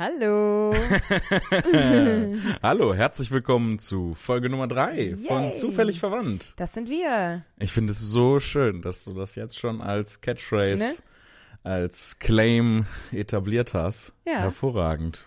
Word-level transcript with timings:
Hallo. 0.00 0.72
Hallo, 2.62 2.94
herzlich 2.94 3.30
willkommen 3.30 3.78
zu 3.78 4.14
Folge 4.14 4.48
Nummer 4.48 4.66
drei 4.66 5.14
von. 5.28 5.52
Zufällig 5.52 6.00
Verwandt. 6.00 6.54
Das 6.56 6.72
sind 6.72 6.88
wir. 6.88 7.44
Ich 7.58 7.70
finde 7.70 7.92
es 7.92 8.00
so 8.00 8.40
schön, 8.40 8.80
dass 8.80 9.04
du 9.04 9.12
das 9.12 9.34
jetzt 9.34 9.58
schon 9.58 9.82
als 9.82 10.22
Catchphrase, 10.22 10.82
Ne? 10.82 10.94
als 11.64 12.18
Claim 12.18 12.86
etabliert 13.12 13.74
hast. 13.74 14.14
Ja. 14.26 14.38
Hervorragend. 14.38 15.26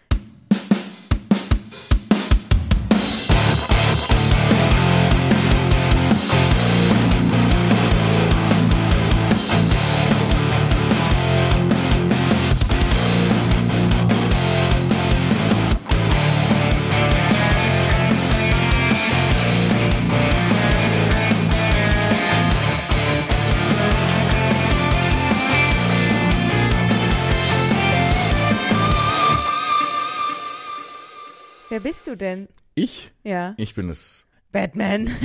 Bist 31.83 32.07
du 32.07 32.15
denn? 32.17 32.47
Ich, 32.75 33.11
Ja. 33.23 33.53
ich 33.57 33.75
bin 33.75 33.89
es. 33.89 34.25
Batman. 34.51 35.09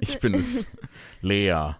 Ich 0.00 0.18
bin 0.18 0.34
es. 0.34 0.66
Lea, 1.20 1.74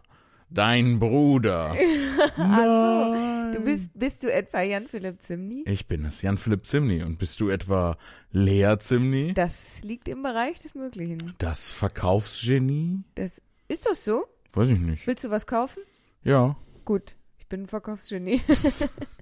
dein 0.51 0.99
Bruder. 1.01 1.75
Ach 2.37 3.53
Du 3.53 3.61
bist, 3.65 3.91
bist 3.95 4.23
du 4.23 4.33
etwa 4.33 4.61
Jan 4.63 4.87
Philipp 4.87 5.21
Zimny? 5.23 5.65
Ich 5.67 5.87
bin 5.89 6.05
es, 6.05 6.23
Jan-Philipp 6.23 6.65
Zimny. 6.67 7.03
Und 7.03 7.19
bist 7.19 7.41
du 7.41 7.49
etwa 7.49 7.97
Lea 8.31 8.77
Zimny? 8.79 9.33
Das 9.35 9.83
liegt 9.83 10.07
im 10.09 10.23
Bereich 10.23 10.61
des 10.61 10.75
Möglichen. 10.75 11.35
Das 11.39 11.71
Verkaufsgenie? 11.71 13.03
Das 13.17 13.41
ist 13.69 13.87
das 13.87 14.05
so? 14.05 14.25
Weiß 14.53 14.69
ich 14.69 14.79
nicht. 14.79 15.07
Willst 15.07 15.25
du 15.25 15.31
was 15.31 15.47
kaufen? 15.47 15.83
Ja. 16.23 16.57
Gut. 16.85 17.17
Ich 17.39 17.47
bin 17.49 17.63
ein 17.63 17.67
Verkaufsgenie. 17.67 18.41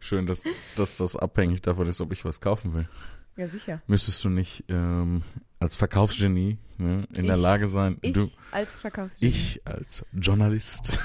Schön, 0.00 0.26
dass, 0.26 0.44
dass 0.76 0.96
das 0.96 1.16
abhängig 1.16 1.62
davon 1.62 1.86
ist, 1.86 2.00
ob 2.00 2.12
ich 2.12 2.24
was 2.24 2.40
kaufen 2.40 2.74
will. 2.74 2.88
ja, 3.36 3.48
sicher. 3.48 3.80
Müsstest 3.86 4.24
du 4.24 4.28
nicht 4.28 4.64
ähm, 4.68 5.22
als 5.60 5.76
Verkaufsgenie 5.76 6.58
ne, 6.76 7.06
in 7.14 7.26
der 7.26 7.36
Ich- 7.36 7.42
Lage 7.42 7.66
sein, 7.66 7.98
Ich 8.02 8.12
du, 8.12 8.30
als 8.52 8.70
Verkaufsgenie. 8.70 9.30
ich 9.32 9.60
als 9.64 10.04
Journalist 10.12 10.98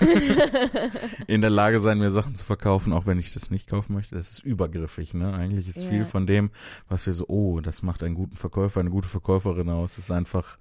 in 1.28 1.42
der 1.42 1.50
Lage 1.50 1.80
sein, 1.80 2.00
mir 2.00 2.12
Sachen 2.12 2.36
zu 2.36 2.44
verkaufen, 2.44 2.94
auch 2.94 3.06
wenn 3.06 3.20
ich 3.20 3.34
das 3.34 3.52
nicht 3.52 3.68
kaufen 3.70 3.94
möchte? 3.94 4.16
Das 4.16 4.32
ist 4.32 4.44
übergriffig, 4.44 5.14
ne? 5.14 5.34
Eigentlich 5.34 5.68
ist 5.68 5.78
Ja. 5.84 5.90
viel 5.90 6.06
von 6.06 6.28
dem, 6.28 6.52
was 6.90 7.06
wir 7.06 7.14
so, 7.14 7.26
oh, 7.28 7.60
das 7.62 7.82
macht 7.82 8.04
einen 8.04 8.16
guten 8.16 8.36
Verkäufer, 8.36 8.80
eine 8.80 8.90
gute 8.90 9.08
Verkäuferin 9.08 9.70
aus, 9.70 9.98
ist 9.98 10.12
einfach 10.12 10.58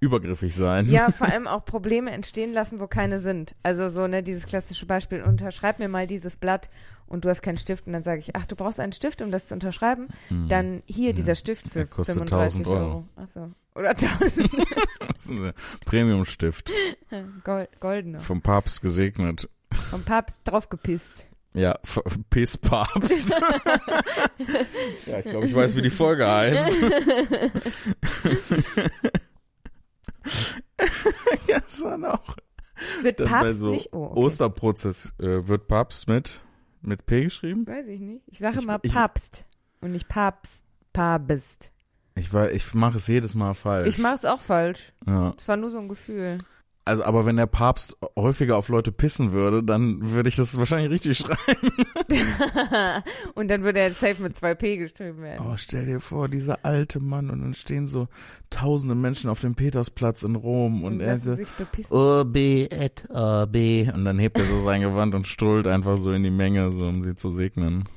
übergriffig 0.00 0.54
sein. 0.54 0.88
Ja, 0.88 1.10
vor 1.12 1.28
allem 1.28 1.46
auch 1.46 1.64
Probleme 1.64 2.10
entstehen 2.10 2.52
lassen, 2.52 2.80
wo 2.80 2.86
keine 2.86 3.20
sind. 3.20 3.54
Also 3.62 3.88
so, 3.88 4.06
ne, 4.06 4.22
dieses 4.22 4.46
klassische 4.46 4.86
Beispiel, 4.86 5.22
unterschreib 5.22 5.78
mir 5.78 5.88
mal 5.88 6.06
dieses 6.06 6.36
Blatt 6.36 6.70
und 7.10 7.24
du 7.26 7.28
hast 7.28 7.42
keinen 7.42 7.58
Stift 7.58 7.86
und 7.86 7.92
dann 7.92 8.02
sage 8.02 8.20
ich, 8.20 8.34
ach, 8.34 8.46
du 8.46 8.56
brauchst 8.56 8.80
einen 8.80 8.92
Stift, 8.94 9.20
um 9.20 9.30
das 9.30 9.46
zu 9.48 9.54
unterschreiben? 9.54 10.08
Hm. 10.28 10.48
Dann 10.48 10.82
hier 10.86 11.10
Ja. 11.10 11.12
dieser 11.16 11.34
Stift 11.34 11.68
für 11.68 11.80
Der 11.80 11.86
kostet 11.86 12.14
35 12.16 12.60
1000 12.60 12.66
Euro. 12.68 12.86
Euro. 12.88 13.04
Achso. 13.16 13.50
Oder 13.74 13.90
1000. 13.90 14.50
Das 15.12 15.22
ist 15.24 15.30
ein 15.30 15.52
Premiumstift, 15.84 16.72
Gold, 17.44 17.68
goldene. 17.80 18.20
vom 18.20 18.40
Papst 18.40 18.80
gesegnet. 18.80 19.50
Vom 19.90 20.02
Papst 20.02 20.40
draufgepisst. 20.44 21.26
Ja, 21.52 21.76
Pisspapst. 22.30 23.30
ja, 25.06 25.18
ich 25.18 25.24
glaube, 25.26 25.46
ich 25.46 25.54
weiß, 25.54 25.74
wie 25.76 25.82
die 25.82 25.90
Folge 25.90 26.26
heißt. 26.26 26.70
ja, 31.48 31.60
das 31.60 31.82
waren 31.82 32.04
auch. 32.04 32.36
Wird 33.02 33.22
Papst 33.24 33.58
so 33.58 33.70
nicht? 33.70 33.92
Oh, 33.92 34.04
okay. 34.06 34.20
Osterprozess 34.20 35.12
äh, 35.18 35.46
wird 35.48 35.68
Papst 35.68 36.08
mit, 36.08 36.40
mit 36.82 37.06
P 37.06 37.24
geschrieben? 37.24 37.66
Weiß 37.66 37.86
ich 37.86 38.00
nicht. 38.00 38.22
Ich 38.26 38.38
sage 38.38 38.60
immer 38.60 38.78
Papst 38.78 39.44
und 39.80 39.92
nicht 39.92 40.08
Papst. 40.08 40.64
Papst. 40.92 41.72
Ich, 42.16 42.32
war- 42.32 42.50
ich 42.50 42.74
mache 42.74 42.96
es 42.96 43.06
jedes 43.06 43.34
Mal 43.34 43.54
falsch. 43.54 43.88
Ich 43.88 43.98
mache 43.98 44.14
es 44.16 44.24
auch 44.24 44.40
falsch. 44.40 44.92
ja. 45.06 45.32
Das 45.36 45.46
war 45.48 45.56
nur 45.56 45.70
so 45.70 45.78
ein 45.78 45.88
Gefühl. 45.88 46.38
Also, 46.90 47.04
aber 47.04 47.24
wenn 47.24 47.36
der 47.36 47.46
Papst 47.46 47.96
häufiger 48.16 48.56
auf 48.56 48.68
Leute 48.68 48.90
pissen 48.90 49.30
würde, 49.30 49.62
dann 49.62 50.10
würde 50.10 50.28
ich 50.28 50.34
das 50.34 50.58
wahrscheinlich 50.58 50.90
richtig 50.90 51.18
schreiben. 51.18 51.70
und 53.34 53.46
dann 53.46 53.62
würde 53.62 53.78
er 53.78 53.92
safe 53.92 54.20
mit 54.20 54.34
zwei 54.34 54.56
P 54.56 54.76
geschrieben 54.76 55.22
werden. 55.22 55.46
Oh, 55.48 55.56
stell 55.56 55.86
dir 55.86 56.00
vor, 56.00 56.28
dieser 56.28 56.64
alte 56.64 56.98
Mann 56.98 57.30
und 57.30 57.42
dann 57.42 57.54
stehen 57.54 57.86
so 57.86 58.08
tausende 58.50 58.96
Menschen 58.96 59.30
auf 59.30 59.38
dem 59.38 59.54
Petersplatz 59.54 60.24
in 60.24 60.34
Rom 60.34 60.82
und, 60.82 61.00
er 61.00 61.18
lassen 61.18 61.36
so, 61.36 61.44
bepissen. 61.58 61.96
Obi 61.96 62.64
et 62.64 63.08
Obi. 63.08 63.88
Und 63.94 64.04
dann 64.04 64.18
hebt 64.18 64.36
er 64.40 64.44
so 64.44 64.58
sein 64.58 64.80
Gewand 64.80 65.14
und 65.14 65.28
strullt 65.28 65.68
einfach 65.68 65.96
so 65.96 66.10
in 66.10 66.24
die 66.24 66.30
Menge, 66.30 66.72
so 66.72 66.88
um 66.88 67.04
sie 67.04 67.14
zu 67.14 67.30
segnen. 67.30 67.88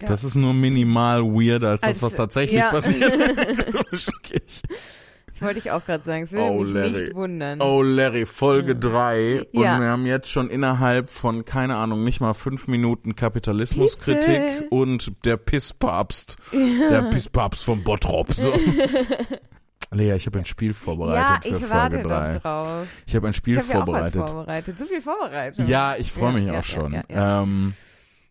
Ja. 0.00 0.08
Das 0.08 0.24
ist 0.24 0.34
nur 0.34 0.54
minimal 0.54 1.22
weird 1.22 1.62
als 1.62 1.82
das, 1.82 1.88
Als- 1.88 2.02
was 2.02 2.14
tatsächlich 2.16 2.58
ja. 2.58 2.72
passiert 2.72 3.12
wollte 5.42 5.58
ich 5.58 5.70
auch 5.70 5.84
gerade 5.84 6.04
sagen. 6.04 6.22
Es 6.24 6.32
würde 6.32 6.44
Oh, 6.44 6.62
mich 6.62 6.72
Larry. 6.74 6.90
nicht 6.90 7.14
wundern. 7.14 7.60
Oh, 7.60 7.82
Larry, 7.82 8.26
Folge 8.26 8.72
Ja. 8.72 8.78
drei 8.78 9.42
Und 9.52 9.62
Ja. 9.62 9.80
wir 9.80 9.88
haben 9.88 10.06
jetzt 10.06 10.30
schon 10.30 10.50
innerhalb 10.50 11.08
von, 11.08 11.44
keine 11.44 11.76
Ahnung, 11.76 12.04
nicht 12.04 12.20
mal 12.20 12.34
fünf 12.34 12.68
Minuten 12.68 13.16
Kapitalismuskritik 13.16 14.40
und 14.70 15.12
der 15.24 15.36
Pisspapst. 15.36 16.36
Der 16.90 17.02
Pisspapst 17.10 17.64
von 17.64 17.82
Bottrop. 17.84 18.32
So. 18.34 18.52
Lea, 19.92 20.14
ich 20.14 20.26
habe 20.26 20.38
ein 20.38 20.44
Spiel 20.44 20.68
ja, 20.68 20.74
vorbereitet 20.74 21.42
für 21.42 21.48
ich 21.64 21.70
warte 21.70 21.96
Folge 21.96 22.08
drei. 22.08 22.32
doch 22.34 22.42
drauf. 22.42 22.86
Ich 23.06 23.16
habe 23.16 23.26
ein 23.26 23.34
Spiel 23.34 23.56
ich 23.56 23.60
habe 23.62 23.72
ja 23.72 23.76
auch 23.82 23.86
was 23.88 24.12
vorbereitet. 24.12 24.28
vorbereitet. 24.30 24.78
So 24.78 24.84
viel 24.84 25.00
vorbereitet. 25.00 25.68
Ja, 25.68 25.96
ich 25.98 26.12
freue 26.12 26.30
Ja, 26.30 26.32
mich 26.38 26.44
ja, 26.46 26.52
auch 26.52 26.56
ja, 26.56 26.62
schon. 26.62 26.92
ja, 26.92 27.02
ja. 27.08 27.42
Ähm, 27.42 27.74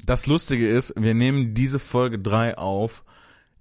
das 0.05 0.25
Lustige 0.25 0.69
ist, 0.69 0.93
wir 0.95 1.13
nehmen 1.13 1.53
diese 1.53 1.77
Folge 1.79 2.17
3 2.17 2.57
auf, 2.57 3.03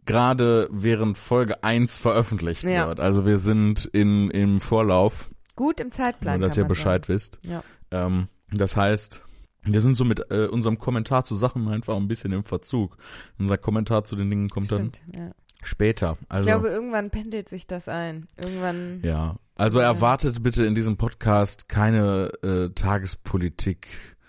gerade 0.09 0.69
während 0.73 1.17
Folge 1.17 1.63
1 1.63 1.99
veröffentlicht 1.99 2.65
Ja. 2.65 2.89
wird. 2.89 2.99
Also 2.99 3.25
wir 3.27 3.39
sind 3.39 3.85
in, 3.87 4.31
im 4.31 4.61
Vorlauf, 4.61 5.31
Gut 5.55 5.79
im 5.81 5.93
Zeitplan. 5.93 6.41
nur 6.41 6.49
dass 6.49 6.57
ihr 6.57 6.65
Bescheid 6.65 7.09
wisst. 7.09 7.39
Ja. 7.47 7.63
Ähm, 7.91 8.29
das 8.51 8.77
heißt, 8.77 9.23
wir 9.63 9.81
sind 9.81 9.95
so 9.95 10.05
mit 10.05 10.31
äh, 10.31 10.47
unserem 10.47 10.79
Kommentar 10.79 11.25
zu 11.25 11.35
Sachen 11.35 11.69
einfach 11.69 11.97
ein 11.97 12.09
bisschen 12.09 12.33
im 12.33 12.43
Verzug. 12.45 12.97
Unser 13.39 13.59
Kommentar 13.59 14.05
zu 14.05 14.17
den 14.17 14.31
Dingen 14.31 14.49
kommt 14.49 14.69
Sagen. 14.69 14.93
Stimmt, 14.95 15.15
ja. 15.15 15.21
dann 15.27 15.35
später. 15.63 16.17
Also 16.29 16.49
ich 16.49 16.55
glaube, 16.55 16.69
irgendwann 16.69 17.11
pendelt 17.11 17.49
sich 17.49 17.67
das 17.67 17.89
ein. 17.89 18.29
Irgendwann. 18.37 19.01
ja. 19.03 19.37
Also 19.57 19.81
Ja. 19.81 19.87
erwartet 19.87 20.41
bitte 20.43 20.65
in 20.65 20.75
diesem 20.77 20.97
Podcast 20.97 21.69
keine 21.69 22.31
äh, 22.43 22.69
Tagespolitik. 22.71 23.89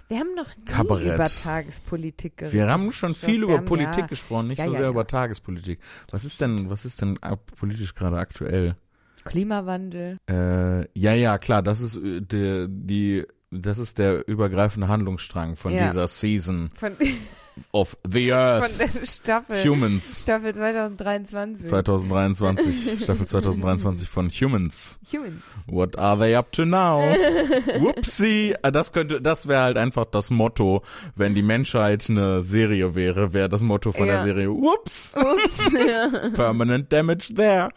Wir 0.09 0.20
haben 0.20 0.34
noch 0.36 0.58
nie 0.58 0.66
Kabarett. 0.66 1.14
über 1.14 1.25
Tagespolitik 1.25 2.38
geredet. 2.38 2.53
Wir 2.56 2.68
haben 2.68 2.92
schon 2.92 3.14
viel 3.14 3.44
über 3.44 3.62
Politik 3.62 4.02
ja, 4.02 4.06
gesprochen, 4.08 4.47
nicht 4.47 4.58
Ja, 4.58 4.66
so 4.66 4.72
sehr 4.72 4.81
ja. 4.81 4.90
über 4.90 5.06
Tagespolitik. 5.06 5.80
Was 6.09 6.25
ist 6.25 6.42
denn, 6.42 6.68
was 6.72 6.84
ist 6.84 7.00
denn 7.00 7.20
politisch 7.56 7.94
gerade 7.94 8.18
aktuell? 8.18 8.75
Klimawandel. 9.24 10.18
Äh, 10.28 10.88
ja, 11.00 11.14
ja, 11.14 11.38
klar, 11.38 11.62
das 11.62 11.81
ist 11.81 11.98
äh, 11.98 12.22
der, 12.22 12.68
die, 12.68 13.24
das 13.52 13.78
ist 13.78 14.00
der 14.00 14.28
übergreifende 14.28 14.88
Handlungsstrang 14.88 15.56
von 15.56 15.72
dieser 15.72 16.08
Season 16.08 16.72
Von, 16.74 16.94
of 17.72 17.96
the 18.09 18.31
Earth. 18.34 18.72
von 18.72 18.78
der 18.78 19.06
Staffel. 19.06 19.64
Humans. 19.64 20.22
Staffel 20.22 20.53
2023. 20.53 21.66
2023, 21.68 23.03
Staffel 23.03 23.28
2023 23.28 24.09
von 24.09 24.30
Humans. 24.30 25.00
Humans. 25.12 25.42
What 25.68 25.98
are 25.98 26.18
they 26.19 26.36
up 26.36 26.52
to 26.53 26.66
now? 26.66 27.02
Whoopsie. 27.80 28.56
Ah, 28.62 28.72
Das 28.72 28.92
könnte, 28.94 29.22
das 29.22 29.48
wäre 29.48 29.62
halt 29.64 29.78
einfach 29.78 30.06
das 30.06 30.31
Motto, 30.31 30.81
wenn 31.16 31.36
die 31.36 31.42
Menschheit 31.44 32.09
eine 32.09 32.42
Serie 32.42 32.96
wäre, 32.96 33.33
wäre 33.33 33.50
das 33.50 33.62
Motto 33.62 33.92
von 33.92 34.06
der 34.07 34.16
Ja. 34.18 34.24
Serie 34.24 34.50
Whoops. 34.50 35.16
Ups. 35.16 35.74
ja. 35.74 36.30
Permanent 36.33 36.92
damage 36.92 37.33
there. 37.36 37.69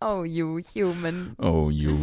Oh, 0.00 0.24
you 0.24 0.60
human. 0.74 1.34
Oh, 1.38 1.70
you. 1.70 1.96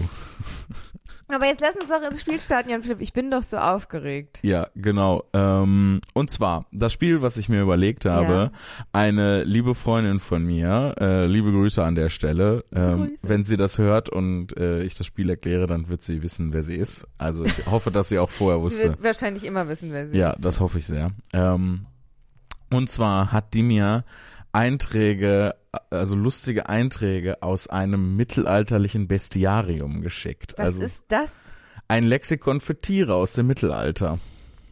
Aber 1.29 1.45
jetzt 1.45 1.59
lass 1.59 1.75
uns 1.75 1.89
doch 1.89 2.01
ins 2.09 2.21
Spiel 2.21 2.39
starten, 2.39 2.69
Jan 2.69 2.81
Philipp. 2.83 3.01
Ich 3.01 3.11
bin 3.11 3.29
doch 3.29 3.43
so 3.43 3.57
aufgeregt. 3.57 4.39
Ja, 4.43 4.67
genau. 4.75 5.25
Ähm, 5.33 5.99
und 6.13 6.31
zwar, 6.31 6.65
das 6.71 6.93
Spiel, 6.93 7.21
was 7.21 7.35
ich 7.35 7.49
mir 7.49 7.61
überlegt 7.61 8.05
habe, 8.05 8.51
eine 8.93 9.43
liebe 9.43 9.75
Freundin 9.75 10.19
von 10.21 10.45
mir, 10.45 10.95
äh, 10.99 11.25
liebe 11.25 11.51
Grüße 11.51 11.83
an 11.83 11.95
der 11.95 12.07
Stelle, 12.07 12.63
ähm, 12.73 13.17
wenn 13.21 13.43
sie 13.43 13.57
das 13.57 13.77
hört 13.77 14.07
und 14.07 14.55
äh, 14.55 14.83
ich 14.83 14.95
das 14.95 15.05
Spiel 15.05 15.29
erkläre, 15.29 15.67
dann 15.67 15.89
wird 15.89 16.01
sie 16.01 16.23
wissen, 16.23 16.53
wer 16.53 16.63
sie 16.63 16.75
ist. 16.75 17.05
Also 17.17 17.43
ich 17.43 17.65
hoffe, 17.65 17.91
dass 17.91 18.07
sie 18.09 18.19
auch 18.19 18.29
vorher 18.29 18.57
Sie 18.59 18.63
wusste. 18.63 18.83
wird 18.89 19.03
wahrscheinlich 19.03 19.43
immer 19.43 19.67
wissen, 19.67 19.91
wer 19.91 20.07
sie 20.09 20.17
Ja, 20.17 20.31
ist. 20.31 20.45
das 20.45 20.61
hoffe 20.61 20.77
ich 20.77 20.85
sehr. 20.85 21.11
Ähm, 21.33 21.87
und 22.71 22.89
zwar 22.89 23.31
hat 23.33 23.53
die 23.53 23.63
mir 23.63 24.05
Einträge, 24.57 25.55
also 25.89 26.15
lustige 26.15 26.67
Einträge 26.67 27.43
aus 27.43 27.67
einem 27.67 28.15
mittelalterlichen 28.15 29.07
Bestiarium 29.07 30.01
geschickt. 30.01 30.55
Was 30.57 30.65
also 30.65 30.81
ist 30.81 31.03
das? 31.07 31.31
ein 31.87 32.03
Lexikon 32.03 32.61
für 32.61 32.79
Tiere 32.79 33.15
aus 33.15 33.33
dem 33.33 33.47
Mittelalter. 33.47 34.19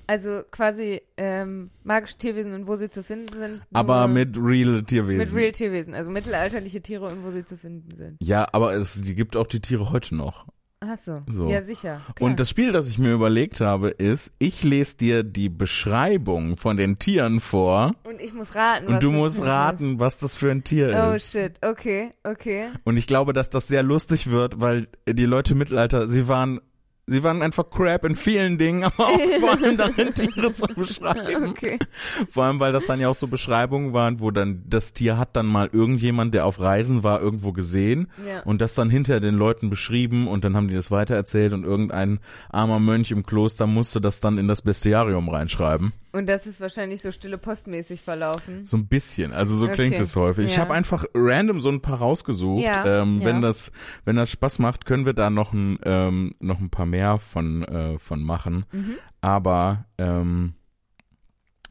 Also 0.08 0.44
quasi 0.52 1.02
ähm, 1.18 1.72
magische 1.84 2.18
Tierwesen 2.18 2.54
und 2.54 2.68
wo 2.68 2.76
sie 2.76 2.92
zu 2.92 3.04
finden 3.04 3.36
sind. 3.36 3.62
Aber 3.74 4.08
mit 4.08 4.38
real 4.38 4.84
Tierwesen. 4.84 5.18
mit 5.18 5.34
real 5.34 5.52
Tierwesen, 5.52 5.96
also 5.96 6.12
mittelalterliche 6.12 6.82
Tiere 6.82 7.08
und 7.08 7.24
wo 7.24 7.32
sie 7.32 7.44
zu 7.44 7.58
finden 7.58 7.90
sind. 7.96 8.18
ja, 8.22 8.48
aber 8.52 8.76
es 8.76 9.02
die 9.02 9.16
gibt 9.16 9.36
auch 9.36 9.48
die 9.48 9.62
Tiere 9.62 9.90
heute 9.92 10.16
noch. 10.16 10.46
Ach 10.82 10.98
so. 10.98 11.24
So. 11.28 11.48
Ja, 11.48 11.62
sicher. 11.62 12.02
Klar. 12.16 12.30
Und 12.30 12.40
das 12.40 12.50
Spiel, 12.50 12.72
das 12.72 12.88
ich 12.88 13.00
mir 13.00 13.12
überlegt 13.14 13.60
habe, 13.62 13.90
ist, 13.90 14.34
ich 14.38 14.64
lese 14.64 14.98
dir 14.98 15.24
die 15.24 15.50
Beschreibung 15.50 16.58
von 16.58 16.78
den 16.78 17.00
Tieren 17.00 17.40
vor 17.40 17.96
und 18.04 18.22
ich 18.22 18.34
muss 18.34 18.54
raten. 18.56 18.88
und 18.88 19.02
du 19.02 19.12
musst 19.12 19.42
raten, 19.42 20.00
was 20.00 20.20
das 20.20 20.36
für 20.36 20.52
ein 20.52 20.64
Tier 20.64 20.76
Tier 20.76 20.90
ist. 20.90 20.96
Oh 20.96 21.12
ist. 21.16 21.32
shit, 21.32 21.54
okay, 21.64 22.12
okay. 22.24 22.70
Und 22.84 22.98
ich 22.98 23.08
glaube, 23.08 23.34
dass 23.34 23.50
das 23.50 23.68
sehr 23.68 23.84
lustig 23.84 24.30
wird, 24.30 24.60
weil 24.60 24.88
die 25.08 25.26
Leute 25.26 25.54
im 25.54 25.60
Mittelalter, 25.60 26.08
sie 26.08 26.28
waren, 26.28 26.60
sie 27.08 27.24
waren 27.24 27.42
einfach 27.42 27.70
crap 27.70 28.04
in 28.06 28.16
vielen 28.16 28.58
Dingen, 28.58 28.84
aber 28.84 29.08
auch 29.08 29.20
vor 29.40 29.52
allem 29.52 29.78
darin, 29.78 30.14
Tiere 30.14 30.54
zu 30.54 30.68
beschreiben. 30.68 31.50
Okay. 31.50 31.78
Vor 32.30 32.46
allem, 32.46 32.60
weil 32.60 32.72
das 32.72 32.86
dann 32.88 33.00
ja 33.00 33.10
auch 33.10 33.16
so 33.16 33.28
Beschreibungen 33.28 33.94
waren, 33.94 34.20
wo 34.20 34.32
dann 34.32 34.64
das 34.68 34.94
Tier 34.94 35.18
hat 35.18 35.36
dann 35.36 35.46
mal 35.46 35.70
irgendjemand, 35.72 36.34
der 36.34 36.46
auf 36.46 36.60
Reisen 36.60 37.04
war, 37.04 37.22
irgendwo 37.22 37.52
gesehen 37.52 38.08
Ja. 38.28 38.42
und 38.44 38.62
das 38.62 38.74
dann 38.76 38.90
hinter 38.90 39.20
den 39.20 39.36
Leuten 39.36 39.70
beschrieben 39.70 40.28
und 40.28 40.44
dann 40.44 40.56
haben 40.56 40.68
die 40.68 40.76
das 40.76 40.92
weitererzählt 40.92 41.54
und 41.54 41.64
irgendein 41.64 42.20
armer 42.50 42.80
Mönch 42.80 43.12
im 43.12 43.26
Kloster 43.26 43.68
musste 43.68 44.02
das 44.02 44.20
dann 44.20 44.38
in 44.38 44.48
das 44.48 44.62
Bestiarium 44.62 45.30
reinschreiben. 45.30 45.94
Und 46.16 46.28
das 46.28 46.48
ist 46.48 46.62
wahrscheinlich 46.62 47.02
so 47.02 47.12
stille 47.12 47.38
postmäßig 47.38 48.02
verlaufen. 48.02 48.66
So 48.66 48.78
ein 48.78 48.88
bisschen, 48.88 49.34
also 49.34 49.54
so 49.54 49.66
Okay. 49.66 49.76
klingt 49.76 50.00
es 50.00 50.16
häufig. 50.16 50.46
Ich 50.46 50.56
Ja. 50.56 50.62
habe 50.62 50.74
einfach 50.74 51.04
random 51.14 51.60
so 51.60 51.70
ein 51.70 51.82
paar 51.82 51.98
rausgesucht. 51.98 52.64
Ja, 52.64 53.02
ähm, 53.02 53.22
Wenn 53.24 53.38
ja. 53.38 53.42
das, 53.42 53.72
wenn 54.06 54.16
das 54.16 54.30
Spaß 54.32 54.60
macht, 54.60 54.86
können 54.86 55.06
wir 55.06 55.14
da 55.14 55.30
noch 55.30 55.52
ein, 55.52 55.78
ähm, 55.84 56.34
noch 56.40 56.60
ein 56.60 56.70
paar 56.70 56.86
mehr 56.86 57.18
von, 57.20 57.64
äh, 57.66 58.00
von 58.00 58.24
machen. 58.24 58.66
Mhm. 58.72 58.96
Aber 59.20 59.86
ähm, 59.98 60.54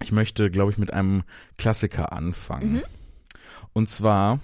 ich 0.03 0.13
möchte, 0.13 0.51
glaube 0.51 0.73
ich, 0.73 0.77
mit 0.79 0.93
einem 0.93 1.23
Klassiker 1.57 2.13
anfangen. 2.13 2.73
Mhm. 2.75 2.83
Und 3.73 3.89
zwar 3.89 4.41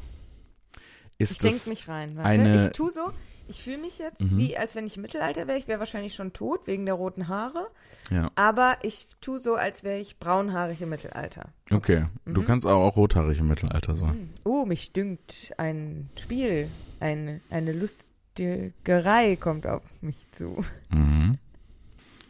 ist 1.19 1.33
Ich 1.33 1.39
denke 1.39 1.57
es 1.57 1.67
mich 1.67 1.89
rein. 1.89 2.17
Warte. 2.17 2.29
eine- 2.29 2.67
ich 2.69 2.73
tu 2.73 2.91
so, 2.91 3.13
ich 3.51 3.63
fühle 3.63 3.79
mich 3.79 3.99
jetzt 3.99 4.21
Mhm. 4.21 4.39
wie, 4.39 4.57
als 4.57 4.75
wenn 4.75 4.87
ich 4.87 4.97
im 4.97 5.03
Mittelalter 5.03 5.47
wäre. 5.47 5.59
Ich 5.59 5.69
wäre 5.69 5.79
wahrscheinlich 5.81 6.15
schon 6.15 6.33
tot 6.33 6.67
wegen 6.67 6.87
der 6.87 6.95
roten 6.95 7.29
Haare. 7.29 7.67
ja 8.11 8.31
Aber 8.37 8.79
ich 8.83 9.07
tu 9.21 9.39
so, 9.39 9.55
als 9.57 9.85
wäre 9.85 9.99
ich 9.99 10.19
braunhaarig 10.19 10.81
im 10.83 10.89
Mittelalter. 10.89 11.51
okay. 11.71 12.05
Du 12.25 12.41
Mhm. 12.43 12.45
kannst 12.47 12.67
auch, 12.67 12.81
auch 12.81 12.97
rothaarig 12.97 13.39
im 13.41 13.49
Mittelalter 13.49 13.97
sein. 13.97 14.31
Oh, 14.45 14.65
mich 14.65 14.93
dünkt 14.93 15.53
ein 15.59 16.09
Spiel, 16.17 16.69
eine, 17.01 17.41
eine 17.51 17.73
Lustigerei 17.73 19.37
kommt 19.37 19.67
auf 19.67 19.83
mich 20.01 20.17
zu. 20.33 20.65
Mhm. 20.91 21.39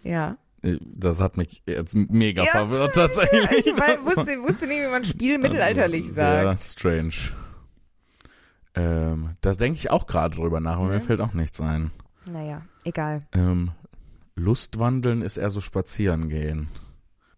Ja. 0.03 0.37
Äh, 0.63 0.79
Das 0.81 1.21
hat 1.21 1.37
mich 1.37 1.63
jetzt 1.67 1.95
mega 1.95 2.43
Ja, 2.45 2.51
verwirrt 2.53 2.95
tatsächlich. 2.95 3.67
Ich 3.67 3.79
weiß, 3.79 4.05
wusste, 4.07 4.43
wusste 4.43 4.67
nicht, 4.67 4.81
wie 4.83 4.91
man 4.91 5.05
Spiel 5.05 5.39
mittelalterlich 5.39 6.03
Also, 6.05 6.15
Sehr 6.15 6.43
sagt. 6.45 6.63
strange. 6.65 7.13
Ähm, 8.75 9.31
das 9.41 9.57
denke 9.57 9.79
ich 9.79 9.91
auch 9.91 10.07
gerade 10.07 10.37
drüber 10.37 10.61
nach, 10.61 10.77
aber 10.77 10.87
mir 10.89 10.95
Ja. 10.95 11.01
fällt 11.01 11.21
auch 11.21 11.33
nichts 11.35 11.61
ein. 11.61 11.91
Naja, 12.31 12.63
egal. 12.85 13.21
Ähm, 13.33 13.73
Lustwandeln 14.37 15.23
ist 15.23 15.37
eher 15.37 15.51
so 15.51 15.61
spazieren 15.61 16.29
gehen. 16.29 16.69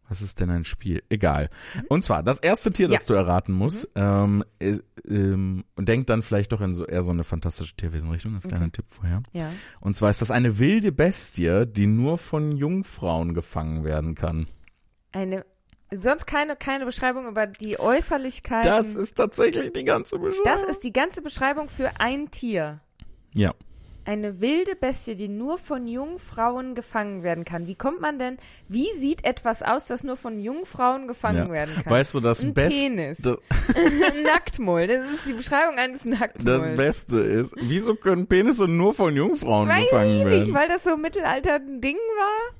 Was 0.08 0.20
ist 0.20 0.40
denn 0.40 0.50
ein 0.50 0.64
Spiel? 0.67 1.02
Egal. 1.08 1.49
Und 1.88 2.05
zwar, 2.05 2.23
das 2.23 2.38
erste 2.38 2.70
Tier, 2.70 2.87
das 2.88 3.08
Mhm. 3.08 3.14
Ja. 3.14 3.23
du 3.23 3.26
erraten 3.26 3.52
musst, 3.55 3.88
ähm, 3.94 4.44
ist, 4.58 4.84
ähm, 5.08 5.64
und 5.75 5.88
denk 5.88 6.06
dann 6.06 6.20
vielleicht 6.20 6.52
doch 6.52 6.61
in 6.61 6.75
so 6.75 6.84
eher 6.84 7.02
so 7.02 7.11
eine 7.12 7.25
fantastische 7.25 7.75
Tierwesenrichtung, 7.76 8.35
das 8.35 8.44
ist 8.44 8.49
kleiner 8.50 8.70
Tipp 8.70 8.85
vorher. 8.88 9.23
Ja. 9.32 9.50
Und 9.81 9.96
zwar 9.96 10.11
ist 10.11 10.20
das 10.20 10.31
eine 10.31 10.58
wilde 10.58 10.93
Bestie, 10.93 11.64
die 11.67 11.87
nur 11.87 12.19
von 12.19 12.52
Jungfrauen 12.52 13.32
gefangen 13.32 13.85
werden 13.85 14.14
kann. 14.14 14.49
Eine, 15.12 15.46
sonst 15.93 16.27
keine, 16.27 16.56
keine 16.56 16.85
Beschreibung 16.85 17.27
über 17.27 17.47
die 17.47 17.79
Äußerlichkeiten. 17.79 18.71
Das 18.71 18.94
ist 18.94 19.15
tatsächlich 19.15 19.73
die 19.73 19.85
ganze 19.85 20.19
Beschreibung. 20.19 20.44
das 20.44 20.62
ist 20.71 20.85
die 20.85 20.93
ganze 20.93 21.23
Beschreibung 21.23 21.69
für 21.69 21.91
ein 22.00 22.31
Tier. 22.31 22.81
Ja. 23.35 23.55
Eine 24.05 24.41
wilde 24.41 24.75
Bestie, 24.75 25.15
die 25.15 25.29
nur 25.29 25.59
von 25.59 25.87
Jungfrauen 25.87 26.75
gefangen 26.75 27.23
werden 27.23 27.44
kann. 27.44 27.69
Wie 27.69 27.77
kommt 27.77 28.00
man 28.00 28.19
denn, 28.19 28.37
wie 28.67 28.89
sieht 28.99 29.25
etwas 29.25 29.62
aus, 29.62 29.85
das 29.87 30.03
nur 30.03 30.17
von 30.17 30.41
Jungfrauen 30.41 31.06
gefangen 31.06 31.44
Ja. 31.47 31.50
werden 31.53 31.75
kann? 31.77 31.93
Weißt 31.93 32.12
du, 32.17 32.19
das 32.21 32.43
Ein 32.43 32.53
Beste. 32.53 32.81
Penis. 32.81 33.19
Nacktmull. 34.25 34.87
Das 34.88 35.09
ist 35.12 35.29
die 35.29 35.33
Beschreibung 35.35 35.79
eines 35.79 36.05
Nacktmulls. 36.05 36.65
das 36.67 36.77
Beste 36.77 37.19
ist, 37.21 37.55
wieso 37.61 37.95
können 37.95 38.27
Penisse 38.27 38.67
nur 38.67 38.93
von 38.95 39.15
Jungfrauen 39.15 39.69
Weiß 39.69 39.85
gefangen 39.91 40.19
ich 40.21 40.25
werden? 40.27 40.41
nicht, 40.41 40.55
weil 40.55 40.69
das 40.69 40.83
so 40.83 40.91
im 40.95 41.00
Mittelalter 41.00 41.55
ein 41.55 41.81
Ding 41.81 41.97
war. 41.97 42.56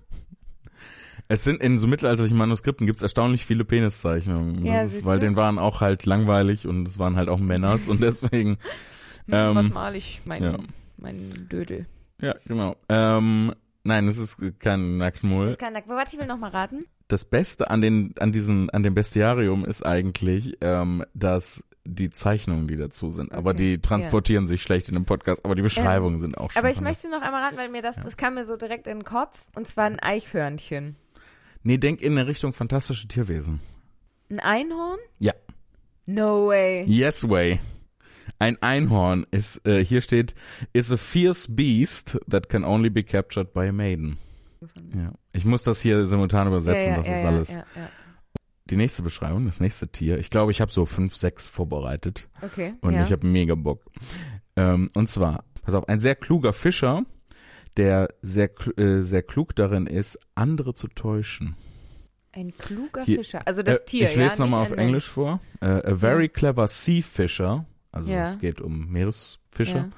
Es 1.33 1.45
sind 1.45 1.63
in 1.63 1.79
so 1.79 1.87
mittelalterlichen 1.87 2.37
Manuskripten 2.37 2.87
gibt's 2.87 3.01
erstaunlich 3.01 3.47
viele 3.47 3.65
Peniszeichnungen. 3.65 4.67
Ja, 4.67 4.83
ist, 4.83 5.07
weil 5.07 5.19
den 5.19 5.35
waren 5.35 5.59
auch 5.59 5.81
halt 5.81 6.05
langweilig 6.05 6.67
und 6.67 6.87
es 6.87 6.99
waren 6.99 7.17
halt 7.17 7.31
auch 7.31 7.39
Männers 7.39 7.89
und 7.89 8.03
deswegen, 8.03 8.59
Hm, 9.27 9.35
Ähm, 9.35 9.55
was 9.55 9.71
mal 9.71 9.97
ich? 9.97 10.21
Mein, 10.27 10.43
ja. 10.43 10.59
mein 10.99 11.49
Dödel. 11.51 11.87
ja, 12.21 12.35
genau. 12.47 12.77
Ähm, 12.91 13.55
nein, 13.83 14.09
es 14.09 14.19
ist 14.19 14.39
kein 14.59 14.99
Nacktmull. 14.99 15.57
Das 15.57 15.59
kann, 15.59 15.75
warte, 15.87 16.15
ich 16.15 16.21
will 16.21 16.27
noch 16.27 16.37
mal 16.37 16.51
raten. 16.51 16.85
Das 17.09 17.25
Beste 17.25 17.71
an 17.71 17.81
den, 17.81 18.15
an 18.19 18.33
diesen, 18.33 18.69
an 18.69 18.83
dem 18.83 18.95
Bestiarium 18.95 19.65
ist 19.65 19.87
eigentlich, 19.87 20.59
ähm, 20.61 21.03
dass 21.15 21.65
die 21.85 22.11
Zeichnungen, 22.11 22.69
die 22.69 22.77
dazu 22.77 23.11
sind, 23.11 23.33
aber 23.33 23.53
Okay, 23.53 23.59
die 23.59 23.81
transportieren 23.81 24.47
sich 24.47 24.61
schlecht 24.61 24.89
in 24.89 24.95
dem 24.97 25.07
Podcast, 25.07 25.47
aber 25.47 25.55
die 25.55 25.63
Beschreibungen 25.63 26.19
sind 26.21 26.37
auch 26.37 26.51
schon. 26.51 26.61
Aber 26.61 26.71
ich 26.71 26.79
anders. 26.79 27.03
möchte 27.03 27.11
noch 27.11 27.23
einmal 27.23 27.43
raten, 27.43 27.57
weil 27.57 27.71
mir 27.71 27.81
das, 27.83 27.97
das 27.97 28.19
kam 28.19 28.35
mir 28.35 28.45
so 28.45 28.57
direkt 28.57 28.87
in 28.87 28.99
den 28.99 29.05
Kopf. 29.05 29.41
Und 29.57 29.67
zwar 29.67 29.87
ein 29.87 29.99
Eichhörnchen. 29.99 30.97
Nee, 31.63 31.79
denk 31.79 32.01
in 32.01 32.13
eine 32.19 32.27
Richtung 32.27 32.53
fantastische 32.53 33.07
Tierwesen. 33.09 33.61
Ein 34.31 34.41
Einhorn? 34.41 34.99
Ja. 35.19 35.33
No 36.07 36.49
way. 36.49 36.85
Yes 36.85 37.29
way. 37.29 37.61
Ein 38.39 38.61
Einhorn 38.63 39.27
ist, 39.31 39.65
äh, 39.67 39.85
hier 39.85 40.01
steht, 40.03 40.35
is 40.73 40.91
a 40.93 40.97
fierce 40.97 41.47
beast 41.55 42.19
that 42.29 42.49
can 42.49 42.65
only 42.65 42.91
be 42.91 43.03
captured 43.03 43.53
by 43.53 43.69
a 43.69 43.73
maiden. 43.73 44.17
Ja. 44.95 45.13
Ich 45.33 45.45
muss 45.45 45.63
das 45.63 45.81
hier 45.81 46.07
simultan 46.07 46.47
übersetzen, 46.49 46.91
ja, 46.91 46.97
ja, 46.97 46.97
das 46.97 47.09
ist 47.09 47.25
alles. 47.25 47.59
Die 48.71 48.77
nächste 48.77 49.03
Beschreibung, 49.03 49.47
das 49.47 49.61
nächste 49.61 49.89
Tier. 49.89 50.19
Ich 50.19 50.31
glaube, 50.31 50.53
ich 50.53 50.61
habe 50.61 50.73
so 50.73 50.87
fünf, 50.87 51.17
sechs 51.17 51.49
vorbereitet 51.49 52.29
Okay. 52.43 52.75
und 52.81 52.95
ich 52.95 53.11
habe 53.13 53.27
mega 53.27 53.55
Bock. 53.55 53.85
Ähm, 54.57 54.89
und 54.95 55.09
zwar, 55.09 55.45
pass 55.63 55.75
auf, 55.75 55.89
ein 55.89 55.99
sehr 56.01 56.15
kluger 56.15 56.53
Fischer, 56.53 57.05
der 57.77 58.09
sehr, 58.23 58.51
äh, 58.79 59.01
sehr 59.01 59.23
klug 59.23 59.55
darin 59.57 59.87
ist, 59.87 60.19
andere 60.35 60.75
zu 60.75 60.89
täuschen. 60.89 61.57
ein 62.35 62.57
kluger 62.57 63.05
Hier- 63.05 63.19
Fischer. 63.19 63.47
Also 63.47 63.63
das 63.63 63.81
Äh, 63.81 63.85
Tier, 63.85 64.05
Ich 64.07 64.17
lese 64.17 64.39
ja, 64.39 64.45
nochmal 64.45 64.63
auf 64.63 64.71
Englisch 64.73 65.07
vor. 65.07 65.41
Äh, 65.61 65.67
a 65.67 65.95
very 65.95 66.31
clever 66.31 66.67
sea 66.67 67.03
fisher. 67.03 67.67
Also 67.91 68.11
Ja. 68.11 68.25
es 68.31 68.39
geht 68.39 68.63
um. 68.63 68.89
Meeresfische. 68.91 69.77
Ja. 69.77 69.91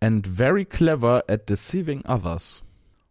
And 0.00 0.26
very 0.26 0.64
clever 0.64 1.22
at 1.28 1.48
deceiving 1.48 2.04
others. 2.06 2.64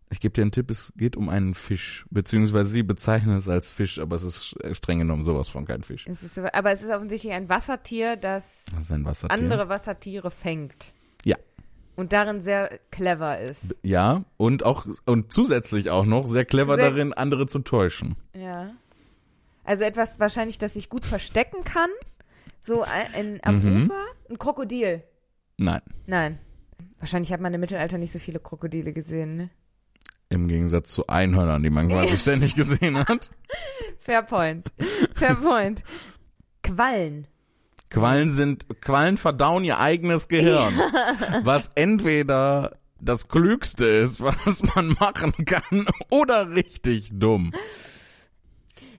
Ich 0.10 0.20
gebe 0.20 0.34
dir 0.34 0.42
einen 0.42 0.52
Tipp, 0.52 0.70
es 0.72 0.92
geht 0.98 1.16
um 1.16 1.30
einen 1.30 1.54
Fisch. 1.54 2.04
Beziehungsweise 2.10 2.70
sie 2.70 2.84
bezeichnen 2.84 3.38
es 3.38 3.48
als 3.48 3.70
Fisch, 3.72 3.98
aber 4.00 4.16
es 4.18 4.24
ist 4.24 4.56
äh, 4.62 4.76
streng 4.76 5.00
genommen 5.00 5.24
sowas 5.24 5.48
von 5.48 5.66
kein 5.66 5.84
Fisch. 5.84 6.06
Es 6.08 6.22
ist, 6.24 6.38
aber 6.38 6.72
es 6.74 6.82
ist 6.84 6.90
offensichtlich 6.90 7.32
ein 7.32 7.48
Wassertier, 7.48 8.18
das 8.18 8.66
Das 8.72 8.82
ist 8.86 8.92
ein 8.92 9.06
Wassertier. 9.06 9.38
andere 9.40 9.70
Wassertiere 9.70 10.32
fängt. 10.32 10.94
Und 12.00 12.14
darin 12.14 12.42
sehr 12.42 12.80
clever 12.92 13.40
ist. 13.40 13.76
Ja, 13.84 14.24
und 14.38 14.64
auch 14.64 14.86
und 15.06 15.34
zusätzlich 15.34 15.90
auch 15.90 16.06
noch 16.06 16.28
sehr 16.28 16.46
clever 16.46 16.76
Sehr- 16.76 16.92
darin, 16.92 17.14
andere 17.14 17.46
zu 17.48 17.60
täuschen. 17.60 18.16
Ja. 18.34 18.72
Also 19.66 19.84
etwas 19.84 20.18
wahrscheinlich, 20.20 20.58
das 20.58 20.74
sich 20.76 20.88
gut 20.88 21.06
verstecken 21.06 21.64
kann. 21.66 21.90
So 22.62 22.84
ein, 22.84 23.40
am 23.44 23.60
Mhm. 23.62 23.84
Ufer. 23.86 24.02
Ein 24.30 24.38
Krokodil. 24.40 25.04
Nein, 25.58 25.82
Nein. 26.08 26.40
Wahrscheinlich 27.00 27.34
hat 27.34 27.42
man 27.42 27.54
im 27.54 27.60
Mittelalter 27.60 27.98
nicht 27.98 28.12
so 28.14 28.20
viele 28.20 28.40
Krokodile 28.40 28.94
gesehen, 28.94 29.36
ne? 29.36 29.50
im 30.30 30.48
Gegensatz 30.48 30.92
zu 30.94 31.08
Einhörnern, 31.08 31.64
die 31.64 31.70
man 31.70 31.90
quasi 31.90 32.16
ständig 32.18 32.56
gesehen 32.56 32.98
hat. 33.00 33.30
Fair 33.98 34.22
point. 34.24 34.72
Fair 35.16 35.36
point. 35.36 35.84
Quallen. 36.64 37.28
Quallen 37.90 38.30
sind, 38.30 38.66
Quallen 38.82 39.18
verdauen 39.18 39.64
ihr 39.64 39.80
eigenes 39.80 40.28
Gehirn. 40.28 40.80
Was 41.44 41.72
entweder 41.76 42.78
das 43.02 43.28
Klügste 43.28 43.86
ist, 43.86 44.22
was 44.22 44.62
man 44.76 44.96
machen 45.00 45.34
kann, 45.46 45.88
oder 46.10 46.50
richtig 46.52 47.12
dumm. 47.14 47.54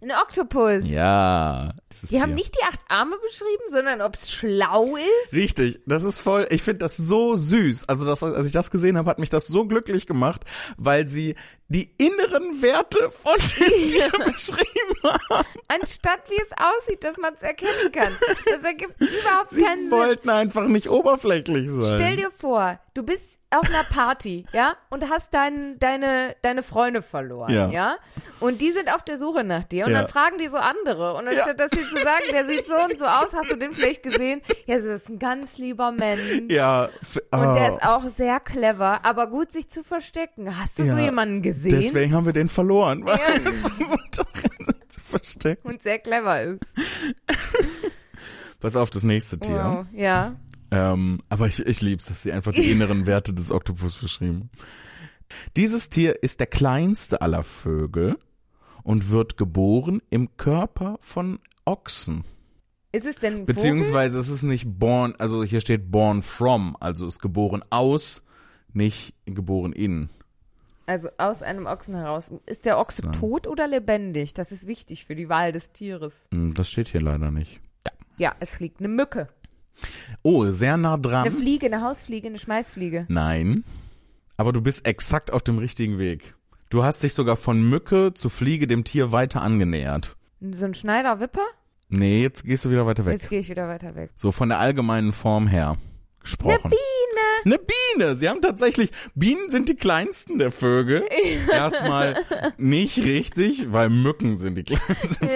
Ein 0.03 0.13
Oktopus. 0.13 0.83
Ja. 0.85 1.75
dieses 1.93 2.09
Die 2.09 2.23
haben 2.23 2.33
nicht 2.33 2.55
die 2.55 2.63
acht 2.65 2.81
Arme 2.89 3.17
beschrieben, 3.23 3.65
sondern 3.69 4.01
ob 4.01 4.15
es 4.15 4.33
schlau 4.33 4.97
ist. 4.97 5.33
Richtig, 5.33 5.81
das 5.87 6.05
ist 6.05 6.21
voll, 6.21 6.47
ich 6.51 6.63
finde 6.63 6.79
das 6.79 6.97
so 6.97 7.37
süß. 7.37 7.89
Also 7.89 8.07
das, 8.07 8.23
als 8.23 8.47
ich 8.47 8.53
das 8.53 8.71
gesehen 8.71 8.97
habe, 8.97 9.11
hat 9.11 9.19
mich 9.19 9.29
das 9.29 9.47
so 9.47 9.67
glücklich 9.67 10.07
gemacht, 10.07 10.43
weil 10.79 11.07
sie 11.07 11.35
die 11.69 11.91
inneren 11.99 12.63
Werte 12.63 13.11
von 13.11 13.35
dem 13.59 13.89
Tier 13.91 14.11
beschrieben 14.25 15.03
haben. 15.03 15.45
Anstatt 15.69 16.21
wie 16.31 16.41
es 16.41 16.51
aussieht, 16.57 17.05
dass 17.05 17.19
man 17.19 17.35
es 17.35 17.43
erkennen 17.43 17.93
kann. 17.93 18.13
Das 18.47 18.63
ergibt 18.65 18.99
überhaupt 19.01 19.51
Sie 19.51 19.63
keinen 19.63 19.83
Sinn. 19.83 19.91
wollten 19.91 20.31
einfach 20.31 20.67
nicht 20.67 20.89
oberflächlich 20.89 21.71
sein. 21.71 21.95
Stell 21.99 22.17
dir 22.17 22.31
vor, 22.31 22.81
du 22.95 23.03
bist 23.03 23.40
auf 23.51 23.67
einer 23.69 23.85
Party, 23.85 24.45
ja, 24.53 24.75
und 24.91 25.11
hast 25.11 25.35
dein, 25.35 25.79
deine, 25.81 26.37
deine 26.43 26.63
Freunde 26.63 27.03
verloren, 27.03 27.53
Ja. 27.53 27.69
ja. 27.71 27.97
Und 28.39 28.61
die 28.61 28.71
sind 28.73 28.93
auf 28.95 29.03
der 29.05 29.19
Suche 29.19 29.43
nach 29.45 29.65
dir 29.65 29.87
und 29.87 29.93
Ja. 29.93 29.99
dann 30.01 30.09
fragen 30.09 30.39
die 30.39 30.49
so 30.49 30.57
andere. 30.57 31.15
Und 31.15 31.27
anstatt 31.29 31.59
dass 31.59 31.71
sie 31.73 31.83
zu 31.85 31.97
sagen, 31.97 32.25
der 32.33 32.47
sieht 32.49 32.67
so 32.67 32.75
und 32.77 32.97
so 32.97 33.05
aus, 33.07 33.35
hast 33.35 33.51
du 33.51 33.57
den 33.57 33.73
vielleicht 33.73 34.03
gesehen? 34.03 34.41
Ja, 34.67 34.77
das 34.77 34.85
ist 34.85 35.09
ein 35.09 35.19
ganz 35.19 35.59
lieber 35.59 35.91
Mensch. 35.93 36.43
Ja, 36.49 36.89
f- 37.03 37.21
Und 37.33 37.55
der 37.55 37.73
oh, 37.73 37.77
ist 37.77 37.83
auch 37.85 38.03
sehr 38.17 38.39
clever, 38.41 39.05
aber 39.05 39.27
gut 39.27 39.51
sich 39.51 39.69
zu 39.69 39.83
verstecken. 39.83 40.59
Hast 40.59 40.79
du 40.79 40.85
so 40.85 40.97
Ja. 40.97 40.99
jemanden 41.05 41.43
gesehen? 41.43 41.71
deswegen 41.73 42.15
haben 42.15 42.27
wir 42.27 42.33
den 42.33 42.49
verloren, 42.49 43.05
weil 43.05 43.19
er 43.45 43.51
so 43.53 43.69
gut 43.71 44.15
zu 44.89 45.01
verstecken. 45.01 45.67
Und 45.69 45.83
sehr 45.83 45.99
clever 45.99 46.41
ist. 46.43 46.61
Pass 48.61 48.77
auf 48.77 48.91
das 48.91 49.05
nächste 49.05 49.39
Tier. 49.39 49.57
Wow, 49.57 49.87
ja. 49.93 50.35
Ähm, 50.71 51.21
aber 51.29 51.47
ich, 51.47 51.65
ich 51.67 51.81
lieb's, 51.81 52.07
dass 52.07 52.23
sie 52.23 52.33
einfach 52.33 52.53
die 52.53 52.71
inneren 52.71 53.07
Werte 53.07 53.33
des 53.33 53.51
Oktopus 53.51 53.97
beschrieben. 53.99 54.51
Dieses 55.57 55.91
Tier 55.91 56.23
ist 56.23 56.41
der 56.41 56.47
kleinste 56.47 57.23
aller 57.23 57.43
Vögel 57.45 58.19
und 58.83 59.11
wird 59.11 59.37
geboren 59.37 60.03
im 60.11 60.37
Körper 60.37 60.97
von 61.01 61.39
Ochsen. 61.65 62.25
Ist 62.93 63.07
es 63.07 63.17
denn 63.17 63.39
ein 63.39 63.45
Beziehungsweise 63.47 64.19
es 64.19 64.29
ist 64.29 64.43
nicht 64.43 64.67
born, 64.79 65.15
also 65.19 65.45
hier 65.45 65.61
steht 65.61 65.91
born 65.93 66.23
from, 66.23 66.77
also 66.81 67.07
ist 67.07 67.21
geboren 67.21 67.63
aus, 67.71 68.25
nicht 68.73 69.15
geboren 69.27 69.73
in. 69.73 70.09
Vogel? 70.09 70.17
Also 70.87 71.09
aus 71.19 71.43
einem 71.45 71.67
Ochsen 71.67 71.95
heraus. 71.95 72.33
Ist 72.47 72.65
der 72.65 72.81
Ochse 72.81 73.03
Nein. 73.03 73.13
tot 73.13 73.47
oder 73.47 73.69
lebendig? 73.69 74.35
Das 74.35 74.51
ist 74.51 74.67
wichtig 74.67 75.05
für 75.05 75.15
die 75.15 75.29
Wahl 75.29 75.53
des 75.53 75.71
Tieres. 75.71 76.27
Hm, 76.35 76.53
Das 76.55 76.69
steht 76.69 76.89
hier 76.89 77.01
leider 77.01 77.31
nicht. 77.31 77.61
Ja, 78.19 78.35
es 78.41 78.51
fliegt 78.57 78.81
eine 78.81 78.89
Mücke. 78.89 79.29
Oh, 80.23 80.51
sehr 80.51 80.77
nah 80.77 80.95
Eine 80.95 81.03
dran. 81.03 81.31
Fliege, 81.31 81.67
eine 81.67 81.83
Hausfliege, 81.83 82.29
eine 82.29 82.39
Schmeißfliege. 82.39 83.07
Nein. 83.09 83.65
Aber 84.37 84.53
du 84.53 84.61
bist 84.61 84.87
exakt 84.87 85.33
auf 85.33 85.43
dem 85.43 85.59
richtigen 85.59 85.99
Weg. 85.99 86.35
Du 86.71 86.85
hast 86.85 87.03
dich 87.03 87.15
sogar 87.15 87.37
von 87.37 87.63
Mücke 87.63 88.15
zu 88.15 88.29
Fliege 88.29 88.67
dem 88.67 88.85
Tier 88.85 89.13
weiter 89.13 89.43
angenähert. 89.43 90.17
So 90.41 90.65
ein 90.67 90.75
Schneiderwipper? 90.75 91.45
Nee, 91.89 92.23
jetzt 92.23 92.45
gehst 92.45 92.65
du 92.65 92.71
wieder 92.71 92.87
weiter 92.87 93.05
weg. 93.05 93.21
Jetzt 93.21 93.29
gehe 93.29 93.41
ich 93.41 93.51
wieder 93.51 93.69
weiter 93.69 93.95
weg. 93.97 94.11
So 94.15 94.31
von 94.31 94.49
der 94.49 94.61
allgemeinen 94.61 95.13
Form 95.13 95.49
her 95.49 95.77
gesprochen. 96.21 96.61
Eine 96.65 96.71
Biene! 96.71 96.81
Eine 97.45 97.59
Biene. 97.59 98.17
Sie 98.17 98.29
haben 98.29 98.41
tatsächlich, 98.41 98.91
Bienen 99.15 99.49
sind 99.51 99.69
die 99.69 99.75
kleinsten 99.75 100.39
der 100.39 100.51
Vögel. 100.51 101.05
Erstmal 101.51 102.17
nicht 102.59 102.99
richtig, 102.99 103.73
weil 103.73 103.89
Mücken 103.89 104.37
sind 104.37 104.57
die 104.57 104.65
kleinsten. 104.65 105.29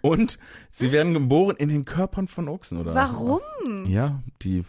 Und 0.00 0.38
sie 0.70 0.92
werden 0.92 1.14
geboren 1.14 1.56
in 1.56 1.68
den 1.68 1.84
Körpern 1.84 2.28
von 2.28 2.48
Ochsen, 2.48 2.78
oder? 2.78 2.94
Warum? 2.94 3.40
Ja, 3.86 4.22
die, 4.42 4.64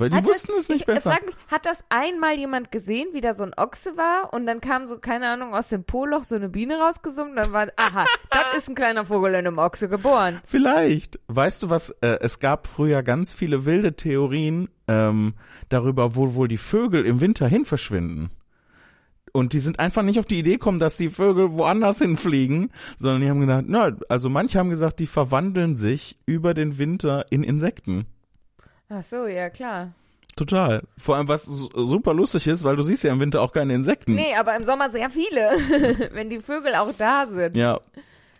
weil 0.00 0.10
die 0.10 0.16
Hat 0.16 0.24
wussten 0.24 0.52
das, 0.54 0.62
es 0.64 0.68
nicht 0.68 0.80
ich, 0.80 0.86
besser. 0.86 1.10
Frag 1.10 1.26
mich, 1.26 1.34
hat 1.48 1.66
das 1.66 1.78
einmal 1.88 2.36
jemand 2.38 2.72
gesehen, 2.72 3.08
wie 3.12 3.20
da 3.20 3.34
so 3.34 3.44
ein 3.44 3.52
Ochse 3.56 3.96
war 3.96 4.32
und 4.32 4.46
dann 4.46 4.60
kam 4.60 4.86
so, 4.86 4.98
keine 4.98 5.28
Ahnung, 5.28 5.54
aus 5.54 5.68
dem 5.68 5.84
Poloch 5.84 6.24
so 6.24 6.34
eine 6.34 6.48
Biene 6.48 6.78
rausgesummt 6.78 7.30
und 7.30 7.36
dann 7.36 7.52
war, 7.52 7.68
aha, 7.76 8.06
das 8.30 8.58
ist 8.58 8.68
ein 8.68 8.74
kleiner 8.74 9.04
Vogel 9.04 9.30
in 9.30 9.46
einem 9.46 9.58
Ochse 9.58 9.88
geboren. 9.88 10.40
Vielleicht. 10.44 11.20
Weißt 11.28 11.62
du 11.62 11.70
was, 11.70 11.90
äh, 12.00 12.18
es 12.20 12.40
gab 12.40 12.66
früher 12.66 13.02
ganz 13.02 13.32
viele 13.32 13.64
wilde 13.64 13.94
Theorien 13.94 14.68
ähm, 14.88 15.34
darüber, 15.68 16.16
wo 16.16 16.34
wohl 16.34 16.48
die 16.48 16.58
Vögel 16.58 17.04
im 17.06 17.20
Winter 17.20 17.46
hin 17.46 17.64
verschwinden. 17.64 18.30
Und 19.32 19.52
die 19.52 19.60
sind 19.60 19.78
einfach 19.78 20.02
nicht 20.02 20.18
auf 20.18 20.26
die 20.26 20.38
Idee 20.38 20.54
gekommen, 20.54 20.80
dass 20.80 20.96
die 20.96 21.08
Vögel 21.08 21.52
woanders 21.52 21.98
hinfliegen, 21.98 22.72
sondern 22.98 23.20
die 23.20 23.30
haben 23.30 23.40
gedacht, 23.40 23.64
na, 23.68 23.96
also 24.08 24.28
manche 24.28 24.58
haben 24.58 24.70
gesagt, 24.70 24.98
die 24.98 25.06
verwandeln 25.06 25.76
sich 25.76 26.18
über 26.26 26.54
den 26.54 26.78
Winter 26.78 27.26
in 27.30 27.44
Insekten. 27.44 28.06
Ach 28.90 29.02
so, 29.02 29.26
ja 29.26 29.48
klar. 29.50 29.92
Total. 30.36 30.82
Vor 30.98 31.16
allem, 31.16 31.28
was 31.28 31.44
su- 31.44 31.70
super 31.84 32.12
lustig 32.14 32.46
ist, 32.46 32.64
weil 32.64 32.76
du 32.76 32.82
siehst 32.82 33.02
ja 33.04 33.12
im 33.12 33.20
Winter 33.20 33.40
auch 33.42 33.52
keine 33.52 33.74
Insekten. 33.74 34.14
Nee, 34.14 34.34
aber 34.38 34.56
im 34.56 34.64
Sommer 34.64 34.90
sehr 34.90 35.08
viele, 35.10 36.10
wenn 36.12 36.28
die 36.30 36.40
Vögel 36.40 36.74
auch 36.74 36.92
da 36.98 37.26
sind. 37.30 37.56
Ja, 37.56 37.78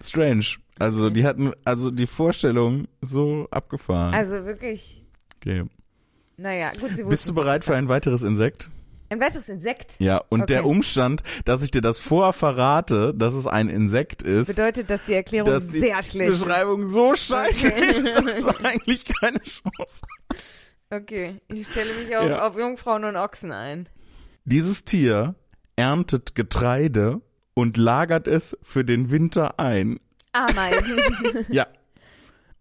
strange. 0.02 0.44
Also 0.78 1.10
die 1.10 1.24
hatten, 1.24 1.52
also 1.64 1.90
die 1.90 2.06
Vorstellung 2.06 2.86
so 3.02 3.46
abgefahren. 3.50 4.14
Also 4.14 4.44
wirklich, 4.46 5.04
okay. 5.36 5.64
naja, 6.36 6.70
gut, 6.80 6.96
sie 6.96 7.04
Bist 7.04 7.28
du 7.28 7.34
bereit 7.34 7.64
für 7.64 7.74
ein 7.76 7.88
weiteres 7.88 8.22
Insekt? 8.22 8.70
Ein 9.10 9.20
weiteres 9.20 9.48
Insekt 9.48 9.96
Ja, 9.98 10.18
und 10.28 10.42
Okay. 10.42 10.52
der 10.54 10.66
Umstand, 10.66 11.22
dass 11.44 11.62
ich 11.62 11.70
dir 11.72 11.80
das 11.82 11.98
vorher 12.00 12.32
verrate, 12.32 13.12
dass 13.14 13.34
es 13.34 13.46
ein 13.46 13.68
Insekt 13.68 14.22
ist, 14.22 14.46
bedeutet, 14.46 14.88
dass 14.88 15.04
die 15.04 15.14
Erklärung 15.14 15.50
dass 15.50 15.66
die 15.68 15.80
sehr 15.80 16.02
schlecht 16.02 16.30
ist. 16.30 16.44
Beschreibung 16.44 16.86
so 16.86 17.12
scheiße 17.14 17.68
Okay. 17.68 17.96
ist, 17.98 18.14
dass 18.14 18.42
du 18.42 18.64
eigentlich 18.64 19.04
keine 19.04 19.38
Chance 19.40 20.02
hast. 20.32 20.66
Okay, 20.90 21.40
ich 21.48 21.66
stelle 21.68 21.92
mich 21.94 22.16
auf, 22.16 22.28
Ja. 22.28 22.46
auf 22.48 22.56
Jungfrauen 22.56 23.04
und 23.04 23.16
Ochsen 23.16 23.52
ein. 23.52 23.88
Dieses 24.44 24.84
Tier 24.84 25.34
erntet 25.76 26.34
Getreide 26.34 27.20
und 27.54 27.76
lagert 27.76 28.26
es 28.28 28.56
für 28.62 28.84
den 28.84 29.10
Winter 29.10 29.58
ein. 29.58 29.98
Ameisen. 30.32 31.00
Ja. 31.48 31.66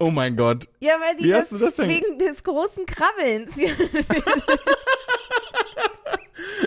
Oh 0.02 0.12
mein 0.12 0.36
Gott. 0.38 0.68
ja, 0.80 0.94
weil 1.02 1.18
die 1.18 1.26
Wie 1.26 1.30
das, 1.30 1.44
hast 1.44 1.52
du 1.52 1.58
das 1.58 1.76
denn- 1.76 1.90
wegen 1.90 2.18
des 2.20 2.42
großen 2.44 2.86
Krabbelns. 2.86 3.52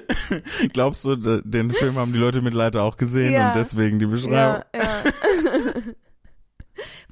Glaubst 0.73 1.05
du, 1.05 1.17
den 1.17 1.71
Film 1.71 1.97
haben 1.97 2.13
die 2.13 2.19
Leute 2.19 2.43
mit 2.43 2.55
Leiter 2.55 2.83
auch 2.83 2.97
gesehen 2.97 3.33
Ja. 3.33 3.49
und 3.53 3.57
deswegen 3.57 3.99
die 3.99 4.07
Beschreibung? 4.07 4.35
Ja, 4.35 4.65
ja. 4.75 5.83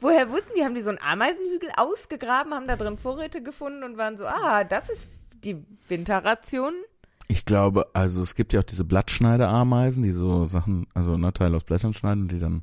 Woher 0.00 0.30
wussten 0.30 0.50
die? 0.56 0.64
Haben 0.64 0.74
die 0.74 0.82
so 0.82 0.88
einen 0.88 0.98
Ameisenhügel 0.98 1.70
ausgegraben, 1.76 2.54
haben 2.54 2.66
da 2.66 2.76
drin 2.76 2.96
Vorräte 2.96 3.42
gefunden 3.42 3.84
und 3.84 3.96
waren 3.98 4.16
so, 4.16 4.24
ah, 4.26 4.64
das 4.64 4.88
ist 4.88 5.10
die 5.44 5.62
Winterration. 5.88 6.72
Ich 7.28 7.44
glaube, 7.44 7.86
also 7.92 8.22
es 8.22 8.34
gibt 8.34 8.52
ja 8.52 8.60
auch 8.60 8.64
diese 8.64 8.84
Blattschneiderameisen, 8.84 10.02
die 10.02 10.10
so 10.12 10.46
Sachen, 10.46 10.86
also 10.94 11.16
ne, 11.16 11.32
Teile 11.32 11.56
aus 11.56 11.64
Blättern 11.64 11.92
schneiden 11.94 12.22
und 12.22 12.32
die 12.32 12.40
dann 12.40 12.62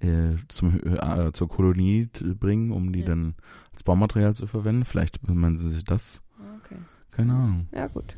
äh, 0.00 0.36
zum, 0.48 0.80
äh, 0.84 1.32
zur 1.32 1.48
Kolonie 1.48 2.08
bringen, 2.38 2.70
um 2.72 2.92
die 2.92 3.00
Ja. 3.00 3.06
dann 3.08 3.34
als 3.72 3.82
Baumaterial 3.82 4.34
zu 4.34 4.46
verwenden. 4.46 4.84
Vielleicht 4.84 5.28
meinen 5.28 5.58
sie 5.58 5.68
sich 5.70 5.84
das. 5.84 6.22
Okay. 6.64 6.76
Keine 7.10 7.34
Ahnung. 7.34 7.68
Ja, 7.72 7.88
gut. 7.88 8.16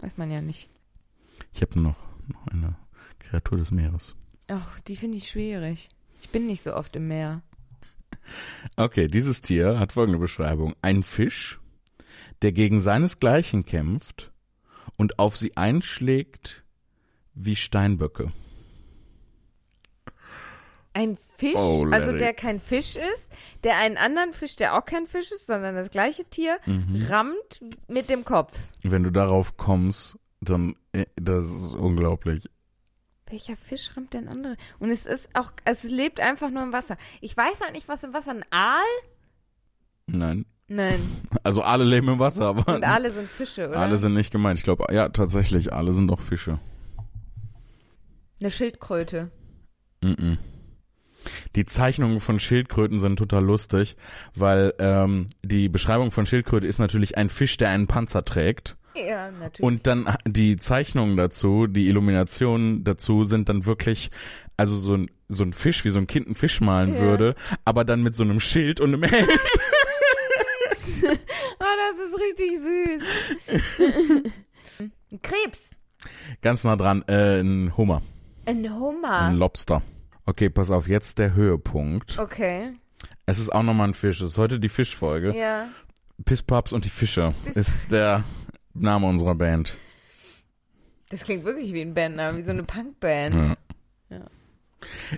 Weiß 0.00 0.16
man 0.16 0.30
ja 0.30 0.40
nicht. 0.40 0.70
Ich 1.52 1.62
habe 1.62 1.78
noch, 1.78 1.96
noch 2.28 2.46
eine 2.48 2.76
Kreatur 3.18 3.58
des 3.58 3.70
Meeres. 3.70 4.16
Ach, 4.48 4.80
die 4.80 4.96
finde 4.96 5.18
ich 5.18 5.28
schwierig. 5.28 5.88
Ich 6.22 6.30
bin 6.30 6.46
nicht 6.46 6.62
so 6.62 6.74
oft 6.74 6.96
im 6.96 7.08
Meer. 7.08 7.42
Okay, 8.76 9.08
dieses 9.08 9.40
Tier 9.40 9.80
hat 9.80 9.92
folgende 9.92 10.20
Beschreibung. 10.20 10.74
Ein 10.82 11.02
Fisch, 11.02 11.58
der 12.42 12.52
gegen 12.52 12.78
seinesgleichen 12.78 13.64
kämpft 13.64 14.30
und 14.96 15.18
auf 15.18 15.36
sie 15.36 15.56
einschlägt 15.56 16.62
wie 17.34 17.56
Steinböcke. 17.56 18.32
Ein 21.00 21.16
Fisch, 21.36 21.54
Oh, 21.56 21.86
also 21.90 22.12
der 22.12 22.34
kein 22.34 22.60
Fisch 22.60 22.96
ist, 22.96 23.28
der 23.64 23.78
einen 23.78 23.96
anderen 23.96 24.34
Fisch, 24.34 24.56
der 24.56 24.76
auch 24.76 24.84
kein 24.84 25.06
Fisch 25.06 25.32
ist, 25.32 25.46
sondern 25.46 25.74
das 25.74 25.88
gleiche 25.90 26.24
Tier, 26.26 26.58
Mhm. 26.66 27.06
rammt 27.08 27.64
mit 27.88 28.10
dem 28.10 28.24
Kopf. 28.26 28.52
Wenn 28.82 29.02
du 29.04 29.10
darauf 29.10 29.56
kommst, 29.56 30.18
dann, 30.42 30.74
äh, 30.92 31.06
das 31.16 31.46
ist 31.46 31.74
unglaublich. 31.74 32.50
Welcher 33.30 33.56
Fisch 33.56 33.96
rammt 33.96 34.12
denn 34.12 34.28
andere? 34.28 34.56
Und 34.78 34.90
es 34.90 35.06
ist 35.06 35.28
auch, 35.34 35.52
es 35.64 35.84
lebt 35.84 36.20
einfach 36.20 36.50
nur 36.50 36.62
im 36.64 36.72
Wasser. 36.72 36.98
Ich 37.22 37.34
weiß 37.34 37.60
halt 37.62 37.72
nicht, 37.72 37.88
was 37.88 38.02
im 38.02 38.12
Wasser, 38.12 38.32
ein 38.32 38.44
Aal? 38.50 38.82
Nein. 40.06 40.44
Nein. 40.68 41.00
Also 41.44 41.62
alle 41.62 41.84
leben 41.84 42.08
im 42.08 42.18
Wasser, 42.18 42.44
aber 42.46 42.74
Und 42.74 42.84
Aale 42.84 43.10
sind 43.10 43.26
Fische, 43.28 43.68
oder? 43.70 43.78
alle 43.78 43.96
sind 43.98 44.12
nicht 44.12 44.30
gemeint. 44.30 44.58
Ich 44.58 44.64
glaube, 44.64 44.84
ja, 44.92 45.08
tatsächlich, 45.08 45.72
alle 45.72 45.92
sind 45.92 46.08
doch 46.08 46.20
Fische. 46.20 46.58
Eine 48.40 48.50
Schildkröte. 48.50 49.30
Mhm. 50.02 50.36
Die 51.56 51.64
Zeichnungen 51.64 52.20
von 52.20 52.38
Schildkröten 52.38 53.00
sind 53.00 53.16
total 53.16 53.44
lustig, 53.44 53.96
weil 54.34 54.74
ähm, 54.78 55.26
die 55.42 55.68
Beschreibung 55.68 56.10
von 56.12 56.26
Schildkröte 56.26 56.66
ist 56.66 56.78
natürlich 56.78 57.16
ein 57.16 57.30
Fisch, 57.30 57.56
der 57.56 57.70
einen 57.70 57.86
Panzer 57.86 58.24
trägt. 58.24 58.76
Ja, 58.96 59.30
natürlich. 59.30 59.60
Und 59.60 59.86
dann 59.86 60.16
die 60.26 60.56
Zeichnungen 60.56 61.16
dazu, 61.16 61.66
die 61.68 61.86
Illuminationen 61.88 62.82
dazu 62.82 63.22
sind 63.24 63.48
dann 63.48 63.64
wirklich, 63.64 64.10
also 64.56 64.76
so 64.76 64.94
ein, 64.94 65.10
so 65.28 65.44
ein 65.44 65.52
Fisch, 65.52 65.84
wie 65.84 65.90
so 65.90 65.98
ein 66.00 66.08
Kind 66.08 66.26
einen 66.26 66.34
Fisch 66.34 66.60
malen 66.60 66.94
Ja. 66.94 67.00
würde, 67.00 67.34
aber 67.64 67.84
dann 67.84 68.02
mit 68.02 68.16
so 68.16 68.24
einem 68.24 68.40
Schild 68.40 68.80
und 68.80 68.92
einem 68.94 69.04
Helm. 69.04 69.28
oh, 71.60 71.64
das 71.78 72.06
ist 72.08 72.18
richtig 72.18 72.50
süß. 73.78 74.30
ein 75.10 75.20
Krebs. 75.22 75.68
Ganz 76.42 76.64
nah 76.64 76.76
dran, 76.76 77.04
äh, 77.08 77.40
ein 77.40 77.76
Hummer, 77.76 78.02
Ein 78.46 78.64
ein 78.66 78.74
Hummer. 78.80 79.32
Lobster. 79.32 79.82
Okay, 80.30 80.48
pass 80.48 80.70
auf, 80.70 80.86
jetzt 80.86 81.18
der 81.18 81.34
Höhepunkt. 81.34 82.16
Okay. 82.16 82.72
Es 83.26 83.40
ist 83.40 83.50
auch 83.50 83.64
nochmal 83.64 83.88
ein 83.88 83.94
Fisch. 83.94 84.20
Es 84.20 84.30
ist 84.32 84.38
heute 84.38 84.60
die 84.60 84.68
Fischfolge. 84.68 85.36
Ja. 85.36 85.66
Pisspaps 86.24 86.72
und 86.72 86.84
die 86.84 86.88
Fische 86.88 87.34
Piss- 87.44 87.56
ist 87.56 87.90
der 87.90 88.22
Name 88.72 89.08
unserer 89.08 89.34
Band. 89.34 89.76
Das 91.08 91.22
klingt 91.22 91.44
wirklich 91.44 91.72
wie 91.74 91.80
ein 91.80 91.94
Bandname, 91.94 92.38
wie 92.38 92.42
so 92.42 92.52
eine 92.52 92.62
Punkband. 92.62 93.56
Ja. 94.08 94.20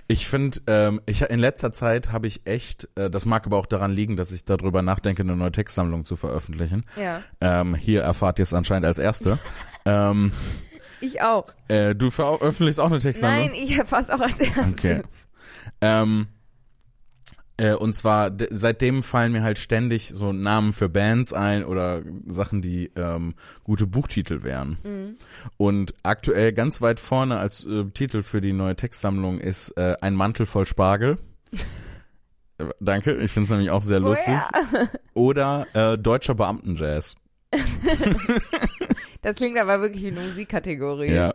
Ich 0.07 0.27
finde, 0.27 0.59
ähm, 0.65 0.99
ich 1.05 1.21
in 1.21 1.37
letzter 1.39 1.71
Zeit 1.71 2.11
habe 2.11 2.25
ich 2.25 2.41
echt, 2.45 2.89
äh, 2.95 3.11
das 3.11 3.27
mag 3.27 3.45
aber 3.45 3.57
auch 3.57 3.67
daran 3.67 3.91
liegen, 3.91 4.15
dass 4.17 4.31
ich 4.31 4.45
darüber 4.45 4.81
nachdenke, 4.81 5.21
eine 5.21 5.35
neue 5.35 5.51
Textsammlung 5.51 6.05
zu 6.05 6.15
veröffentlichen. 6.15 6.85
Ja. 6.99 7.21
Ähm, 7.39 7.75
hier 7.75 8.01
erfahrt 8.01 8.39
ihr 8.39 8.43
es 8.43 8.53
anscheinend 8.55 8.87
als 8.87 8.97
Erste. 8.97 9.37
ähm, 9.85 10.31
Ich 11.03 11.21
auch. 11.21 11.47
äh, 11.67 11.93
du 11.93 12.09
veröffentlichst 12.09 12.79
auch 12.79 12.85
eine 12.85 12.99
Textsammlung? 12.99 13.47
Nein, 13.47 13.55
ich 13.61 13.77
erfasse 13.77 14.15
auch 14.15 14.21
als 14.21 14.39
erstes. 14.39 14.71
Okay. 14.71 15.01
Ähm, 15.81 16.27
äh, 17.57 17.73
und 17.73 17.93
zwar, 17.93 18.31
seitdem 18.51 19.03
fallen 19.03 19.33
mir 19.33 19.43
halt 19.43 19.59
ständig 19.59 20.09
so 20.13 20.31
Namen 20.31 20.71
für 20.71 20.87
Bands 20.87 21.33
ein 21.33 21.65
oder 21.65 22.01
Sachen, 22.25 22.61
die 22.61 22.89
ähm, 22.95 23.35
gute 23.63 23.85
Buchtitel 23.85 24.43
wären. 24.43 24.77
Mhm. 24.83 25.17
Und 25.57 25.93
aktuell 26.03 26.53
ganz 26.53 26.81
weit 26.81 27.01
vorne 27.01 27.37
als 27.37 27.65
äh, 27.65 27.83
Titel 27.93 28.23
für 28.23 28.39
die 28.39 28.53
neue 28.53 28.77
Textsammlung 28.77 29.39
ist 29.39 29.71
äh, 29.77 29.95
Ein 29.99 30.15
Mantel 30.15 30.45
voll 30.45 30.65
Spargel. 30.65 31.17
Äh, 32.59 32.65
Danke, 32.79 33.15
ich 33.15 33.31
finde 33.31 33.45
es 33.45 33.49
nämlich 33.49 33.71
auch 33.71 33.81
sehr 33.81 33.99
lustig. 33.99 34.35
Woher? 34.35 34.89
Oder 35.15 35.65
äh, 35.73 35.97
Deutscher 35.97 36.35
Beamtenjazz. 36.35 37.15
Das 39.23 39.37
klingt 39.37 39.57
aber 39.57 39.81
wirklich 39.81 40.03
wie 40.03 40.07
eine 40.09 40.21
Musikkategorie. 40.21 41.11
Ja. 41.11 41.33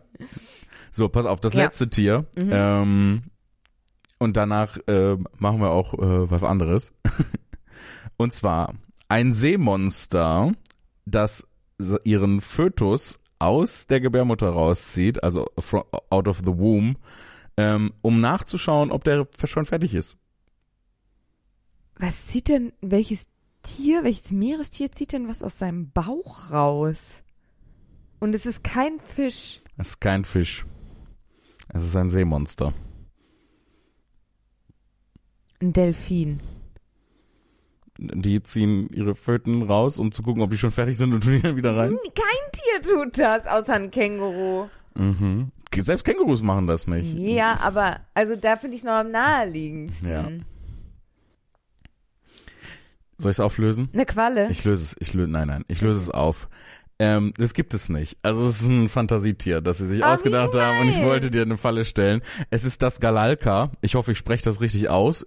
So, 0.93 1.09
pass 1.09 1.27
auf, 1.27 1.41
das 1.41 1.55
Ja. 1.55 1.65
letzte 1.65 1.91
Tier. 1.91 2.27
Mhm. 2.37 2.51
Ähm, 2.53 3.23
und 4.19 4.37
danach 4.37 4.77
äh, 4.87 5.17
machen 5.39 5.61
wir 5.61 5.71
auch 5.71 5.95
äh, 5.95 6.31
was 6.31 6.45
anderes. 6.45 6.93
und 8.17 8.35
zwar 8.35 8.75
ein 9.09 9.33
Seemonster, 9.33 10.53
das 11.07 11.47
ihren 12.05 12.41
Fötus 12.41 13.21
aus 13.39 13.87
der 13.87 14.01
Gebärmutter 14.01 14.49
rauszieht, 14.49 15.23
also 15.23 15.47
out 16.11 16.29
of 16.29 16.39
the 16.39 16.59
womb, 16.59 16.99
ähm, 17.57 17.93
um 18.03 18.21
nachzuschauen, 18.21 18.91
ob 18.91 19.05
der 19.05 19.29
schon 19.45 19.65
fertig 19.65 19.95
ist. 19.95 20.17
Was 21.97 22.27
zieht 22.27 22.49
denn, 22.49 22.73
welches 22.81 23.27
Tier, 23.63 24.05
welches 24.05 24.31
Meerestier 24.33 24.93
zieht 24.93 25.13
denn 25.13 25.29
was 25.29 25.43
aus 25.43 25.59
seinem 25.59 25.91
Bauch 25.91 26.51
raus? 26.53 27.23
Und 28.21 28.35
es 28.35 28.47
ist 28.47 28.65
kein 28.65 28.99
Fisch. 28.99 29.61
Es 29.77 29.89
ist 29.89 30.01
kein 30.01 30.25
Fisch. 30.25 30.67
Es 31.69 31.85
ist 31.85 31.97
ein 31.97 32.11
Seemonster. 32.11 32.73
Ein 35.61 35.73
Delfin. 35.73 36.41
Die 37.99 38.43
ziehen 38.43 38.89
ihre 38.93 39.15
Föten 39.15 39.63
raus, 39.63 39.99
um 39.99 40.13
zu 40.13 40.23
gucken, 40.23 40.43
ob 40.43 40.51
die 40.51 40.59
schon 40.59 40.71
fertig 40.71 40.97
sind 40.97 41.13
und 41.13 41.25
tun 41.25 41.33
die 41.33 41.43
dann 41.43 41.57
wieder 41.57 41.77
rein. 41.77 41.99
Kein 42.15 42.53
Tier 42.53 42.93
tut 42.93 43.19
das, 43.19 43.47
außer 43.47 43.75
ein 43.75 43.91
Känguru. 43.91 44.69
Mhm. 44.95 45.51
Selbst 45.77 46.05
Kängurus 46.05 46.43
machen 46.43 46.67
das 46.67 46.87
nicht. 46.87 47.17
Ja, 47.19 47.59
aber, 47.61 48.01
also 48.15 48.37
da 48.37 48.57
finde 48.57 48.77
ich 48.77 48.83
es 48.83 48.85
noch 48.85 48.93
am 48.93 49.11
naheliegendsten. 49.11 50.09
Ja. 50.09 50.29
Soll 53.19 53.33
ich 53.33 53.37
es 53.37 53.41
auflösen? 53.41 53.89
Eine 53.93 54.07
Qualle. 54.07 54.49
Ich 54.51 54.65
löse 54.65 54.85
es, 54.85 54.97
ich 55.01 55.13
löse, 55.13 55.31
nein, 55.31 55.49
nein, 55.49 55.65
ich 55.67 55.81
löse 55.81 56.01
es 56.01 56.11
auf. 56.11 56.49
Ähm, 57.01 57.33
das 57.39 57.55
gibt 57.55 57.75
es 57.75 57.89
nicht. 57.89 58.17
Also 58.23 58.49
es 58.49 58.61
ist 58.61 58.67
ein 58.69 58.89
Fantasietier, 58.89 59.61
das 59.61 59.79
sie 59.79 59.87
sich 59.87 60.03
Oh, 60.03 60.07
ausgedacht 60.07 60.55
haben 60.57 60.81
und 60.81 60.89
ich 60.89 61.01
wollte 61.03 61.31
dir 61.31 61.43
eine 61.43 61.57
Falle 61.57 61.85
stellen. 61.85 62.23
Es 62.51 62.65
ist 62.65 62.83
das 62.83 62.99
Galalka. 62.99 63.71
Ich 63.83 63.95
hoffe, 63.95 64.11
ich 64.13 64.19
spreche 64.19 64.43
das 64.45 64.61
richtig 64.61 64.89
aus. 64.89 65.25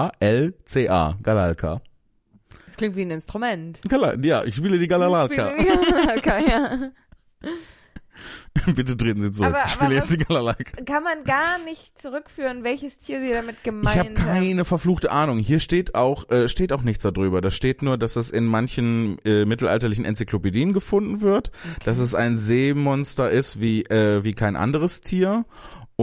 G-A-L-A-L-C-A. 0.00 1.14
Galalka. 1.22 1.80
Das 2.66 2.76
klingt 2.76 2.96
wie 2.96 3.02
ein 3.02 3.10
Instrument. 3.10 3.80
Galal 3.88 4.24
ja, 4.24 4.44
ich 4.44 4.54
spiele 4.56 4.78
die 4.78 4.88
Galalka. 4.88 5.52
Ich 5.54 5.62
spiele- 5.62 5.80
Galalka, 5.92 6.38
ja. 6.38 6.90
Bitte 8.74 8.96
treten 8.96 9.20
Sie 9.22 9.32
zurück. 9.32 9.54
Aber- 9.54 9.64
ich 9.66 9.72
spiele 9.72 9.94
jetzt 9.94 10.12
die 10.12 10.18
Galalka. 10.18 10.82
Kann 10.84 11.02
man 11.02 11.24
gar 11.24 11.58
nicht 11.64 11.98
zurückführen, 11.98 12.64
welches 12.64 12.98
Tier 12.98 13.20
sie 13.20 13.32
damit 13.32 13.56
Ich 13.58 13.62
gemeint 13.62 13.96
habe 13.96 14.08
haben. 14.10 14.14
keine 14.14 14.64
verfluchte 14.64 15.10
Ahnung. 15.10 15.38
Hier 15.38 15.60
steht 15.60 15.94
auch 15.94 16.28
äh, 16.30 16.48
steht 16.48 16.72
auch 16.72 16.82
nichts 16.82 17.02
darüber. 17.02 17.40
Da 17.40 17.50
steht 17.50 17.82
nur, 17.82 17.96
dass 17.98 18.16
es 18.16 18.30
in 18.30 18.46
manchen 18.46 19.18
äh, 19.24 19.44
mittelalterlichen 19.44 20.04
Enzyklopädien 20.04 20.72
gefunden 20.72 21.20
wird, 21.20 21.50
dass 21.84 21.98
es 21.98 22.14
ein 22.14 22.36
Seemonster 22.36 23.30
ist 23.30 23.60
wie 23.60 23.82
äh, 23.82 24.24
wie 24.24 24.32
kein 24.34 24.56
anderes 24.56 25.00
Tier 25.00 25.44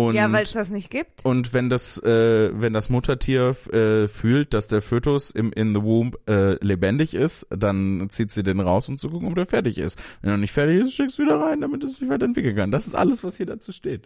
und 0.05 0.15
Ja, 0.15 0.31
weil 0.31 0.43
es 0.43 0.51
das 0.51 0.69
nicht 0.69 0.89
gibt. 0.89 1.25
und 1.25 1.53
wenn 1.53 1.69
das 1.69 1.97
äh, 2.03 2.49
wenn 2.59 2.73
das 2.73 2.89
Muttertier 2.89 3.55
äh, 3.73 4.07
fühlt, 4.07 4.53
dass 4.53 4.67
der 4.67 4.81
Fötus 4.81 5.31
im 5.31 5.51
in 5.51 5.73
the 5.73 5.81
womb 5.81 6.17
äh, 6.29 6.53
lebendig 6.63 7.13
ist, 7.13 7.47
dann 7.49 8.07
zieht 8.09 8.31
sie 8.31 8.43
den 8.43 8.59
raus, 8.59 8.87
um 8.89 8.97
zu 8.97 9.09
gucken, 9.09 9.27
ob 9.29 9.35
der 9.35 9.45
fertig 9.45 9.77
ist. 9.77 9.99
Wenn 10.21 10.31
er 10.31 10.37
nicht 10.37 10.51
fertig 10.51 10.81
ist, 10.81 10.93
schickst 10.93 11.17
du 11.19 11.23
wieder 11.23 11.39
rein, 11.39 11.61
damit 11.61 11.83
es 11.83 11.97
sich 11.97 12.09
weiterentwickeln 12.09 12.55
kann. 12.55 12.71
Das 12.71 12.87
ist 12.87 12.95
alles, 12.95 13.23
was 13.23 13.37
hier 13.37 13.45
dazu 13.45 13.71
steht. 13.71 14.05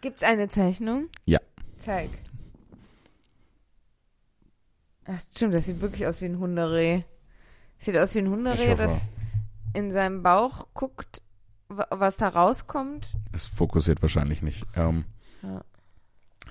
Gibt's 0.00 0.22
eine 0.22 0.48
Zeichnung? 0.48 1.08
Ja. 1.26 1.40
Zeig. 1.84 2.10
Ach, 5.06 5.20
stimmt, 5.34 5.54
das 5.54 5.66
sieht 5.66 5.80
wirklich 5.80 6.06
aus 6.06 6.20
wie 6.20 6.26
ein 6.26 6.38
Hundereh. 6.38 7.02
Sieht 7.78 7.96
aus 7.96 8.14
wie 8.14 8.18
ein 8.18 8.28
Hundereh, 8.28 8.74
das 8.74 9.08
in 9.72 9.90
seinem 9.90 10.22
Bauch 10.22 10.66
guckt, 10.74 11.22
wa- 11.68 11.86
was 11.90 12.16
da 12.16 12.28
rauskommt. 12.28 13.06
Es 13.32 13.46
fokussiert 13.46 14.02
wahrscheinlich 14.02 14.42
nicht. 14.42 14.64
Ähm, 14.76 15.04
Ja. 15.42 15.64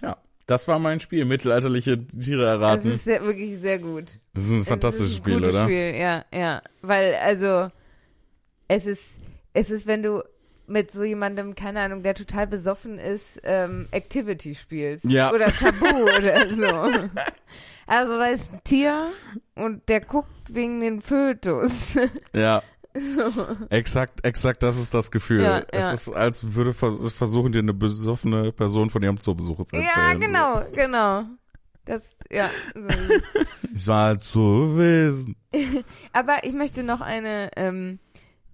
ja, 0.02 0.18
das 0.46 0.68
war 0.68 0.80
mein 0.80 1.00
Spiel. 1.00 1.26
Mittelalterliche 1.26 2.06
Tiere 2.08 2.44
Das 2.46 2.50
erraten. 2.60 2.92
ist 2.96 3.04
sehr, 3.04 3.22
wirklich 3.24 3.60
sehr 3.60 3.80
gut. 3.80 4.20
Das 4.34 4.46
ist 4.46 4.52
ein 4.52 4.58
Es 4.62 4.68
fantastisches 4.68 5.12
ist 5.12 5.18
ein 5.18 5.24
Spiel, 5.24 5.44
oder? 5.46 5.64
Spiel, 5.64 5.96
ja, 5.96 6.26
ja. 6.34 6.62
Weil, 6.82 7.16
also, 7.16 7.70
es 8.68 8.86
ist, 8.86 9.04
es 9.54 9.70
ist, 9.72 9.88
wenn 9.88 10.04
du 10.04 10.24
mit 10.70 10.92
so 10.92 11.04
jemandem, 11.04 11.56
keine 11.56 11.80
Ahnung, 11.82 12.04
der 12.04 12.14
total 12.14 12.46
besoffen 12.48 13.00
ist, 13.00 13.40
ähm, 13.44 13.88
Activity 13.92 14.54
spielst. 14.54 15.06
Ja. 15.06 15.32
Oder 15.32 15.46
Tabu 15.48 15.86
oder 16.18 16.48
so. 16.50 17.10
Also, 17.88 18.18
da 18.18 18.26
ist 18.26 18.52
ein 18.52 18.62
Tier 18.66 19.08
und 19.56 19.88
der 19.88 20.02
guckt 20.02 20.30
wegen 20.54 20.82
den 20.82 21.00
Fötus. 21.02 21.72
Ja. 22.36 22.62
Exakt, 23.70 24.26
exakt, 24.26 24.64
das 24.64 24.78
ist 24.78 24.94
das 24.94 25.12
Gefühl. 25.12 25.42
Ja, 25.42 25.60
es 25.72 25.86
ja. 25.86 25.92
ist, 25.92 26.10
als 26.10 26.56
würde 26.56 26.74
vers 26.74 27.14
versuchen, 27.14 27.52
dir 27.52 27.60
eine 27.60 27.74
besoffene 27.74 28.52
Person 28.52 28.90
von 28.90 29.04
ihrem 29.04 29.20
Zoobesuch 29.20 29.66
zu 29.66 29.76
erzählen. 29.76 29.92
ja, 29.96 30.14
genau, 30.14 30.66
genau. 30.74 31.24
Das, 31.86 32.04
ja. 32.30 32.50
So. 32.74 32.82
So. 32.82 33.44
Ich 33.74 33.88
war 33.88 34.18
zu 34.20 34.40
gewesen. 34.40 35.36
Aber 36.14 36.44
ich 36.44 36.54
möchte 36.54 36.84
noch 36.84 37.02
eine, 37.02 37.52
ähm, 37.56 38.00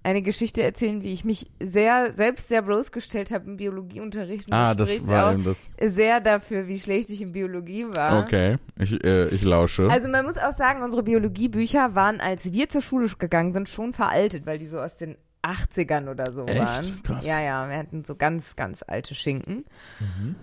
eine 0.04 0.22
Geschichte 0.22 0.62
erzählen, 0.62 1.02
wie 1.02 1.12
ich 1.12 1.24
mich 1.24 1.48
sehr, 1.62 2.12
selbst 2.14 2.50
sehr 2.50 2.62
bloßgestellt 2.62 3.32
habe 3.32 3.46
im 3.50 3.58
Biologieunterricht. 3.58 4.48
Und 4.48 4.54
Ah, 4.54 4.76
das 4.76 5.08
war 5.08 5.30
auch 5.30 5.34
eben 5.34 5.46
das. 5.46 5.70
sehr 5.82 6.20
dafür, 6.20 6.68
wie 6.68 6.80
schlecht 6.80 7.10
ich 7.10 7.22
in 7.22 7.32
Biologie 7.32 7.86
war. 7.86 8.22
Okay, 8.24 8.58
ich, 8.78 9.02
äh, 9.04 9.30
ich 9.30 9.44
lausche. 9.44 9.90
Also 9.90 10.10
man 10.10 10.26
muss 10.26 10.38
auch 10.38 10.52
sagen, 10.52 10.84
unsere 10.84 11.04
Biologiebücher 11.04 11.96
waren, 11.96 12.20
als 12.20 12.52
wir 12.52 12.68
zur 12.70 12.82
Schule 12.82 13.08
gegangen 13.18 13.54
sind, 13.54 13.70
schon 13.70 13.94
veraltet, 13.94 14.46
weil 14.46 14.58
die 14.58 14.68
so 14.68 14.80
aus 14.80 14.98
den 14.98 15.16
80ern 15.42 16.10
oder 16.10 16.32
so 16.32 16.46
Echt? 16.46 16.60
waren. 16.60 17.04
Krass. 17.04 17.26
Ja, 17.26 17.42
ja, 17.42 17.70
wir 17.70 17.78
hatten 17.78 18.04
so 18.04 18.16
ganz, 18.16 18.56
ganz 18.56 18.84
alte 18.86 19.16
Schinken. 19.16 19.66
Mhm. 20.00 20.36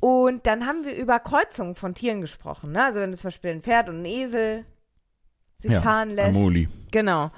Und 0.00 0.46
dann 0.46 0.66
haben 0.66 0.84
wir 0.84 0.96
über 0.96 1.18
Kreuzungen 1.20 1.74
von 1.74 1.94
Tieren 1.94 2.20
gesprochen. 2.20 2.72
Ne? 2.72 2.84
Also 2.84 3.00
wenn 3.00 3.12
zum 3.14 3.28
Beispiel 3.28 3.50
ein 3.50 3.62
Pferd 3.62 3.88
und 3.88 4.00
ein 4.02 4.06
Esel 4.06 4.64
sich 5.58 5.72
ja, 5.72 5.80
paaren 5.80 6.10
lässt. 6.10 6.28
Amoli. 6.30 6.68
Genau. 6.90 7.28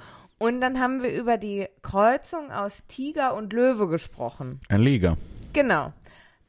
Und 0.43 0.59
dann 0.59 0.77
haben 0.77 1.01
wir 1.01 1.09
über 1.09 1.37
die 1.37 1.69
Kreuzung 1.83 2.51
aus 2.51 2.83
Tiger 2.89 3.33
und 3.33 3.53
Löwe 3.53 3.87
gesprochen. 3.87 4.59
Ein 4.67 4.81
Liga. 4.81 5.15
Genau. 5.53 5.93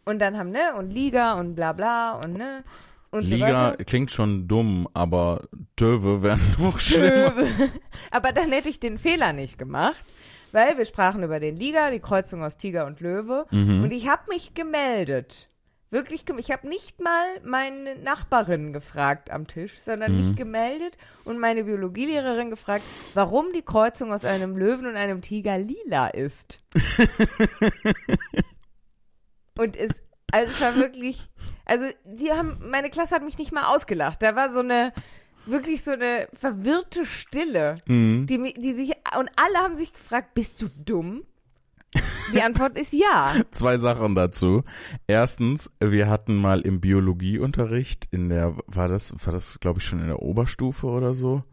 Und 0.04 0.18
dann 0.18 0.36
haben, 0.36 0.50
ne, 0.50 0.74
und 0.76 0.92
Liga 0.92 1.34
und 1.34 1.54
bla 1.54 1.72
bla 1.72 2.14
und 2.14 2.32
ne. 2.36 2.64
Und 3.12 3.22
so 3.22 3.34
Liga 3.36 3.70
weiter. 3.70 3.84
klingt 3.84 4.10
schon 4.10 4.48
dumm, 4.48 4.88
aber 4.94 5.44
Döwe 5.78 6.24
wären 6.24 6.40
noch 6.58 6.80
schlimmer. 6.80 7.34
Aber 8.10 8.32
dann 8.32 8.50
hätte 8.50 8.68
ich 8.68 8.80
den 8.80 8.98
Fehler 8.98 9.32
nicht 9.32 9.58
gemacht, 9.58 10.04
weil 10.50 10.76
wir 10.76 10.86
sprachen 10.86 11.22
über 11.22 11.38
den 11.38 11.56
Liga, 11.56 11.92
die 11.92 12.00
Kreuzung 12.00 12.42
aus 12.42 12.56
Tiger 12.56 12.86
und 12.86 12.98
Löwe. 12.98 13.46
Mhm. 13.52 13.84
Und 13.84 13.92
ich 13.92 14.08
habe 14.08 14.22
mich 14.28 14.54
gemeldet. 14.54 15.50
Wirklich, 15.94 16.24
ich 16.38 16.50
habe 16.50 16.66
nicht 16.68 17.00
mal 17.00 17.24
meine 17.44 17.94
Nachbarin 17.94 18.72
gefragt 18.72 19.30
am 19.30 19.46
Tisch, 19.46 19.78
sondern 19.80 20.10
Mhm. 20.10 20.18
mich 20.18 20.34
gemeldet 20.36 20.98
und 21.24 21.38
meine 21.38 21.62
Biologielehrerin 21.62 22.50
gefragt, 22.50 22.82
warum 23.14 23.52
die 23.52 23.62
Kreuzung 23.62 24.12
aus 24.12 24.24
einem 24.24 24.56
Löwen 24.56 24.86
und 24.86 24.96
einem 24.96 25.22
Tiger 25.22 25.56
lila 25.56 26.08
ist. 26.08 26.64
und 29.56 29.76
es, 29.76 29.92
also 30.32 30.52
es 30.52 30.60
war 30.60 30.74
wirklich, 30.74 31.28
also 31.64 31.84
die 32.04 32.32
haben, 32.32 32.58
meine 32.68 32.90
Klasse 32.90 33.14
hat 33.14 33.22
mich 33.22 33.38
nicht 33.38 33.52
mal 33.52 33.72
ausgelacht. 33.72 34.20
Da 34.22 34.34
war 34.34 34.52
so 34.52 34.58
eine, 34.60 34.92
wirklich 35.46 35.84
so 35.84 35.92
eine 35.92 36.26
verwirrte 36.32 37.06
Stille, 37.06 37.76
Mhm. 37.86 38.26
die, 38.26 38.52
die 38.54 38.74
sich, 38.74 38.90
und 39.16 39.30
alle 39.36 39.58
haben 39.58 39.76
sich 39.76 39.92
gefragt, 39.92 40.34
bist 40.34 40.60
du 40.60 40.68
dumm? 40.84 41.24
Die 42.32 42.42
Antwort 42.42 42.78
ist 42.78 42.92
ja. 42.92 43.34
Zwei 43.50 43.76
Sachen 43.76 44.14
dazu. 44.14 44.64
Erstens, 45.06 45.70
wir 45.80 46.08
hatten 46.08 46.36
mal 46.36 46.60
im 46.60 46.80
Biologieunterricht 46.80 48.08
in 48.10 48.28
der, 48.28 48.56
war 48.66 48.88
das, 48.88 49.14
war 49.24 49.32
das, 49.32 49.60
glaube 49.60 49.78
ich, 49.78 49.84
schon 49.84 50.00
in 50.00 50.06
der 50.06 50.22
Oberstufe 50.22 50.86
oder 50.86 51.14
so? 51.14 51.44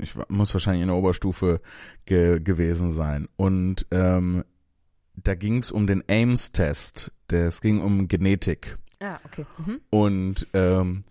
Ich 0.00 0.14
muss 0.28 0.54
wahrscheinlich 0.54 0.82
in 0.82 0.88
der 0.88 0.96
Oberstufe 0.96 1.60
ge 2.06 2.40
gewesen 2.40 2.90
sein. 2.90 3.28
Und 3.36 3.86
ähm, 3.90 4.44
da 5.14 5.34
ging 5.34 5.58
es 5.58 5.70
um 5.70 5.86
den 5.86 6.02
Ames-Test. 6.08 7.12
Es 7.30 7.60
ging 7.60 7.80
um 7.80 8.08
Genetik. 8.08 8.78
Ah, 9.00 9.18
okay. 9.24 9.44
Mhm. 9.58 9.80
Und 9.90 10.46
ähm, 10.54 11.02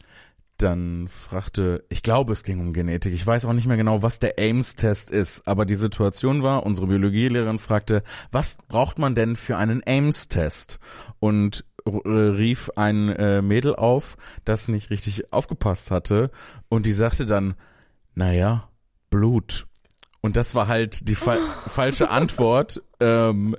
dann 0.57 1.07
fragte, 1.07 1.83
ich 1.89 2.03
glaube, 2.03 2.33
es 2.33 2.43
ging 2.43 2.59
um 2.59 2.73
Genetik. 2.73 3.13
Ich 3.13 3.25
weiß 3.25 3.45
auch 3.45 3.53
nicht 3.53 3.67
mehr 3.67 3.77
genau, 3.77 4.01
was 4.01 4.19
der 4.19 4.35
Ames-Test 4.39 5.11
ist, 5.11 5.47
aber 5.47 5.65
die 5.65 5.75
Situation 5.75 6.43
war, 6.43 6.65
unsere 6.65 6.87
Biologielehrerin 6.87 7.59
fragte, 7.59 8.03
was 8.31 8.57
braucht 8.67 8.97
man 8.97 9.15
denn 9.15 9.35
für 9.35 9.57
einen 9.57 9.81
Ames-Test? 9.85 10.79
Und 11.19 11.65
äh, 11.85 12.09
rief 12.09 12.71
ein 12.75 13.09
äh, 13.09 13.41
Mädel 13.41 13.75
auf, 13.75 14.17
das 14.43 14.67
nicht 14.67 14.89
richtig 14.89 15.31
aufgepasst 15.31 15.91
hatte 15.91 16.31
und 16.67 16.85
die 16.85 16.93
sagte 16.93 17.25
dann, 17.25 17.55
naja, 18.15 18.69
Blut. 19.09 19.67
Und 20.21 20.35
das 20.35 20.55
war 20.55 20.67
halt 20.67 21.07
die 21.07 21.15
fa 21.15 21.37
falsche 21.67 22.09
Antwort. 22.09 22.81
Ähm, 22.99 23.55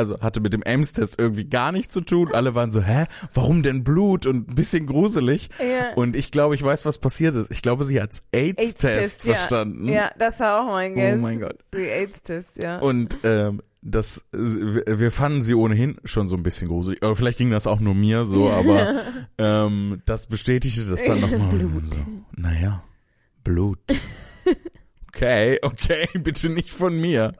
also 0.00 0.18
hatte 0.20 0.40
mit 0.40 0.54
dem 0.54 0.62
Ames-Test 0.66 1.18
irgendwie 1.18 1.44
gar 1.44 1.72
nichts 1.72 1.92
zu 1.92 2.00
tun. 2.00 2.30
Alle 2.32 2.54
waren 2.54 2.70
so, 2.70 2.82
hä, 2.82 3.04
warum 3.34 3.62
denn 3.62 3.84
Blut? 3.84 4.26
Und 4.26 4.48
ein 4.48 4.54
bisschen 4.54 4.86
gruselig. 4.86 5.50
Ja. 5.58 5.92
Und 5.94 6.16
ich 6.16 6.32
glaube, 6.32 6.54
ich 6.54 6.62
weiß, 6.62 6.86
was 6.86 6.98
passiert 6.98 7.36
ist. 7.36 7.52
Ich 7.52 7.60
glaube, 7.60 7.84
sie 7.84 8.00
hat's 8.00 8.24
AIDS-Test 8.32 8.84
AIDS-Test, 8.84 9.24
ja. 9.26 9.34
verstanden. 9.34 9.88
Ja, 9.88 10.10
das 10.18 10.40
war 10.40 10.62
auch 10.62 10.72
mein 10.72 10.94
Guess. 10.94 11.18
Oh 11.18 11.20
mein 11.20 11.40
Gott. 11.40 11.58
Die 11.74 11.86
AIDS-Test, 11.86 12.56
ja. 12.56 12.78
Und 12.78 13.18
ähm, 13.24 13.60
das, 13.82 14.26
wir 14.32 15.10
fanden 15.10 15.42
sie 15.42 15.54
ohnehin 15.54 15.98
schon 16.04 16.28
so 16.28 16.36
ein 16.36 16.42
bisschen 16.42 16.68
gruselig. 16.68 17.02
Aber 17.02 17.14
vielleicht 17.14 17.38
ging 17.38 17.50
das 17.50 17.66
auch 17.66 17.80
nur 17.80 17.94
mir 17.94 18.24
so, 18.24 18.50
aber 18.50 19.02
ähm, 19.38 20.02
das 20.06 20.26
bestätigte 20.26 20.86
das 20.86 21.04
dann 21.04 21.20
nochmal. 21.20 21.50
So, 21.84 22.04
naja, 22.36 22.82
Blut. 23.44 23.78
Okay, 25.12 25.58
okay, 25.62 26.06
bitte 26.18 26.48
nicht 26.48 26.70
von 26.70 26.98
mir, 26.98 27.34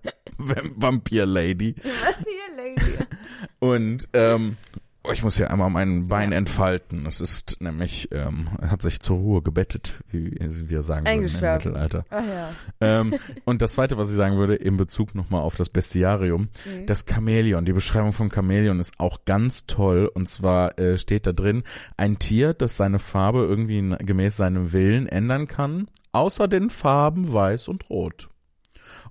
Vampir 0.77 1.27
Lady. 1.27 1.75
Hier, 1.83 2.57
Lady. 2.57 3.05
Und 3.59 4.09
ähm, 4.13 4.57
oh, 5.05 5.13
ich 5.13 5.23
muss 5.23 5.39
ja 5.39 5.49
einmal 5.49 5.71
mein 5.71 6.09
Bein 6.09 6.33
entfalten. 6.33 7.07
Es 7.07 7.21
ist 7.21 7.59
nämlich, 7.61 8.09
ähm, 8.13 8.49
hat 8.63 8.83
sich 8.83 9.01
zur 9.01 9.19
Ruhe 9.19 9.43
gebettet, 9.43 10.01
wie 10.11 10.35
wir 10.69 10.83
sagen 10.83 11.07
würden 11.07 11.23
im. 11.25 11.55
Mittelalter. 11.65 12.05
Ach 12.11 12.23
ja. 12.25 12.51
ähm, 12.81 13.15
und 13.45 13.63
das 13.63 13.73
zweite, 13.73 13.97
was 13.99 14.11
ich 14.11 14.17
sagen 14.17 14.37
würde, 14.37 14.55
in 14.57 14.77
Bezug 14.77 15.15
nochmal 15.15 15.43
auf 15.43 15.57
das 15.57 15.69
Bestiarium, 15.69 16.49
Mhm. 16.65 16.87
das 16.87 17.05
Chamäleon. 17.09 17.65
Die 17.65 17.73
Beschreibung 17.73 18.13
von 18.13 18.31
Chamäleon 18.31 18.79
ist 18.81 18.95
auch 18.99 19.25
ganz 19.25 19.67
toll. 19.67 20.11
Und 20.13 20.29
zwar 20.29 20.79
äh, 20.79 20.99
steht 20.99 21.27
da 21.27 21.33
drin, 21.33 21.63
ein 21.97 22.19
Tier, 22.19 22.55
das 22.55 22.77
seine 22.77 22.99
Farbe 22.99 23.41
irgendwie 23.45 23.95
gemäß 24.05 24.37
seinem 24.37 24.73
Willen 24.73 25.07
ändern 25.07 25.49
kann, 25.49 25.89
außer 26.13 26.49
den 26.49 26.71
Farben 26.71 27.33
weiß 27.33 27.69
und 27.69 27.89
rot. 27.91 28.29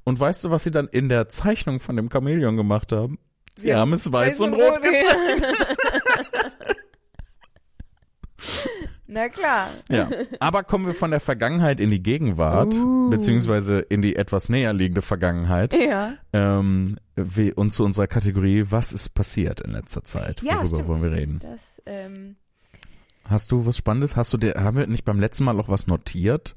Und 0.10 0.20
weißt 0.20 0.44
du, 0.44 0.50
was 0.50 0.64
sie 0.64 0.72
dann 0.72 0.88
in 0.88 1.08
der 1.08 1.30
Zeichnung 1.30 1.80
von 1.80 1.96
dem 1.96 2.10
Chamäleon 2.12 2.58
gemacht 2.58 2.92
haben? 2.92 3.20
Sie 3.56 3.68
Ja, 3.70 3.78
haben 3.78 3.94
es 3.94 4.12
weiß, 4.12 4.42
und 4.42 4.54
rot 4.54 4.82
gezeigt. 4.82 5.66
Na 9.12 9.28
klar. 9.28 9.70
Ja. 9.90 10.08
Aber 10.40 10.64
kommen 10.64 10.86
wir 10.86 10.94
von 10.94 11.10
der 11.12 11.20
Vergangenheit 11.20 11.80
in 11.80 11.90
die 11.90 12.02
Gegenwart, 12.02 12.74
Uh. 12.74 13.10
beziehungsweise 13.10 13.80
in 13.80 14.02
die 14.04 14.16
etwas 14.16 14.50
näher 14.50 14.72
liegende 14.74 15.02
Vergangenheit. 15.02 15.74
Ja. 15.74 16.14
ähm, 16.32 16.98
wie, 17.16 17.52
und 17.52 17.72
zu 17.72 17.84
unserer 17.84 18.08
Kategorie, 18.08 18.66
was 18.70 18.94
ist 18.94 19.10
passiert 19.16 19.62
in 19.62 19.72
letzter 19.72 20.04
Zeit? 20.04 20.42
Ja, 20.44 20.58
Worüber 20.58 20.68
stimmt. 20.76 20.88
wollen 20.90 21.04
wir 21.04 21.12
reden? 21.12 21.40
Das, 21.42 21.82
ähm, 21.86 22.36
Hast 23.26 23.52
du 23.52 23.66
was 23.66 23.78
Spannendes? 23.78 24.16
Hast 24.16 24.32
du 24.34 24.38
dir, 24.38 24.54
haben 24.58 24.78
wir 24.78 24.88
nicht 24.88 25.06
beim 25.06 25.20
letzten 25.20 25.44
Mal 25.44 25.60
auch 25.60 25.70
was 25.70 25.86
notiert, 25.88 26.56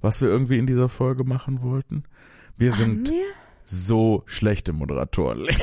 was 0.00 0.20
wir 0.20 0.28
irgendwie 0.28 0.58
in 0.58 0.66
dieser 0.66 0.88
Folge 0.88 1.24
machen 1.24 1.62
wollten? 1.62 2.04
Wir 2.58 2.72
sind 2.72 3.10
wir? 3.10 3.24
so 3.64 4.22
schlechte 4.26 4.72
Moderatoren. 4.72 5.46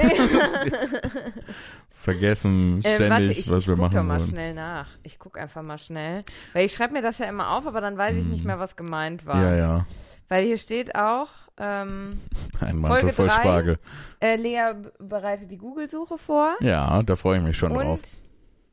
Vergessen 1.90 2.82
ständig, 2.82 3.10
warte, 3.10 3.24
ich, 3.32 3.50
was 3.50 3.68
wir 3.68 3.74
ich 3.76 3.80
guck 3.80 3.92
doch 3.92 3.96
machen 3.98 4.08
mal 4.08 4.20
wollen. 4.20 4.30
schnell 4.30 4.54
nach. 4.54 4.90
Ich 5.04 5.20
guck 5.20 5.38
einfach 5.40 5.62
mal 5.62 5.78
schnell. 5.78 6.24
Weil 6.52 6.66
ich 6.66 6.74
schreibe 6.74 6.94
mir 6.94 7.02
das 7.02 7.18
ja 7.20 7.28
immer 7.28 7.52
auf, 7.52 7.66
aber 7.66 7.80
dann 7.82 7.98
weiß 7.98 8.18
ich 8.18 8.26
nicht 8.26 8.44
mehr, 8.44 8.60
was 8.60 8.76
gemeint 8.76 9.26
war. 9.26 9.42
Ja, 9.42 9.56
ja. 9.56 9.86
Weil 10.28 10.46
hier 10.46 10.58
steht 10.58 10.96
auch, 10.96 11.30
ähm, 11.58 12.20
Ein 12.60 12.78
Mantel 12.78 13.00
Folge 13.00 13.14
voll 13.14 13.28
drei. 13.28 13.36
Spargel. 13.36 13.80
äh, 14.20 14.36
Lea 14.36 14.74
bereitet 15.00 15.50
die 15.52 15.58
Google-Suche 15.58 16.18
vor. 16.18 16.56
Ja, 16.60 17.02
da 17.04 17.16
freue 17.16 17.38
ich 17.38 17.44
mich 17.44 17.58
schon 17.58 17.72
und 17.72 17.86
drauf. 17.86 18.02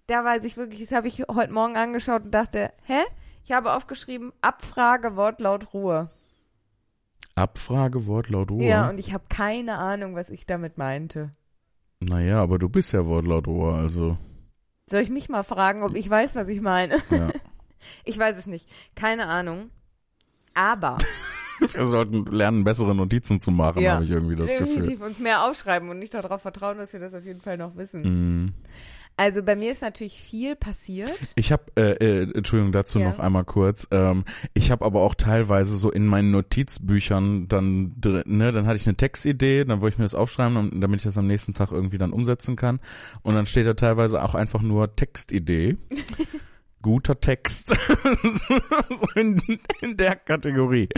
da 0.08 0.24
weiß 0.24 0.42
ich 0.44 0.56
wirklich, 0.56 0.80
das 0.80 0.92
habe 0.92 1.06
ich 1.08 1.22
heute 1.30 1.52
Morgen 1.52 1.76
angeschaut 1.76 2.24
und 2.24 2.30
dachte, 2.32 2.72
hä? 2.82 2.98
Ich 3.44 3.52
habe 3.52 3.72
aufgeschrieben, 3.74 4.32
Abfrage, 4.42 5.16
Wortlaut, 5.16 5.72
Ruhe. 5.72 6.10
Abfrage, 7.40 8.06
Wortlaut, 8.06 8.50
Ruhe. 8.50 8.64
Ja, 8.64 8.88
und 8.88 8.98
ich 8.98 9.12
habe 9.12 9.24
keine 9.28 9.78
Ahnung, 9.78 10.14
was 10.14 10.30
ich 10.30 10.46
damit 10.46 10.78
meinte. 10.78 11.30
naja, 12.00 12.40
aber 12.42 12.58
du 12.58 12.68
bist 12.68 12.92
ja 12.92 13.06
Wortlaut, 13.06 13.46
Ruhe, 13.46 13.74
also. 13.74 14.16
Soll 14.86 15.00
ich 15.02 15.10
mich 15.10 15.28
mal 15.28 15.44
fragen, 15.44 15.82
ob 15.82 15.94
ich 15.94 16.08
weiß, 16.10 16.34
was 16.34 16.48
ich 16.48 16.60
meine? 16.60 16.98
Ja. 17.10 17.30
Ich 18.04 18.18
weiß 18.18 18.36
es 18.36 18.44
nicht. 18.44 18.68
Keine 18.94 19.26
Ahnung. 19.26 19.70
Aber 20.52 20.98
Wir 21.60 21.86
sollten 21.86 22.26
lernen, 22.26 22.62
bessere 22.64 22.94
Notizen 22.94 23.40
zu 23.40 23.50
machen, 23.50 23.80
Ja. 23.82 23.94
habe 23.94 24.04
ich 24.04 24.10
irgendwie 24.10 24.36
das 24.36 24.52
Gefühl. 24.52 24.66
definitiv 24.66 25.00
uns 25.00 25.18
mehr 25.18 25.44
aufschreiben 25.46 25.88
und 25.88 25.98
nicht 25.98 26.12
darauf 26.12 26.42
vertrauen, 26.42 26.76
dass 26.76 26.92
wir 26.92 27.00
das 27.00 27.14
auf 27.14 27.24
jeden 27.24 27.40
Fall 27.40 27.56
noch 27.56 27.76
wissen. 27.76 28.02
Mm. 28.46 28.54
Also 29.20 29.42
bei 29.42 29.54
mir 29.54 29.70
ist 29.70 29.82
natürlich 29.82 30.18
viel 30.18 30.56
passiert. 30.56 31.10
Ich 31.34 31.52
habe, 31.52 31.64
äh, 31.76 32.22
äh, 32.22 32.32
Entschuldigung, 32.34 32.72
dazu 32.72 33.00
Ja. 33.00 33.10
noch 33.10 33.18
einmal 33.18 33.44
kurz. 33.44 33.86
Ähm, 33.90 34.24
ich 34.54 34.70
habe 34.70 34.82
aber 34.82 35.02
auch 35.02 35.14
teilweise 35.14 35.76
so 35.76 35.90
in 35.90 36.06
meinen 36.06 36.30
Notizbüchern 36.30 37.46
dann 37.46 38.00
drin, 38.00 38.22
ne, 38.24 38.50
dann 38.50 38.64
hatte 38.66 38.76
ich 38.76 38.86
eine 38.86 38.96
Textidee, 38.96 39.66
dann 39.66 39.82
wollte 39.82 39.96
ich 39.96 39.98
mir 39.98 40.06
das 40.06 40.14
aufschreiben, 40.14 40.80
damit 40.80 41.00
ich 41.00 41.04
das 41.04 41.18
am 41.18 41.26
nächsten 41.26 41.52
Tag 41.52 41.70
irgendwie 41.70 41.98
dann 41.98 42.14
umsetzen 42.14 42.56
kann. 42.56 42.80
Und 43.20 43.34
dann 43.34 43.44
steht 43.44 43.66
da 43.66 43.74
teilweise 43.74 44.24
auch 44.24 44.34
einfach 44.34 44.62
nur 44.62 44.96
Textidee. 44.96 45.76
Guter 46.80 47.20
Text. 47.20 47.76
so 48.88 49.06
in, 49.16 49.42
in 49.82 49.98
der 49.98 50.16
Kategorie. 50.16 50.88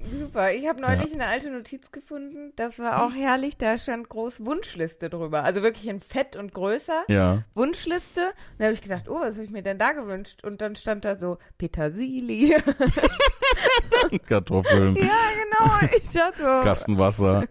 Super. 0.00 0.52
Ich 0.52 0.68
habe 0.68 0.80
neulich 0.80 1.12
eine 1.12 1.26
alte 1.26 1.50
Notiz 1.50 1.90
gefunden. 1.90 2.52
Das 2.56 2.78
war 2.78 3.04
auch 3.04 3.14
herrlich. 3.14 3.56
Da 3.56 3.78
stand 3.78 4.08
groß 4.08 4.44
Wunschliste 4.44 5.08
drüber. 5.08 5.44
Also 5.44 5.62
wirklich 5.62 5.88
in 5.88 6.00
Fett 6.00 6.36
und 6.36 6.52
größer. 6.52 7.04
Ja. 7.08 7.44
Wunschliste. 7.54 8.20
Und 8.20 8.58
da 8.58 8.64
habe 8.64 8.74
ich 8.74 8.82
gedacht, 8.82 9.08
oh, 9.08 9.20
was 9.20 9.34
habe 9.34 9.44
ich 9.44 9.50
mir 9.50 9.62
denn 9.62 9.78
da 9.78 9.92
gewünscht? 9.92 10.44
Und 10.44 10.60
dann 10.60 10.76
stand 10.76 11.04
da 11.04 11.16
so 11.16 11.38
Petersilie. 11.58 12.62
Kartoffeln, 14.26 14.96
ja, 14.96 15.02
genau. 15.04 15.78
Ich 15.96 16.10
dachte 16.10 16.38
so, 16.38 16.60
Kastenwasser. 16.64 17.44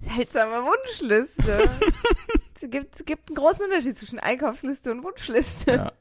seltsame 0.00 0.62
Wunschliste. 0.64 1.70
es, 2.60 2.70
gibt, 2.70 3.00
es 3.00 3.04
gibt 3.04 3.30
einen 3.30 3.36
großen 3.36 3.64
Unterschied 3.64 3.98
zwischen 3.98 4.18
Einkaufsliste 4.18 4.90
und 4.90 5.02
Wunschliste. 5.02 5.72
Ja. 5.72 5.92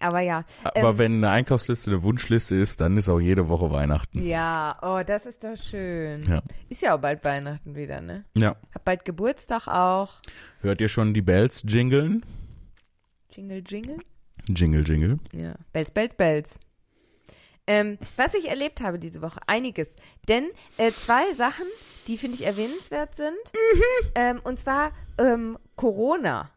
Aber 0.00 0.20
ja. 0.20 0.44
Aber 0.74 0.90
Ähm, 0.90 0.98
wenn 0.98 1.12
eine 1.14 1.30
Einkaufsliste 1.30 1.90
eine 1.90 2.02
Wunschliste 2.02 2.54
ist, 2.54 2.80
dann 2.80 2.96
ist 2.96 3.08
auch 3.08 3.20
jede 3.20 3.48
Woche 3.48 3.70
Weihnachten. 3.70 4.22
Ja, 4.22 4.78
oh, 4.82 5.02
das 5.04 5.26
ist 5.26 5.44
doch 5.44 5.56
schön. 5.56 6.24
Ja. 6.28 6.42
Ist 6.68 6.82
ja 6.82 6.94
auch 6.96 7.00
bald 7.00 7.24
Weihnachten 7.24 7.74
wieder, 7.74 8.00
ne? 8.00 8.24
Ja. 8.34 8.56
Hab 8.74 8.84
bald 8.84 9.04
Geburtstag 9.04 9.68
auch. 9.68 10.14
Hört 10.60 10.80
ihr 10.80 10.88
schon 10.88 11.14
die 11.14 11.22
Bells 11.22 11.64
jingeln? 11.66 12.24
Jingle, 13.30 13.62
jingle. 13.66 13.98
Jingle, 14.48 14.86
jingle. 14.86 15.18
Ja. 15.32 15.54
Bells, 15.72 15.90
bells, 15.90 16.14
bells. 16.14 16.60
Ähm, 17.66 17.98
was 18.16 18.34
ich 18.34 18.48
erlebt 18.48 18.80
habe 18.80 18.98
diese 18.98 19.22
Woche, 19.22 19.40
einiges. 19.48 19.88
Denn 20.28 20.44
äh, 20.76 20.92
zwei 20.92 21.34
Sachen, 21.34 21.66
die 22.06 22.16
finde 22.16 22.36
ich 22.36 22.46
erwähnenswert 22.46 23.16
sind. 23.16 23.36
Ähm, 24.14 24.40
und 24.44 24.58
zwar 24.58 24.92
ähm, 25.18 25.58
Corona. 25.74 26.50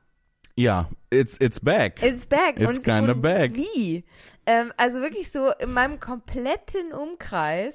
Ja, 0.60 0.90
it's, 1.10 1.38
it's 1.40 1.58
back. 1.62 2.04
It's 2.04 2.26
back. 2.26 2.60
It's 2.60 2.80
und, 2.80 2.84
kinda 2.84 3.14
und 3.14 3.22
back. 3.22 3.56
Wie? 3.56 4.04
Ähm, 4.46 4.74
also 4.76 5.00
wirklich 5.00 5.32
so 5.32 5.52
in 5.58 5.72
meinem 5.72 6.02
kompletten 6.02 6.92
Umkreis 6.92 7.74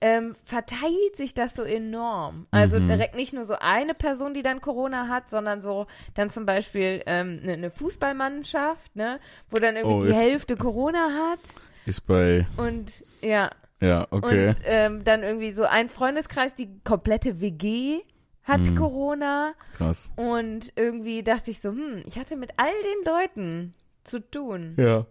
ähm, 0.00 0.34
verteilt 0.42 1.16
sich 1.16 1.34
das 1.34 1.54
so 1.54 1.62
enorm. 1.62 2.48
Also 2.50 2.80
Mhm. 2.80 2.88
direkt 2.88 3.14
nicht 3.14 3.34
nur 3.34 3.44
so 3.46 3.54
eine 3.60 3.94
Person, 3.94 4.34
die 4.34 4.42
dann 4.42 4.60
Corona 4.60 5.06
hat, 5.06 5.30
sondern 5.30 5.62
so 5.62 5.86
dann 6.14 6.28
zum 6.28 6.44
Beispiel 6.44 7.02
ähm, 7.06 7.38
eine, 7.40 7.52
eine 7.52 7.70
Fußballmannschaft, 7.70 8.96
ne, 8.96 9.20
wo 9.50 9.60
dann 9.60 9.76
irgendwie 9.76 10.08
Oh, 10.08 10.10
die 10.10 10.14
Hälfte 10.14 10.56
Corona 10.56 11.30
hat 11.30 11.40
Ist 11.86 12.04
bei, 12.04 12.46
und 12.56 13.04
ja 13.22 13.50
ja, 13.80 14.06
okay. 14.10 14.48
und 14.48 14.56
ähm, 14.64 15.04
dann 15.04 15.22
irgendwie 15.22 15.52
so 15.52 15.64
ein 15.64 15.88
Freundeskreis, 15.88 16.54
die 16.56 16.80
komplette 16.82 17.40
WG 17.40 18.00
hat 18.44 18.60
Mhm. 18.60 18.76
Corona 18.76 19.54
Krass. 19.76 20.12
und 20.16 20.72
irgendwie 20.76 21.22
dachte 21.22 21.50
ich 21.50 21.60
so, 21.60 21.70
hm, 21.70 22.02
ich 22.06 22.18
hatte 22.18 22.36
mit 22.36 22.52
all 22.56 22.72
den 22.72 23.12
Leuten 23.12 23.74
zu 24.04 24.20
tun. 24.20 24.74
Ja. 24.78 25.06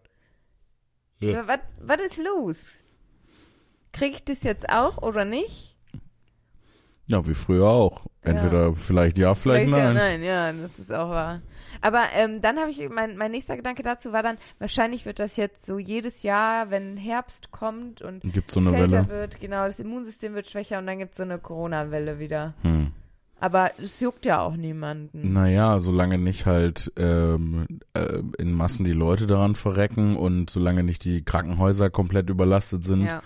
Ja. 1.19 1.47
Was, 1.47 1.59
was 1.79 2.01
ist 2.01 2.17
los? 2.17 2.59
Krieg 3.91 4.13
ich 4.15 4.23
das 4.25 4.43
jetzt 4.43 4.69
auch 4.69 5.01
oder 5.01 5.25
nicht? 5.25 5.77
Ja, 7.05 7.25
wie 7.27 7.33
früher 7.33 7.67
auch. 7.67 8.05
Entweder 8.21 8.73
vielleicht 8.73 9.17
ja, 9.17 9.35
vielleicht, 9.35 9.69
ja, 9.69 9.77
nein. 9.91 9.95
nein, 9.95 10.23
ja, 10.23 10.53
das 10.53 10.79
ist 10.79 10.91
auch 10.91 11.09
wahr. 11.09 11.41
Aber 11.81 12.03
ähm, 12.13 12.41
dann 12.41 12.57
habe 12.57 12.71
ich, 12.71 12.87
mein, 12.89 13.17
mein 13.17 13.31
nächster 13.31 13.57
Gedanke 13.57 13.83
dazu 13.83 14.13
war 14.13 14.23
dann, 14.23 14.37
wahrscheinlich 14.59 15.05
wird 15.05 15.19
das 15.19 15.35
jetzt 15.35 15.65
so 15.65 15.77
jedes 15.79 16.23
Jahr, 16.23 16.69
wenn 16.71 16.95
Herbst 16.95 17.51
kommt 17.51 18.01
und 18.01 18.21
Gibt 18.21 18.51
so 18.51 18.61
eine 18.61 18.71
kälter 18.71 18.91
Welle. 18.91 19.09
wird, 19.09 19.39
genau, 19.41 19.65
das 19.65 19.79
Immunsystem 19.79 20.33
wird 20.33 20.47
schwächer 20.47 20.79
und 20.79 20.87
dann 20.87 20.99
gibt 20.99 21.11
es 21.11 21.17
so 21.17 21.23
eine 21.23 21.39
Corona-Welle 21.39 22.19
wieder. 22.19 22.53
Hm. 22.63 22.93
Aber 23.43 23.71
es 23.77 23.99
juckt 23.99 24.25
ja 24.25 24.39
auch 24.39 24.55
niemanden. 24.55 25.33
Naja, 25.33 25.81
solange 25.81 26.17
nicht 26.17 26.45
halt 26.45 26.93
ähm, 26.95 27.67
äh, 27.93 28.21
in 28.37 28.53
Massen 28.53 28.85
die 28.85 28.93
Leute 28.93 29.27
daran 29.27 29.55
verrecken 29.55 30.15
und 30.15 30.49
solange 30.49 30.81
nicht 30.81 31.03
die 31.03 31.25
Krankenhäuser 31.25 31.89
komplett 31.89 32.29
überlastet 32.29 32.85
sind 32.85 33.01
Ja. 33.03 33.21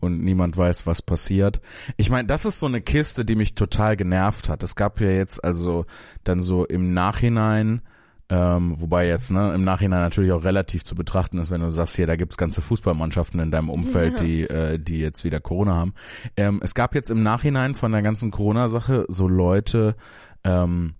und 0.00 0.24
niemand 0.24 0.56
weiß, 0.56 0.86
was 0.86 1.02
passiert. 1.02 1.60
Ich 1.98 2.08
meine, 2.08 2.26
das 2.26 2.46
ist 2.46 2.60
so 2.60 2.66
eine 2.66 2.80
Kiste, 2.80 3.26
die 3.26 3.36
mich 3.36 3.54
total 3.56 3.98
genervt 3.98 4.48
hat. 4.48 4.62
Es 4.62 4.74
gab 4.74 5.02
ja 5.02 5.10
jetzt 5.10 5.44
also 5.44 5.84
dann 6.24 6.40
so 6.40 6.64
im 6.64 6.94
Nachhinein, 6.94 7.82
ähm, 8.30 8.78
wobei 8.78 9.06
jetzt 9.06 9.30
ne, 9.30 9.54
im 9.54 9.64
Nachhinein 9.64 10.02
natürlich 10.02 10.32
auch 10.32 10.44
relativ 10.44 10.84
zu 10.84 10.94
betrachten 10.94 11.38
ist, 11.38 11.50
wenn 11.50 11.62
du 11.62 11.70
sagst, 11.70 11.96
hier, 11.96 12.06
da 12.06 12.16
gibt's 12.16 12.36
ganze 12.36 12.60
Fußballmannschaften 12.60 13.40
in 13.40 13.50
deinem 13.50 13.70
Umfeld, 13.70 14.20
die, 14.20 14.42
äh, 14.42 14.78
die 14.78 14.98
jetzt 14.98 15.24
wieder 15.24 15.40
Corona 15.40 15.74
haben. 15.74 15.94
Ähm, 16.36 16.60
es 16.62 16.74
gab 16.74 16.94
jetzt 16.94 17.10
im 17.10 17.22
Nachhinein 17.22 17.74
von 17.74 17.90
der 17.92 18.02
ganzen 18.02 18.30
Corona-Sache 18.30 19.06
so 19.08 19.28
Leute, 19.28 19.96
ähm, 20.44 20.94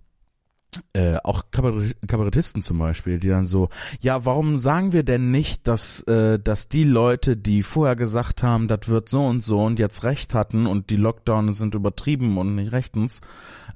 äh, 0.93 1.17
auch 1.23 1.45
Kabarett- 1.51 1.95
Kabarettisten 2.07 2.61
zum 2.61 2.77
Beispiel, 2.77 3.19
die 3.19 3.29
dann 3.29 3.45
so, 3.45 3.69
ja, 4.01 4.25
warum 4.25 4.57
sagen 4.57 4.93
wir 4.93 5.03
denn 5.03 5.31
nicht, 5.31 5.67
dass, 5.67 6.01
äh, 6.03 6.39
dass 6.39 6.67
die 6.67 6.83
Leute, 6.83 7.37
die 7.37 7.63
vorher 7.63 7.95
gesagt 7.95 8.43
haben, 8.43 8.67
das 8.67 8.87
wird 8.87 9.09
so 9.09 9.25
und 9.25 9.43
so 9.43 9.63
und 9.63 9.79
jetzt 9.79 10.03
recht 10.03 10.33
hatten 10.33 10.67
und 10.67 10.89
die 10.89 10.95
Lockdowns 10.95 11.57
sind 11.57 11.75
übertrieben 11.75 12.37
und 12.37 12.55
nicht 12.55 12.71
rechtens, 12.71 13.21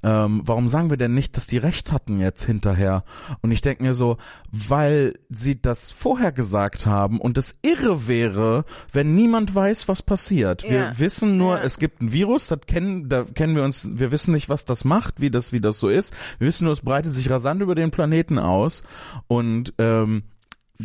ähm, 0.03 0.41
warum 0.45 0.67
sagen 0.67 0.89
wir 0.89 0.97
denn 0.97 1.13
nicht, 1.13 1.35
dass 1.37 1.47
die 1.47 1.57
recht 1.57 1.91
hatten 1.91 2.19
jetzt 2.19 2.43
hinterher? 2.43 3.03
Und 3.41 3.51
ich 3.51 3.61
denke 3.61 3.83
mir 3.83 3.93
so, 3.93 4.17
weil 4.51 5.17
sie 5.29 5.61
das 5.61 5.91
vorher 5.91 6.31
gesagt 6.31 6.85
haben 6.85 7.19
und 7.19 7.37
es 7.37 7.55
irre 7.61 8.07
wäre, 8.07 8.65
wenn 8.91 9.15
niemand 9.15 9.55
weiß, 9.55 9.87
was 9.87 10.01
passiert. 10.01 10.63
Wir 10.63 10.77
Ja. 10.79 10.99
wissen 10.99 11.37
nur, 11.37 11.57
Ja. 11.57 11.63
es 11.63 11.79
gibt 11.79 12.01
ein 12.01 12.11
Virus, 12.11 12.47
das 12.47 12.59
kennen, 12.67 13.09
da 13.09 13.23
kennen 13.23 13.55
wir 13.55 13.63
uns, 13.63 13.87
wir 13.91 14.11
wissen 14.11 14.33
nicht, 14.33 14.49
was 14.49 14.65
das 14.65 14.83
macht, 14.85 15.21
wie 15.21 15.31
das, 15.31 15.53
wie 15.53 15.61
das 15.61 15.79
so 15.79 15.89
ist. 15.89 16.13
Wir 16.39 16.47
wissen 16.47 16.65
nur, 16.65 16.73
es 16.73 16.81
breitet 16.81 17.13
sich 17.13 17.29
rasant 17.29 17.61
über 17.61 17.75
den 17.75 17.91
Planeten 17.91 18.39
aus 18.39 18.83
und 19.27 19.73
ähm, 19.77 20.23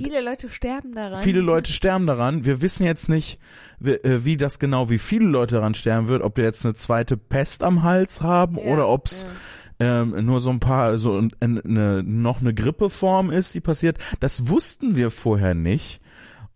Viele 0.02 0.20
Leute 0.20 0.48
sterben 0.48 0.94
daran. 0.94 1.22
Viele 1.22 1.40
Leute 1.40 1.72
sterben 1.72 2.06
daran. 2.06 2.44
Wir 2.44 2.62
wissen 2.62 2.84
jetzt 2.84 3.08
nicht, 3.08 3.38
wie, 3.78 3.92
äh, 3.92 4.24
wie 4.24 4.36
das 4.36 4.58
genau, 4.58 4.88
wie 4.90 4.98
viele 4.98 5.26
Leute 5.26 5.56
daran 5.56 5.74
sterben 5.74 6.08
wird, 6.08 6.22
ob 6.22 6.36
wir 6.36 6.44
jetzt 6.44 6.64
eine 6.64 6.74
zweite 6.74 7.16
Pest 7.16 7.62
am 7.62 7.82
Hals 7.82 8.20
haben 8.22 8.56
Ja, 8.56 8.64
oder 8.72 8.88
ob 8.88 9.06
es 9.06 9.26
ja. 9.80 10.02
ähm, 10.02 10.24
nur 10.24 10.40
so 10.40 10.50
ein 10.50 10.60
paar, 10.60 10.98
so 10.98 11.18
ein- 11.18 11.30
eine, 11.40 12.02
noch 12.02 12.40
eine 12.40 12.54
Grippeform 12.54 13.30
ist, 13.30 13.54
die 13.54 13.60
passiert. 13.60 13.98
Das 14.20 14.48
wussten 14.48 14.96
wir 14.96 15.10
vorher 15.10 15.54
nicht. 15.54 16.00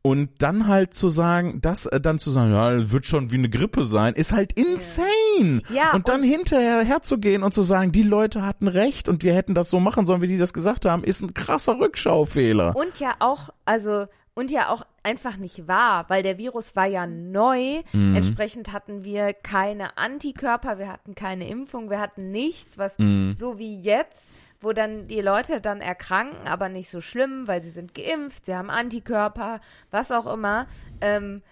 Und 0.05 0.31
dann 0.39 0.67
halt 0.67 0.95
zu 0.95 1.09
sagen, 1.09 1.61
das 1.63 1.87
äh, 1.87 2.01
dann 2.01 2.19
zu 2.19 2.33
sagen, 2.33 2.53
ja, 2.53 2.91
wird 2.91 3.07
schon 3.07 3.31
wie 3.31 3.37
eine 3.37 3.49
Grippe 3.49 3.85
sein, 3.85 4.15
ist 4.15 4.33
halt 4.33 4.53
insane. 4.55 5.63
Ja, 5.73 5.93
und 5.95 6.09
dann 6.09 6.25
hinterher 6.25 6.83
herzugehen 6.83 7.45
und 7.45 7.55
zu 7.55 7.63
sagen, 7.63 7.93
die 7.93 8.03
Leute 8.03 8.45
hatten 8.45 8.67
recht 8.67 9.09
und 9.09 9.23
wir 9.23 9.33
hätten 9.33 9.55
das 9.55 9.71
so 9.71 9.79
machen 9.79 10.05
sollen, 10.05 10.21
wie 10.21 10.27
die 10.27 10.39
das 10.39 10.53
gesagt 10.53 10.87
haben, 10.87 11.05
ist 11.05 11.23
ein 11.23 11.35
krasser 11.35 11.79
Rückschaufehler. 11.79 12.75
Und 12.75 12.99
ja 12.99 13.15
auch, 13.21 13.51
also, 13.65 14.07
und 14.35 14.51
ja 14.51 14.71
auch 14.71 14.83
einfach 15.05 15.37
nicht 15.37 15.69
wahr, 15.69 16.07
weil 16.09 16.25
der 16.25 16.37
Virus 16.37 16.75
war 16.75 16.87
ja 16.87 17.07
neu. 17.07 17.83
Mhm. 17.93 18.17
Entsprechend 18.17 18.73
hatten 18.73 19.05
wir 19.05 19.33
keine 19.33 19.99
Antikörper, 19.99 20.79
wir 20.81 20.89
hatten 20.89 21.15
keine 21.15 21.49
Impfung, 21.49 21.91
wir 21.91 22.01
hatten 22.01 22.33
nichts, 22.33 22.77
was 22.77 22.99
Mhm. 22.99 23.35
so 23.39 23.59
wie 23.59 23.81
jetzt, 23.81 24.33
wo 24.63 24.73
dann 24.73 25.09
die 25.09 25.21
Leute 25.21 25.61
dann 25.61 25.81
erkranken, 25.81 26.47
aber 26.47 26.69
nicht 26.69 26.89
so 26.91 27.01
schlimm, 27.01 27.49
weil 27.49 27.63
sie 27.63 27.71
sind 27.71 27.95
geimpft, 27.95 28.47
sie 28.47 28.55
haben 28.55 28.71
Antikörper, 28.71 29.61
was 29.91 30.11
auch 30.11 30.27
immer. 30.33 30.67
Ähm, 31.01 31.43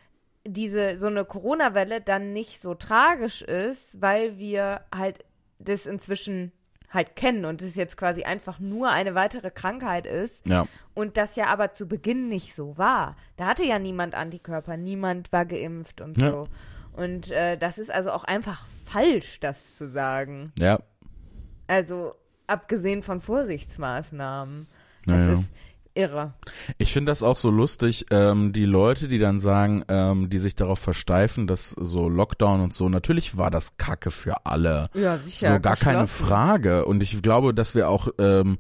diese 0.47 0.97
so 0.97 1.07
eine 1.09 1.25
Corona-Welle 1.25 2.01
dann 2.01 2.33
nicht 2.33 2.61
so 2.61 2.75
tragisch 2.75 3.43
ist, 3.43 4.01
weil 4.01 4.39
wir 4.39 4.81
halt 4.95 5.25
das 5.59 5.87
inzwischen 5.87 6.53
halt 6.89 7.15
kennen 7.15 7.45
und 7.45 7.63
es 7.63 7.77
jetzt 7.77 7.97
quasi 7.97 8.25
einfach 8.25 8.59
nur 8.59 8.91
eine 8.91 9.15
weitere 9.15 9.51
Krankheit 9.51 10.07
ist. 10.07 10.45
Ja. 10.47 10.67
Und 10.95 11.17
das 11.17 11.37
ja 11.37 11.47
aber 11.47 11.71
zu 11.71 11.87
Beginn 11.87 12.29
nicht 12.29 12.55
so 12.55 12.79
war. 12.79 13.17
Da 13.37 13.47
hatte 13.47 13.65
ja 13.65 13.79
niemand 13.79 14.15
Antikörper, 14.15 14.77
niemand 14.77 15.31
war 15.33 15.45
geimpft 15.45 16.01
und 16.01 16.19
Ja. 16.21 16.31
so. 16.31 16.49
Und 16.93 17.31
äh, 17.31 17.57
das 17.57 17.79
ist 17.79 17.91
also 17.91 18.11
auch 18.11 18.25
einfach 18.25 18.67
falsch, 18.85 19.39
das 19.41 19.77
zu 19.77 19.89
sagen. 19.89 20.53
Ja. 20.59 20.81
Also 21.69 22.15
abgesehen 22.51 23.03
von 23.03 23.21
Vorsichtsmaßnahmen. 23.21 24.67
Das 25.07 25.19
Naja. 25.19 25.33
ist 25.35 25.51
irre. 25.95 26.35
Ich 26.79 26.93
finde 26.93 27.11
das 27.11 27.23
auch 27.23 27.37
so 27.37 27.51
lustig, 27.51 28.07
ähm, 28.11 28.53
die 28.53 28.65
Leute, 28.65 29.09
die 29.09 29.19
dann 29.19 29.39
sagen, 29.39 29.85
ähm, 29.89 30.31
die 30.31 30.39
sich 30.39 30.55
darauf 30.55 30.79
versteifen, 30.79 31.47
dass 31.47 31.71
so 31.71 32.09
Lockdown 32.09 32.61
und 32.61 32.75
so, 32.75 32.89
natürlich 32.89 33.37
war 33.37 33.51
das 33.51 33.77
Kacke 33.77 34.11
für 34.11 34.47
alle. 34.47 34.89
Ja, 34.95 35.19
sicher. 35.19 35.55
so 35.55 35.61
gar 35.61 35.77
keine. 35.77 36.07
Frage. 36.07 36.85
Und 36.87 37.03
ich 37.03 37.21
glaube, 37.23 37.55
dass 37.55 37.75
wir 37.75 37.89
auch 37.89 38.09
ähm, 38.19 38.59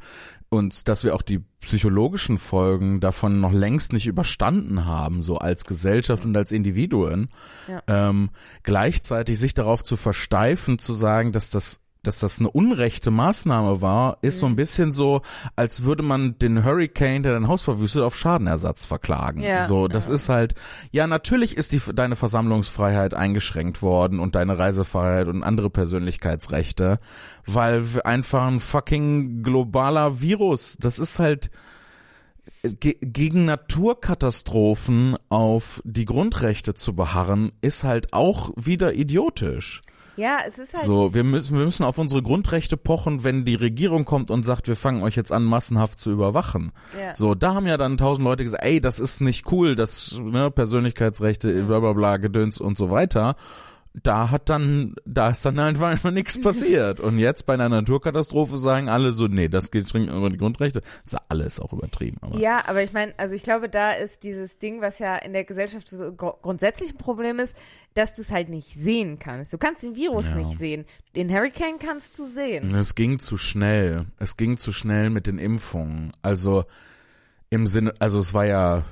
uns, 0.48 0.82
dass 0.84 1.04
wir 1.04 1.14
auch 1.14 1.22
die 1.22 1.38
psychologischen 1.60 2.38
Folgen 2.38 3.00
davon 3.00 3.40
noch 3.40 3.52
längst 3.52 3.92
nicht 3.92 4.06
überstanden 4.06 4.84
haben, 4.84 5.22
so 5.22 5.38
als 5.38 5.64
Gesellschaft 5.64 6.24
und 6.24 6.36
als 6.36 6.50
Individuen. 6.52 7.28
Ja. 7.68 8.08
Ähm, 8.08 8.30
gleichzeitig 8.64 9.38
sich 9.38 9.54
darauf 9.54 9.84
zu 9.84 9.96
versteifen, 9.96 10.78
zu 10.78 10.92
sagen, 10.92 11.30
dass 11.32 11.50
das 11.50 11.80
dass 12.02 12.20
das 12.20 12.38
eine 12.38 12.50
unrechte 12.50 13.10
Maßnahme 13.10 13.82
war, 13.82 14.18
ist 14.22 14.36
Mhm. 14.36 14.40
so 14.40 14.46
ein 14.46 14.56
bisschen 14.56 14.92
so, 14.92 15.20
als 15.56 15.84
würde 15.84 16.02
man 16.02 16.38
den 16.38 16.64
Hurricane, 16.64 17.22
der 17.22 17.32
dein 17.34 17.48
Haus 17.48 17.62
verwüstet, 17.62 18.02
auf 18.02 18.16
Schadenersatz 18.16 18.86
verklagen. 18.86 19.42
Ja, 19.42 19.62
so, 19.62 19.86
das 19.86 20.08
ja. 20.08 20.14
ist 20.14 20.28
halt, 20.28 20.54
ja, 20.92 21.06
natürlich 21.06 21.56
ist 21.56 21.72
die, 21.72 21.80
deine 21.94 22.16
Versammlungsfreiheit 22.16 23.12
eingeschränkt 23.14 23.82
worden 23.82 24.18
und 24.18 24.34
deine 24.34 24.58
Reisefreiheit 24.58 25.28
und 25.28 25.42
andere 25.42 25.68
Persönlichkeitsrechte, 25.70 26.98
weil 27.46 27.84
einfach 28.04 28.46
ein 28.46 28.60
fucking 28.60 29.42
globaler 29.42 30.20
Virus, 30.20 30.76
das 30.80 30.98
ist 30.98 31.18
halt, 31.18 31.50
ge 32.62 32.96
gegen 33.00 33.44
Naturkatastrophen 33.44 35.16
auf 35.28 35.80
die 35.84 36.04
Grundrechte 36.04 36.74
zu 36.74 36.94
beharren, 36.94 37.52
ist 37.60 37.84
halt 37.84 38.12
auch 38.12 38.50
wieder 38.56 38.94
idiotisch. 38.94 39.82
Ja, 40.20 40.38
es 40.46 40.58
ist 40.58 40.74
halt. 40.74 40.84
So, 40.84 41.14
wir 41.14 41.24
müssen, 41.24 41.56
wir 41.56 41.64
müssen 41.64 41.84
auf 41.84 41.96
unsere 41.96 42.22
Grundrechte 42.22 42.76
pochen, 42.76 43.24
wenn 43.24 43.46
die 43.46 43.54
Regierung 43.54 44.04
kommt 44.04 44.30
und 44.30 44.44
sagt, 44.44 44.68
wir 44.68 44.76
fangen 44.76 45.02
euch 45.02 45.16
jetzt 45.16 45.32
an, 45.32 45.44
massenhaft 45.44 45.98
zu 45.98 46.10
überwachen. 46.10 46.72
Ja. 47.00 47.16
So, 47.16 47.34
da 47.34 47.54
haben 47.54 47.66
ja 47.66 47.78
dann 47.78 47.96
tausend 47.96 48.24
Leute 48.24 48.44
gesagt, 48.44 48.62
ey, 48.62 48.82
das 48.82 49.00
ist 49.00 49.20
nicht 49.20 49.50
cool, 49.50 49.74
das, 49.74 50.20
ne, 50.22 50.50
Persönlichkeitsrechte, 50.50 51.62
bla 51.62 51.80
bla 51.80 51.94
bla, 51.94 52.16
Gedöns 52.18 52.58
und 52.58 52.76
so 52.76 52.90
weiter. 52.90 53.34
Da 53.92 54.30
hat 54.30 54.48
dann, 54.48 54.94
da 55.04 55.30
ist 55.30 55.44
dann 55.44 55.58
einfach, 55.58 55.88
einfach 55.88 56.12
nichts 56.12 56.40
passiert. 56.42 57.00
Und 57.00 57.18
jetzt 57.18 57.44
bei 57.44 57.54
einer 57.54 57.68
Naturkatastrophe 57.68 58.56
sagen 58.56 58.88
alle 58.88 59.12
so, 59.12 59.26
nee, 59.26 59.48
das 59.48 59.72
geht 59.72 59.92
dringend 59.92 60.12
über 60.12 60.30
die 60.30 60.36
Grundrechte. 60.36 60.80
Das 61.02 61.14
ist 61.14 61.18
alles 61.28 61.58
auch 61.58 61.72
übertrieben. 61.72 62.18
Aber. 62.20 62.38
Ja, 62.38 62.62
aber 62.68 62.84
ich 62.84 62.92
meine, 62.92 63.12
also 63.16 63.34
ich 63.34 63.42
glaube, 63.42 63.68
da 63.68 63.90
ist 63.90 64.22
dieses 64.22 64.58
Ding, 64.58 64.80
was 64.80 65.00
ja 65.00 65.16
in 65.16 65.32
der 65.32 65.42
Gesellschaft 65.44 65.90
so 65.90 66.12
gr 66.12 66.34
grundsätzlich 66.40 66.92
ein 66.92 66.98
Problem 66.98 67.40
ist, 67.40 67.56
dass 67.94 68.14
du 68.14 68.22
es 68.22 68.30
halt 68.30 68.48
nicht 68.48 68.68
sehen 68.78 69.18
kannst. 69.18 69.52
Du 69.52 69.58
kannst 69.58 69.82
den 69.82 69.96
Virus 69.96 70.30
Ja. 70.30 70.36
nicht 70.36 70.56
sehen. 70.58 70.84
Den 71.16 71.28
Hurricane 71.28 71.80
kannst 71.80 72.16
du 72.16 72.24
sehen. 72.26 72.72
Es 72.76 72.94
ging 72.94 73.18
zu 73.18 73.36
schnell. 73.36 74.06
Es 74.20 74.36
ging 74.36 74.56
zu 74.56 74.72
schnell 74.72 75.10
mit 75.10 75.26
den 75.26 75.38
Impfungen. 75.38 76.12
Also 76.22 76.64
im 77.50 77.66
Sinne, 77.66 77.92
also 77.98 78.20
es 78.20 78.32
war 78.34 78.46
ja, 78.46 78.84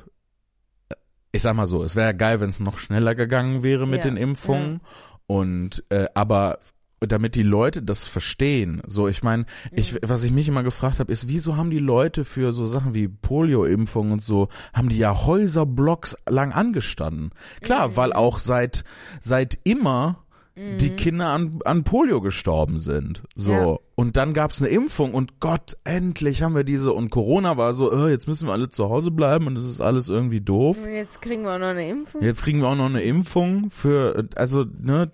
ich 1.33 1.43
sag 1.43 1.55
mal 1.55 1.67
so, 1.67 1.83
es 1.83 1.95
wäre 1.97 2.09
ja 2.09 2.12
geil, 2.12 2.41
wenn 2.41 2.49
es 2.49 2.61
noch 2.61 2.79
schneller 2.79 3.14
gegangen 3.14 3.62
wäre 3.62 3.87
mit 3.87 3.99
Ja, 4.05 4.11
den 4.11 4.17
Impfungen. 4.17 4.81
Und 5.27 5.85
äh, 5.91 6.07
aber 6.14 6.59
damit 7.01 7.37
die 7.37 7.43
Leute 7.45 7.83
das 7.83 8.09
verstehen. 8.09 8.83
So, 8.87 9.07
ich 9.07 9.23
meine, 9.23 9.45
ich, 9.71 9.93
Mhm. 9.93 9.99
was 10.03 10.25
ich 10.25 10.33
mich 10.33 10.49
immer 10.49 10.64
gefragt 10.64 10.99
habe, 10.99 11.12
ist, 11.12 11.29
wieso 11.29 11.57
haben 11.57 11.71
die 11.71 11.79
Leute 11.79 12.25
für 12.25 12.51
so 12.53 12.64
Sachen 12.67 12.93
wie 12.93 13.07
Polio-Impfung 13.07 14.11
und 14.11 14.23
so, 14.23 14.49
haben 14.73 14.88
die 14.88 14.99
ja 14.99 15.25
Häuserblocks 15.27 16.17
lang 16.29 16.53
angestanden. 16.53 17.31
Klar, 17.61 17.95
weil 17.97 18.12
auch 18.12 18.38
seit 18.41 18.83
seit 19.21 19.59
immer 19.64 20.25
die 20.59 20.90
Kinder 20.90 21.29
an, 21.29 21.61
an 21.64 21.85
Polio 21.85 22.21
gestorben 22.21 22.81
sind. 22.81 23.23
So. 23.35 23.53
Ja. 23.53 23.77
Und 23.94 24.16
dann 24.16 24.35
gab's 24.35 24.61
eine 24.61 24.71
Impfung 24.71 25.14
und 25.14 25.40
Gott, 25.40 25.77
endlich 25.85 26.42
haben 26.42 26.55
wir 26.55 26.64
diese. 26.64 26.92
Und 26.92 27.11
Corona 27.11 27.57
war 27.57 27.75
so, 27.75 27.92
äh, 27.92 28.11
jetzt 28.11 28.29
müssen 28.29 28.49
wir 28.49 28.53
alle 28.53 28.68
zu 28.68 28.88
Hause 28.88 29.11
bleiben 29.11 29.47
und 29.47 29.57
es 29.57 29.64
ist 29.64 29.81
alles 29.81 30.09
irgendwie 30.09 30.40
doof. 30.40 30.79
Jetzt 30.87 31.23
kriegen 31.23 31.42
wir 31.42 31.55
auch 31.55 31.59
noch 31.59 31.68
eine 31.68 31.88
Impfung. 31.88 32.23
Jetzt 32.23 32.42
kriegen 32.42 32.61
wir 32.61 32.68
auch 32.68 32.77
noch 32.77 32.87
eine 32.87 33.03
Impfung 33.03 33.71
für, 33.71 34.29
also, 34.37 34.64
ne, 34.81 35.11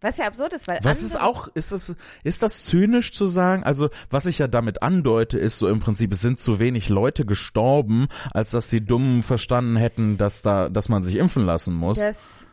Was 0.00 0.16
ja 0.18 0.26
absurd 0.26 0.52
ist, 0.52 0.68
weil 0.68 0.78
was 0.82 1.02
ist 1.02 1.20
auch, 1.20 1.48
ist 1.54 1.72
das, 1.72 1.94
ist 2.22 2.42
das 2.42 2.66
zynisch 2.66 3.12
zu 3.12 3.26
sagen? 3.26 3.64
Also, 3.64 3.90
was 4.10 4.26
ich 4.26 4.38
ja 4.38 4.46
damit 4.46 4.82
andeute, 4.82 5.38
ist 5.38 5.58
so 5.58 5.68
im 5.68 5.80
Prinzip, 5.80 6.12
es 6.12 6.20
sind 6.20 6.38
zu 6.38 6.58
wenig 6.60 6.88
Leute 6.88 7.26
gestorben, 7.26 8.06
als 8.32 8.50
dass 8.50 8.68
die 8.68 8.84
Dummen 8.84 9.22
verstanden 9.24 9.76
hätten, 9.76 10.16
dass 10.16 10.42
da, 10.42 10.68
dass 10.68 10.88
man 10.88 11.02
sich 11.02 11.16
impfen 11.16 11.44
lassen 11.44 11.74
muss. 11.74 11.98
Das 11.98 12.46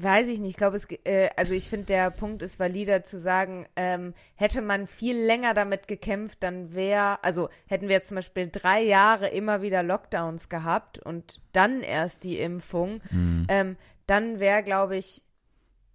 weiß 0.00 0.28
ich 0.28 0.40
nicht. 0.40 0.50
Ich 0.50 0.56
glaube, 0.56 0.76
es, 0.76 0.86
äh, 1.04 1.30
also 1.36 1.54
ich 1.54 1.68
finde, 1.68 1.86
der 1.86 2.10
Punkt 2.10 2.42
ist 2.42 2.58
valider 2.58 3.04
zu 3.04 3.18
sagen, 3.18 3.66
ähm, 3.76 4.14
hätte 4.34 4.60
man 4.60 4.86
viel 4.86 5.16
länger 5.16 5.54
damit 5.54 5.86
gekämpft, 5.88 6.38
dann 6.42 6.74
wäre, 6.74 7.22
also 7.22 7.48
hätten 7.66 7.88
wir 7.88 7.96
jetzt 7.96 8.08
zum 8.08 8.16
Beispiel 8.16 8.48
drei 8.50 8.82
Jahre 8.82 9.28
immer 9.28 9.62
wieder 9.62 9.82
Lockdowns 9.82 10.48
gehabt 10.48 10.98
und 10.98 11.40
dann 11.52 11.80
erst 11.82 12.24
die 12.24 12.38
Impfung, 12.38 13.00
Mhm. 13.10 13.46
ähm, 13.48 13.76
dann 14.06 14.40
wäre, 14.40 14.62
glaube 14.62 14.96
ich, 14.96 15.22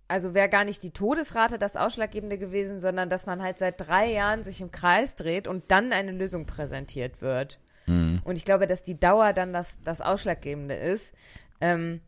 also 0.07 0.33
wäre 0.33 0.49
gar 0.49 0.65
nicht 0.65 0.83
die 0.83 0.91
Todesrate 0.91 1.57
das 1.57 1.75
Ausschlaggebende 1.75 2.37
gewesen, 2.37 2.79
sondern 2.79 3.09
dass 3.09 3.25
man 3.25 3.41
halt 3.41 3.57
seit 3.57 3.79
drei 3.79 4.11
Jahren 4.11 4.43
sich 4.43 4.61
im 4.61 4.71
Kreis 4.71 5.15
dreht 5.15 5.47
und 5.47 5.71
dann 5.71 5.91
eine 5.91 6.11
Lösung 6.11 6.45
präsentiert 6.45 7.21
wird. 7.21 7.59
Mhm. 7.87 8.21
Und 8.23 8.35
ich 8.35 8.45
glaube, 8.45 8.67
dass 8.67 8.83
die 8.83 8.99
Dauer 8.99 9.33
dann 9.33 9.53
das, 9.53 9.81
das 9.83 10.01
Ausschlaggebende 10.01 10.75
ist. 10.75 11.13
Ähm, 11.61 12.01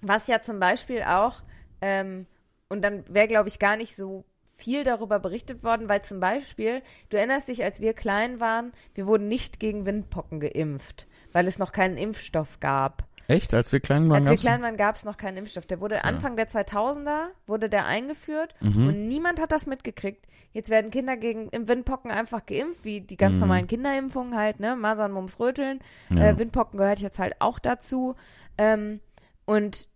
was 0.00 0.26
ja 0.26 0.42
zum 0.42 0.60
Beispiel 0.60 1.02
auch, 1.02 1.40
ähm, 1.80 2.26
und 2.68 2.82
dann 2.82 3.04
wäre, 3.08 3.28
glaube 3.28 3.48
ich, 3.48 3.58
gar 3.58 3.76
nicht 3.76 3.96
so 3.96 4.24
viel 4.56 4.84
darüber 4.84 5.18
berichtet 5.18 5.62
worden, 5.62 5.88
weil 5.88 6.02
zum 6.02 6.18
Beispiel, 6.18 6.82
du 7.10 7.16
erinnerst 7.16 7.48
dich, 7.48 7.62
als 7.62 7.80
wir 7.80 7.92
klein 7.92 8.40
waren, 8.40 8.72
wir 8.94 9.06
wurden 9.06 9.28
nicht 9.28 9.60
gegen 9.60 9.86
Windpocken 9.86 10.40
geimpft, 10.40 11.06
weil 11.32 11.46
es 11.46 11.58
noch 11.58 11.72
keinen 11.72 11.98
Impfstoff 11.98 12.58
gab. 12.58 13.04
Echt? 13.28 13.52
Als 13.54 13.72
wir 13.72 13.80
klein 13.80 14.08
waren, 14.08 14.20
Als 14.22 14.30
wir 14.30 14.36
klein 14.36 14.62
waren, 14.62 14.76
gab 14.76 14.94
es 14.96 15.04
noch 15.04 15.16
keinen 15.16 15.38
Impfstoff. 15.38 15.66
Der 15.66 15.80
wurde 15.80 16.04
Anfang 16.04 16.36
der 16.36 16.48
2000er, 16.48 17.28
wurde 17.46 17.68
der 17.68 17.86
eingeführt 17.86 18.54
Mhm. 18.60 18.86
und 18.88 19.08
niemand 19.08 19.40
hat 19.40 19.52
das 19.52 19.66
mitgekriegt. 19.66 20.26
Jetzt 20.52 20.70
werden 20.70 20.90
Kinder 20.90 21.16
gegen 21.16 21.50
Windpocken 21.52 22.10
einfach 22.10 22.46
geimpft, 22.46 22.84
wie 22.84 23.00
die 23.02 23.16
ganz 23.16 23.34
Mhm. 23.34 23.40
normalen 23.40 23.66
Kinderimpfungen 23.66 24.36
halt, 24.36 24.58
ne? 24.60 24.74
Masern, 24.76 25.12
Mumps, 25.12 25.38
Röteln. 25.38 25.80
Ja. 26.10 26.28
Äh, 26.28 26.38
Windpocken 26.38 26.78
gehört 26.78 27.00
jetzt 27.00 27.18
halt 27.18 27.34
auch 27.40 27.58
dazu. 27.58 28.14
Ähm, 28.56 29.00
und 29.44 29.88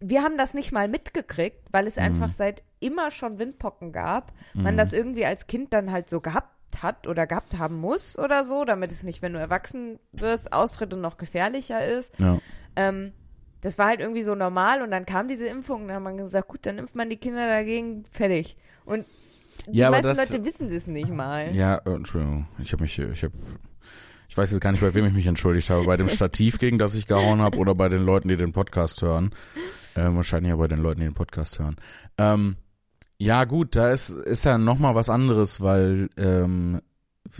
wir 0.00 0.22
haben 0.22 0.36
das 0.38 0.54
nicht 0.54 0.72
mal 0.72 0.88
mitgekriegt, 0.88 1.68
weil 1.72 1.86
es 1.86 1.98
einfach 1.98 2.28
seit 2.28 2.62
immer 2.80 3.10
schon 3.10 3.38
Windpocken 3.38 3.92
gab. 3.92 4.32
Man 4.54 4.76
das 4.76 4.92
irgendwie 4.92 5.26
als 5.26 5.46
Kind 5.48 5.72
dann 5.72 5.90
halt 5.92 6.08
so 6.08 6.20
gehabt 6.20 6.54
hat 6.82 7.06
oder 7.06 7.26
gehabt 7.26 7.58
haben 7.58 7.76
muss 7.76 8.18
oder 8.18 8.44
so, 8.44 8.64
damit 8.64 8.90
es 8.92 9.02
nicht, 9.02 9.22
wenn 9.22 9.32
du 9.32 9.38
erwachsen 9.38 9.98
wirst, 10.12 10.52
austritt 10.52 10.92
und 10.94 11.00
noch 11.00 11.16
gefährlicher 11.18 11.84
ist. 11.84 12.18
ja. 12.18 12.38
Ähm, 12.76 13.12
das 13.60 13.76
war 13.76 13.88
halt 13.88 13.98
irgendwie 13.98 14.22
so 14.22 14.36
normal 14.36 14.82
und 14.82 14.92
dann 14.92 15.04
kam 15.04 15.26
diese 15.26 15.48
Impfung 15.48 15.82
und 15.82 15.88
dann 15.88 15.96
hat 15.96 16.02
man 16.04 16.16
gesagt, 16.16 16.46
gut, 16.46 16.60
dann 16.64 16.78
impft 16.78 16.94
man 16.94 17.10
die 17.10 17.16
Kinder 17.16 17.44
dagegen, 17.48 18.04
fertig. 18.08 18.56
Und 18.84 19.04
die 19.66 19.78
Ja, 19.78 19.90
meisten 19.90 20.06
das- 20.06 20.30
Leute 20.30 20.44
wissen 20.44 20.68
es 20.68 20.86
nicht 20.86 21.10
mal. 21.10 21.52
Ja, 21.56 21.78
äh, 21.78 21.90
Entschuldigung. 21.90 22.46
Ich 22.60 22.72
habe 22.72 22.84
mich, 22.84 22.96
ich 22.96 23.24
habe, 23.24 23.34
ich 24.28 24.36
weiß 24.36 24.52
jetzt 24.52 24.60
gar 24.60 24.70
nicht, 24.70 24.80
bei 24.80 24.94
wem 24.94 25.06
ich 25.06 25.12
mich 25.12 25.26
entschuldigt 25.26 25.70
habe. 25.70 25.84
Bei 25.86 25.96
dem 25.96 26.08
Stativ, 26.08 26.60
gegen 26.60 26.78
das 26.78 26.94
ich 26.94 27.08
gehauen 27.08 27.40
habe, 27.42 27.58
oder 27.58 27.74
bei 27.74 27.88
den 27.88 28.04
Leuten, 28.04 28.28
die 28.28 28.36
den 28.36 28.52
Podcast 28.52 29.02
hören. 29.02 29.30
Äh, 29.96 30.02
wahrscheinlich 30.14 30.50
ja 30.50 30.56
bei 30.56 30.68
den 30.68 30.78
Leuten, 30.78 31.00
die 31.00 31.06
den 31.08 31.14
Podcast 31.14 31.58
hören. 31.58 31.74
Ähm, 32.16 32.58
ja, 33.18 33.44
gut, 33.44 33.76
da 33.76 33.90
ist, 33.92 34.10
ist 34.10 34.44
ja 34.44 34.58
noch 34.58 34.78
mal 34.78 34.94
was 34.94 35.10
anderes, 35.10 35.60
weil 35.60 36.08
ähm, 36.16 36.80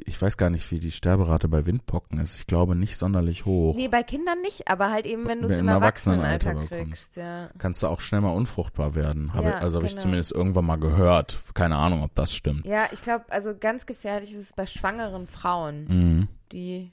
ich 0.04 0.20
weiß 0.20 0.36
gar 0.36 0.50
nicht, 0.50 0.70
wie 0.70 0.80
die 0.80 0.90
Sterberate 0.90 1.48
bei 1.48 1.64
Windpocken 1.64 2.18
ist. 2.20 2.36
Ich 2.36 2.46
glaube 2.46 2.74
nicht 2.74 2.96
sonderlich 2.98 3.46
hoch. 3.46 3.74
Nee, 3.74 3.88
bei 3.88 4.02
Kindern 4.02 4.40
nicht, 4.42 4.68
aber 4.68 4.90
halt 4.90 5.06
eben, 5.06 5.26
wenn 5.26 5.40
du 5.40 5.46
es 5.46 5.56
im 5.56 5.66
Erwachsenenalter 5.68 6.50
Erwachsenenalter 6.50 6.84
kriegst. 6.84 7.16
Ja. 7.16 7.48
Kannst 7.56 7.82
du 7.82 7.86
auch 7.86 8.00
schnell 8.00 8.20
mal 8.20 8.32
unfruchtbar 8.34 8.94
werden. 8.94 9.32
Habe, 9.32 9.48
Ja, 9.48 9.54
also 9.58 9.76
habe 9.78 9.86
ich 9.86 9.92
genau. 9.92 10.02
zumindest 10.02 10.32
irgendwann 10.32 10.66
mal 10.66 10.76
gehört. 10.78 11.38
Keine 11.54 11.76
Ahnung, 11.76 12.02
ob 12.02 12.14
das 12.14 12.34
stimmt. 12.34 12.66
ja, 12.66 12.84
ich 12.92 13.00
glaube, 13.00 13.24
also 13.30 13.54
ganz 13.58 13.86
gefährlich 13.86 14.32
ist 14.32 14.40
es 14.40 14.52
bei 14.52 14.66
schwangeren 14.66 15.26
Frauen, 15.26 15.84
Mhm. 15.88 16.28
die. 16.52 16.92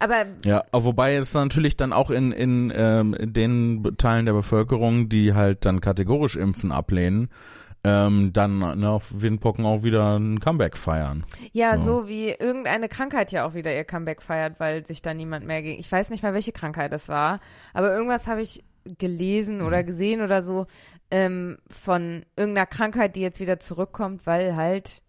Aber 0.00 0.26
Ja, 0.44 0.62
wobei 0.70 1.16
es 1.16 1.34
natürlich 1.34 1.76
dann 1.76 1.92
auch 1.92 2.10
in, 2.12 2.30
in, 2.30 2.72
ähm, 2.72 3.14
in 3.14 3.32
den 3.32 3.96
Teilen 3.98 4.26
der 4.26 4.32
Bevölkerung, 4.34 5.08
die 5.08 5.34
halt 5.34 5.64
dann 5.64 5.80
kategorisch 5.80 6.36
Impfen 6.36 6.70
ablehnen, 6.70 7.30
ähm, 7.84 8.32
dann 8.32 8.58
ne, 8.58 8.90
auf 8.90 9.22
Windpocken 9.22 9.64
auch 9.64 9.82
wieder 9.82 10.18
ein 10.18 10.40
Comeback 10.40 10.76
feiern. 10.76 11.24
ja, 11.52 11.76
So. 11.76 12.02
so. 12.02 12.08
wie 12.08 12.30
irgendeine 12.30 12.88
Krankheit 12.88 13.32
ja 13.32 13.46
auch 13.46 13.54
wieder 13.54 13.74
ihr 13.74 13.84
Comeback 13.84 14.22
feiert, 14.22 14.60
weil 14.60 14.86
sich 14.86 15.02
da 15.02 15.14
niemand 15.14 15.46
mehr 15.46 15.62
gegen. 15.62 15.80
Ich 15.80 15.90
weiß 15.90 16.10
nicht 16.10 16.22
mal, 16.22 16.34
welche 16.34 16.52
Krankheit 16.52 16.92
es 16.92 17.08
war, 17.08 17.40
aber 17.72 17.94
irgendwas 17.94 18.26
habe 18.26 18.42
ich 18.42 18.64
gelesen 18.98 19.60
oder 19.60 19.84
gesehen 19.84 20.22
oder 20.22 20.42
so 20.42 20.66
ähm, 21.10 21.58
von 21.68 22.24
irgendeiner 22.36 22.66
Krankheit, 22.66 23.16
die 23.16 23.20
jetzt 23.20 23.40
wieder 23.40 23.60
zurückkommt, 23.60 24.26
weil 24.26 24.56
halt 24.56 25.02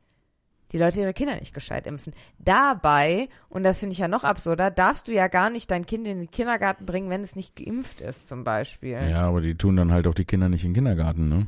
die 0.71 0.77
Leute 0.77 1.01
ihre 1.01 1.13
Kinder 1.13 1.36
nicht 1.36 1.53
gescheit 1.53 1.88
impfen. 1.88 2.13
Dabei, 2.38 3.27
und 3.47 3.63
das 3.63 3.79
finde 3.79 3.93
ich 3.93 3.99
ja 3.99 4.08
noch 4.08 4.23
absurder, 4.23 4.69
darfst 4.69 5.08
du 5.08 5.13
ja 5.13 5.27
gar 5.27 5.49
nicht 5.49 5.71
dein 5.71 5.86
Kind 5.86 6.08
in 6.08 6.19
den 6.19 6.32
Kindergarten 6.32 6.86
bringen, 6.86 7.10
wenn 7.10 7.21
es 7.21 7.36
nicht 7.36 7.55
geimpft 7.55 8.01
ist, 8.01 8.27
zum 8.27 8.43
Beispiel. 8.43 8.99
Ja, 9.10 9.27
aber 9.27 9.41
die 9.41 9.55
tun 9.55 9.77
dann 9.77 9.91
halt 9.91 10.05
auch 10.05 10.13
die 10.13 10.25
Kinder 10.25 10.47
nicht 10.49 10.63
in 10.63 10.71
den 10.71 10.75
Kindergarten, 10.75 11.29
ne? 11.29 11.47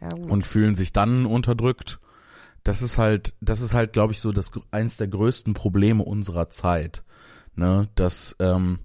Ja. 0.00 0.08
Und 0.16 0.46
fühlen 0.46 0.74
sich 0.74 0.92
dann 0.92 1.26
unterdrückt. 1.26 2.00
Das 2.64 2.82
ist 2.82 2.98
halt, 2.98 3.34
das 3.40 3.60
ist 3.60 3.74
halt, 3.74 3.92
glaube 3.92 4.12
ich, 4.12 4.20
so 4.20 4.32
das 4.32 4.52
eins 4.70 4.96
der 4.96 5.08
größten 5.08 5.54
Probleme 5.54 6.02
unserer 6.04 6.48
Zeit. 6.50 7.04
Ne? 7.54 7.88
Das, 7.94 8.36
ähm, 8.38 8.80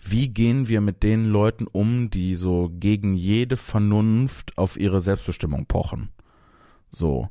wie 0.00 0.28
gehen 0.28 0.68
wir 0.68 0.80
mit 0.80 1.02
den 1.02 1.26
Leuten 1.26 1.66
um, 1.66 2.10
die 2.10 2.36
so 2.36 2.70
gegen 2.72 3.14
jede 3.14 3.56
Vernunft 3.56 4.56
auf 4.56 4.78
ihre 4.78 5.00
Selbstbestimmung 5.00 5.66
pochen? 5.66 6.10
So. 6.90 7.28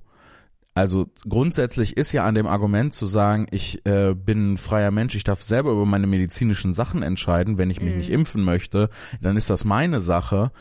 Also 0.76 1.08
grundsätzlich 1.28 1.98
ist 1.98 2.12
ja 2.12 2.24
an 2.24 2.36
dem 2.36 2.46
Argument 2.46 2.94
zu 2.94 3.08
sagen, 3.08 3.48
ich 3.50 3.84
äh, 3.88 4.14
bin 4.14 4.54
ein 4.54 4.58
freier 4.58 4.92
Mensch, 4.92 5.16
ich 5.16 5.24
darf 5.24 5.42
selber 5.42 5.72
über 5.72 5.88
meine 5.88 6.06
medizinischen 6.06 6.72
Sachen 6.74 7.02
entscheiden, 7.02 7.58
wenn 7.58 7.72
ich 7.72 7.82
mich 7.82 7.94
Mhm. 7.94 7.98
nicht 7.98 8.12
impfen 8.12 8.44
möchte, 8.44 8.90
dann 9.20 9.38
ist 9.38 9.50
das 9.50 9.66
meine 9.66 10.02
Sache, 10.02 10.52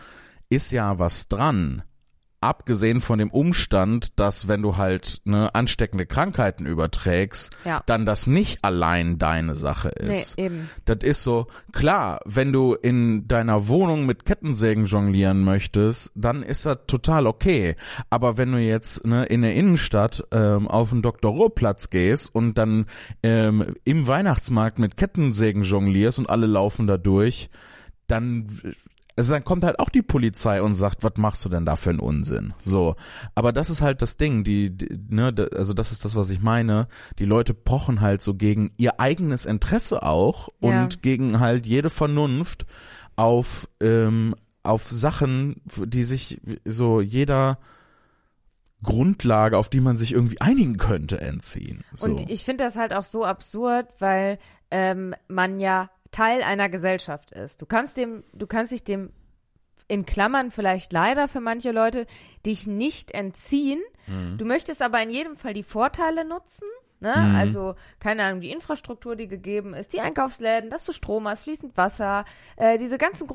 ist 0.49 0.73
ja 0.73 0.99
was 0.99 1.29
dran. 1.29 1.83
Abgesehen 2.41 3.01
von 3.01 3.19
dem 3.19 3.31
Umstand, 3.31 4.19
dass 4.21 4.47
wenn 4.47 4.61
du 4.63 4.77
halt 4.77 5.21
ne, 5.25 5.55
ansteckende 5.55 6.05
Krankheiten 6.07 6.67
überträgst, 6.67 7.57
Ja. 7.65 7.83
dann 7.87 8.05
das 8.07 8.27
nicht 8.27 8.63
allein 8.63 9.19
deine 9.19 9.57
Sache 9.57 9.91
Nee, 10.03 10.13
ist. 10.13 10.39
eben. 10.39 10.69
Das 10.85 10.99
ist 11.03 11.23
so, 11.25 11.47
klar, 11.73 12.21
wenn 12.27 12.53
du 12.53 12.75
in 12.75 13.27
deiner 13.27 13.69
Wohnung 13.69 14.05
mit 14.07 14.27
Kettensägen 14.27 14.85
jonglieren 14.85 15.43
möchtest, 15.45 16.13
dann 16.15 16.43
ist 16.43 16.67
das 16.67 16.79
total 16.87 17.27
okay. 17.27 17.75
Aber 18.11 18.37
wenn 18.37 18.53
du 18.53 18.59
jetzt 18.59 19.07
ne, 19.07 19.25
in 19.27 19.43
der 19.43 19.55
Innenstadt 19.55 20.23
ähm, 20.31 20.69
auf 20.69 20.91
den 20.91 21.03
Dr. 21.03 21.33
Ruhr-Platz 21.33 21.89
gehst 21.91 22.35
und 22.35 22.59
dann 22.59 22.87
ähm, 23.23 23.75
im 23.85 24.07
Weihnachtsmarkt 24.07 24.79
mit 24.79 24.97
Kettensägen 24.97 25.63
jonglierst 25.63 26.19
und 26.19 26.29
alle 26.29 26.47
laufen 26.47 26.87
da 26.87 26.97
durch, 26.99 27.49
dann 28.09 28.47
also 29.17 29.33
dann 29.33 29.45
kommt 29.45 29.65
halt 29.65 29.79
auch 29.81 29.89
die 29.89 30.03
Polizei 30.03 30.61
und 30.61 30.75
sagt, 30.75 31.03
was 31.03 31.13
machst 31.17 31.45
du 31.45 31.49
denn 31.49 31.65
da 31.65 31.77
für 31.77 31.91
einen 31.91 32.01
Unsinn? 32.01 32.53
So, 32.61 32.97
aber 33.35 33.53
das 33.53 33.71
ist 33.71 33.81
halt 33.81 34.03
das 34.03 34.17
Ding, 34.17 34.45
die, 34.45 34.77
die 34.77 34.99
ne, 35.09 35.35
also 35.55 35.73
das 35.73 35.91
ist 35.93 36.05
das, 36.05 36.15
was 36.17 36.29
ich 36.31 36.41
meine. 36.41 36.87
Die 37.19 37.25
Leute 37.25 37.55
pochen 37.55 38.03
halt 38.03 38.21
so 38.21 38.35
gegen 38.35 38.73
ihr 38.77 39.01
eigenes 39.01 39.47
Interesse 39.47 40.03
auch 40.03 40.49
Ja. 40.61 40.83
und 40.83 41.03
gegen 41.03 41.41
halt 41.41 41.67
jede 41.67 41.89
Vernunft 41.91 42.67
auf 43.17 43.69
ähm, 43.81 44.35
auf 44.63 44.91
Sachen, 44.91 45.63
die 45.65 46.05
sich 46.05 46.41
so 46.65 47.01
jeder 47.01 47.59
Grundlage, 48.83 49.57
auf 49.57 49.71
die 49.71 49.81
man 49.81 49.97
sich 49.97 50.13
irgendwie 50.13 50.41
einigen 50.41 50.77
könnte, 50.77 51.21
entziehen. 51.21 51.85
So. 51.95 52.11
Und 52.11 52.31
ich 52.31 52.45
finde 52.45 52.65
das 52.65 52.77
halt 52.77 52.93
auch 52.93 53.05
so 53.05 53.25
absurd, 53.25 53.89
weil 53.99 54.39
ähm, 54.71 55.15
man 55.29 55.61
ja 55.61 55.89
Teil 56.17 56.43
einer 56.43 56.71
Gesellschaft 56.71 57.31
ist. 57.33 57.61
Du 57.61 57.67
kannst 57.67 57.99
dem, 57.99 58.25
du 58.33 58.47
kannst 58.47 58.73
dich 58.73 58.85
dem 58.85 59.13
in 59.87 60.07
Klammern 60.07 60.51
vielleicht 60.51 60.91
leider 60.93 61.29
für 61.29 61.41
manche 61.41 61.73
Leute 61.73 62.07
dich 62.47 62.67
nicht 62.67 63.11
entziehen. 63.11 63.83
Mhm. 64.07 64.39
Du 64.39 64.47
möchtest 64.47 64.81
aber 64.81 65.03
in 65.03 65.11
jedem 65.11 65.37
Fall 65.37 65.53
die 65.53 65.63
Vorteile 65.63 66.25
nutzen. 66.25 66.67
Ne? 67.01 67.15
Mhm. 67.15 67.35
Also, 67.35 67.75
keine 68.01 68.25
Ahnung, 68.25 68.41
die 68.41 68.51
Infrastruktur, 68.51 69.15
die 69.15 69.29
gegeben 69.29 69.75
ist, 69.75 69.93
die 69.93 70.01
Einkaufsläden, 70.01 70.71
dass 70.71 70.87
du 70.87 70.93
Strom 70.93 71.29
hast, 71.29 71.43
fließend 71.43 71.77
Wasser, 71.77 72.25
äh, 72.57 72.79
diese 72.79 72.97
ganzen 72.97 73.27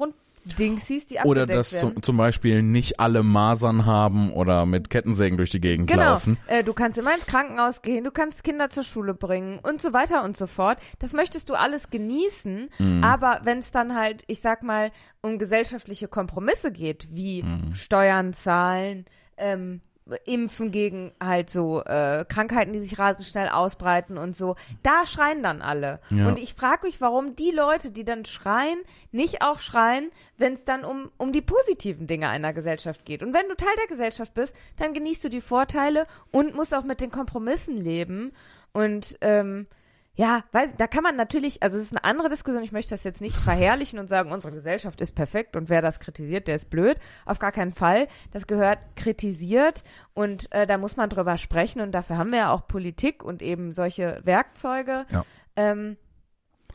Grunddingsies, 0.45 1.07
die 1.07 1.17
Oder 1.23 1.45
dass 1.45 1.73
werden. 1.73 1.93
zum, 1.95 2.03
zum 2.03 2.17
Beispiel 2.17 2.61
nicht 2.63 2.99
alle 2.99 3.23
Masern 3.23 3.85
haben 3.85 4.31
oder 4.33 4.65
mit 4.65 4.89
Kettensägen 4.89 5.37
durch 5.37 5.49
die 5.49 5.61
Gegend 5.61 5.89
Genau. 5.89 6.03
laufen. 6.11 6.37
Äh, 6.47 6.63
du 6.63 6.73
kannst 6.73 6.97
immer 6.97 7.13
ins 7.13 7.25
Krankenhaus 7.25 7.81
gehen, 7.81 8.03
du 8.03 8.11
kannst 8.11 8.43
Kinder 8.43 8.69
zur 8.69 8.83
Schule 8.83 9.13
bringen 9.13 9.59
und 9.59 9.81
so 9.81 9.93
weiter 9.93 10.23
und 10.23 10.37
so 10.37 10.47
fort. 10.47 10.77
Das 10.99 11.13
möchtest 11.13 11.49
du 11.49 11.53
alles 11.55 11.89
genießen, 11.89 12.69
Mhm. 12.79 13.03
aber 13.03 13.41
wenn 13.43 13.59
es 13.59 13.71
dann 13.71 13.95
halt, 13.95 14.23
ich 14.27 14.41
sag 14.41 14.63
mal, 14.63 14.91
um 15.21 15.37
gesellschaftliche 15.37 16.07
Kompromisse 16.07 16.71
geht, 16.71 17.07
wie 17.11 17.43
Mhm. 17.43 17.73
Steuern 17.75 18.33
zahlen, 18.33 19.05
ähm, 19.37 19.81
Impfen 20.25 20.71
gegen 20.71 21.11
halt 21.23 21.49
so 21.49 21.83
äh, 21.83 22.25
Krankheiten, 22.27 22.73
die 22.73 22.79
sich 22.79 22.97
rasend 22.97 23.25
schnell 23.25 23.49
ausbreiten 23.49 24.17
und 24.17 24.35
so, 24.35 24.55
da 24.83 25.05
schreien 25.05 25.43
dann 25.43 25.61
alle. 25.61 25.99
Ja. 26.09 26.27
Und 26.27 26.39
ich 26.39 26.53
frage 26.53 26.85
mich, 26.85 26.99
warum 27.01 27.35
die 27.35 27.51
Leute, 27.51 27.91
die 27.91 28.03
dann 28.03 28.25
schreien, 28.25 28.79
nicht 29.11 29.41
auch 29.41 29.59
schreien, 29.59 30.09
wenn 30.37 30.53
es 30.53 30.65
dann 30.65 30.83
um, 30.83 31.11
um 31.17 31.31
die 31.31 31.41
positiven 31.41 32.07
Dinge 32.07 32.29
einer 32.29 32.53
Gesellschaft 32.53 33.05
geht. 33.05 33.23
Und 33.23 33.33
wenn 33.33 33.47
du 33.47 33.55
Teil 33.55 33.75
der 33.77 33.87
Gesellschaft 33.87 34.33
bist, 34.33 34.53
dann 34.77 34.93
genießt 34.93 35.23
du 35.23 35.29
die 35.29 35.41
Vorteile 35.41 36.07
und 36.31 36.55
musst 36.55 36.73
auch 36.73 36.83
mit 36.83 36.99
den 36.99 37.11
Kompromissen 37.11 37.77
leben. 37.77 38.33
Und 38.73 39.17
ähm, 39.21 39.67
ja, 40.15 40.43
weiß, 40.51 40.71
da 40.77 40.87
kann 40.87 41.03
man 41.03 41.15
natürlich, 41.15 41.63
also 41.63 41.77
es 41.77 41.85
ist 41.85 41.91
eine 41.93 42.03
andere 42.03 42.27
Diskussion, 42.27 42.63
ich 42.63 42.73
möchte 42.73 42.91
das 42.91 43.03
jetzt 43.03 43.21
nicht 43.21 43.35
verherrlichen 43.35 43.97
und 43.97 44.09
sagen, 44.09 44.31
unsere 44.31 44.53
Gesellschaft 44.53 44.99
ist 44.99 45.13
perfekt 45.13 45.55
und 45.55 45.69
wer 45.69 45.81
das 45.81 45.99
kritisiert, 45.99 46.47
der 46.47 46.57
ist 46.57 46.69
blöd. 46.69 46.97
Auf 47.25 47.39
gar 47.39 47.51
keinen 47.51 47.71
Fall. 47.71 48.07
Das 48.31 48.45
gehört 48.45 48.79
kritisiert 48.95 49.83
und 50.13 50.51
äh, 50.51 50.67
da 50.67 50.77
muss 50.77 50.97
man 50.97 51.09
drüber 51.09 51.37
sprechen 51.37 51.81
und 51.81 51.93
dafür 51.93 52.17
haben 52.17 52.31
wir 52.31 52.39
ja 52.39 52.51
auch 52.51 52.67
Politik 52.67 53.23
und 53.23 53.41
eben 53.41 53.71
solche 53.71 54.19
Werkzeuge. 54.23 55.05
Ja. 55.09 55.25
Ähm, 55.55 55.97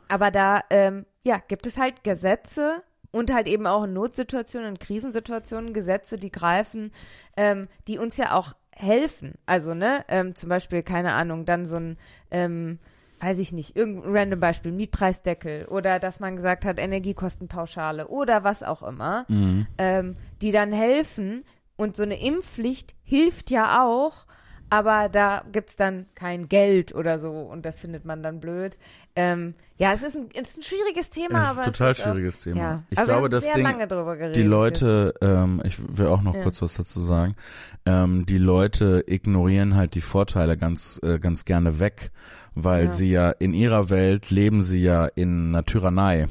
aber 0.09 0.31
da, 0.31 0.63
ähm, 0.71 1.05
ja, 1.23 1.39
gibt 1.47 1.67
es 1.67 1.77
halt 1.77 2.05
Gesetze 2.05 2.83
und 3.11 3.33
halt 3.33 3.49
eben 3.49 3.67
auch 3.67 3.85
in 3.85 3.93
Notsituationen, 3.93 4.71
in 4.71 4.79
Krisensituationen 4.79 5.75
Gesetze, 5.75 6.17
die 6.17 6.31
greifen, 6.31 6.93
ähm, 7.37 7.69
die 7.87 7.99
uns 7.99 8.17
ja 8.17 8.33
auch 8.35 8.55
helfen. 8.71 9.35
Also, 9.47 9.75
ne, 9.75 10.05
ähm, 10.09 10.35
zum 10.35 10.49
Beispiel, 10.49 10.83
keine 10.83 11.15
Ahnung, 11.15 11.45
dann 11.45 11.67
so 11.67 11.77
ein, 11.77 11.99
ähm, 12.31 12.79
weiß 13.21 13.39
ich 13.39 13.53
nicht, 13.53 13.77
irgendein 13.77 14.13
random 14.15 14.41
Beispiel, 14.41 14.73
Mietpreisdeckel 14.73 15.65
oder 15.67 15.99
dass 15.99 16.21
man 16.21 16.37
gesagt 16.37 16.65
hat, 16.65 16.79
Energiekostenpauschale 16.79 18.09
oder 18.09 18.45
was 18.45 18.63
auch 18.63 18.83
immer, 18.83 19.25
Mhm. 19.29 19.67
ähm, 19.79 20.17
die 20.43 20.53
dann 20.53 20.73
helfen. 20.73 21.45
Und 21.77 21.95
so 21.97 22.03
eine 22.05 22.19
Impfpflicht 22.21 22.95
hilft 23.05 23.51
ja 23.51 23.85
auch, 23.85 24.27
aber 24.71 25.09
da 25.11 25.45
gibt's 25.53 25.77
dann 25.77 26.07
kein 26.15 26.49
Geld 26.49 26.95
oder 26.95 27.19
so 27.19 27.31
und 27.31 27.67
das 27.67 27.81
findet 27.81 28.05
man 28.07 28.23
dann 28.23 28.41
blöd. 28.41 28.79
Ähm, 29.15 29.55
ja, 29.77 29.93
es 29.93 30.03
ist 30.03 30.17
ein, 30.17 30.29
es 30.35 30.49
ist 30.51 30.59
ein 30.59 30.63
schwieriges 30.63 31.11
Thema, 31.11 31.45
Es 31.45 31.53
ist 31.53 31.59
ein 31.59 31.65
total 31.67 31.93
ist 31.93 32.01
auch, 32.01 32.05
schwieriges 32.07 32.41
Thema. 32.43 32.59
Ja. 32.61 32.83
Ich 32.89 32.99
aber 32.99 33.07
glaube, 33.07 33.29
das 33.29 33.51
Ding, 33.51 34.33
die 34.33 34.43
Leute, 34.43 35.13
ähm, 35.21 35.61
ich 35.65 35.77
will 35.99 36.07
auch 36.07 36.23
noch 36.23 36.35
Ja. 36.35 36.43
kurz 36.43 36.63
was 36.63 36.75
dazu 36.75 37.01
sagen, 37.01 37.37
ähm, 37.85 38.25
die 38.27 38.39
Leute 38.39 39.05
ignorieren 39.07 39.77
halt 39.77 39.95
die 39.95 40.01
Vorteile 40.01 40.57
ganz, 40.57 40.99
äh, 41.03 41.19
ganz 41.19 41.45
gerne 41.45 41.79
weg, 41.79 42.11
weil 42.57 42.85
Ja. 42.87 42.91
sie 42.91 43.11
ja 43.13 43.31
in 43.31 43.55
ihrer 43.55 43.89
Welt 43.91 44.31
leben 44.33 44.63
sie 44.63 44.83
ja 44.83 45.07
in 45.07 45.49
einer 45.55 45.65
Tyrannei. 45.65 46.27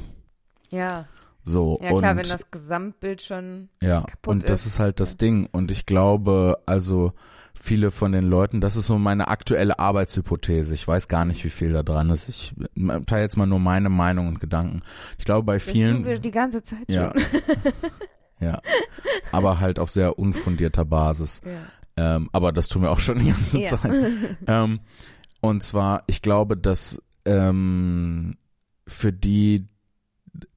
Ja, 0.70 1.06
So, 1.48 1.80
ja 1.82 1.90
klar, 1.90 2.12
und 2.12 2.18
wenn 2.18 2.28
das 2.28 2.50
Gesamtbild 2.52 3.22
schon 3.22 3.70
Ja, 3.82 4.02
kaputt 4.02 4.32
und 4.34 4.50
das 4.50 4.62
ist. 4.66 4.74
ist 4.74 4.80
halt 4.80 5.00
das 5.00 5.16
Ding. 5.18 5.48
Und 5.52 5.70
ich 5.72 5.86
glaube, 5.86 6.58
also 6.66 7.14
viele 7.54 7.92
von 7.92 8.12
den 8.12 8.26
Leuten, 8.26 8.60
das 8.62 8.76
ist 8.76 8.88
so 8.88 8.98
meine 8.98 9.28
aktuelle 9.28 9.78
Arbeitshypothese. 9.80 10.74
Ich 10.74 10.88
weiß 10.88 11.08
gar 11.08 11.24
nicht, 11.24 11.46
wie 11.46 11.50
viel 11.52 11.72
da 11.72 11.84
dran 11.84 12.10
ist. 12.10 12.28
Ich 12.30 12.54
teile 13.06 13.22
jetzt 13.22 13.38
mal 13.38 13.46
nur 13.46 13.60
meine 13.60 13.90
Meinung 13.90 14.28
und 14.28 14.40
Gedanken. 14.42 14.82
Ich 15.20 15.26
glaube, 15.26 15.46
bei 15.46 15.54
Das 15.54 15.66
tun 15.66 15.76
wir 15.76 15.86
vielen, 16.04 16.22
die 16.24 16.32
ganze 16.32 16.64
Zeit 16.64 16.80
ja, 16.90 17.14
schon. 17.14 17.22
ja, 18.40 18.60
aber 19.32 19.60
halt 19.60 19.78
auf 19.80 19.92
sehr 19.92 20.18
unfundierter 20.20 20.84
Basis. 20.84 21.42
Ja. 21.46 21.52
Ähm, 22.18 22.30
aber 22.34 22.52
das 22.52 22.68
tun 22.68 22.82
wir 22.82 22.92
auch 22.92 23.00
schon 23.00 23.20
die 23.20 23.30
ganze 23.32 23.60
Ja. 23.62 23.68
Zeit. 23.70 23.94
ähm, 24.48 24.80
und 25.50 25.64
zwar, 25.64 26.04
ich 26.08 26.22
glaube, 26.22 26.58
dass 26.58 27.02
ähm, 27.26 28.36
für 28.88 29.12
die, 29.14 29.68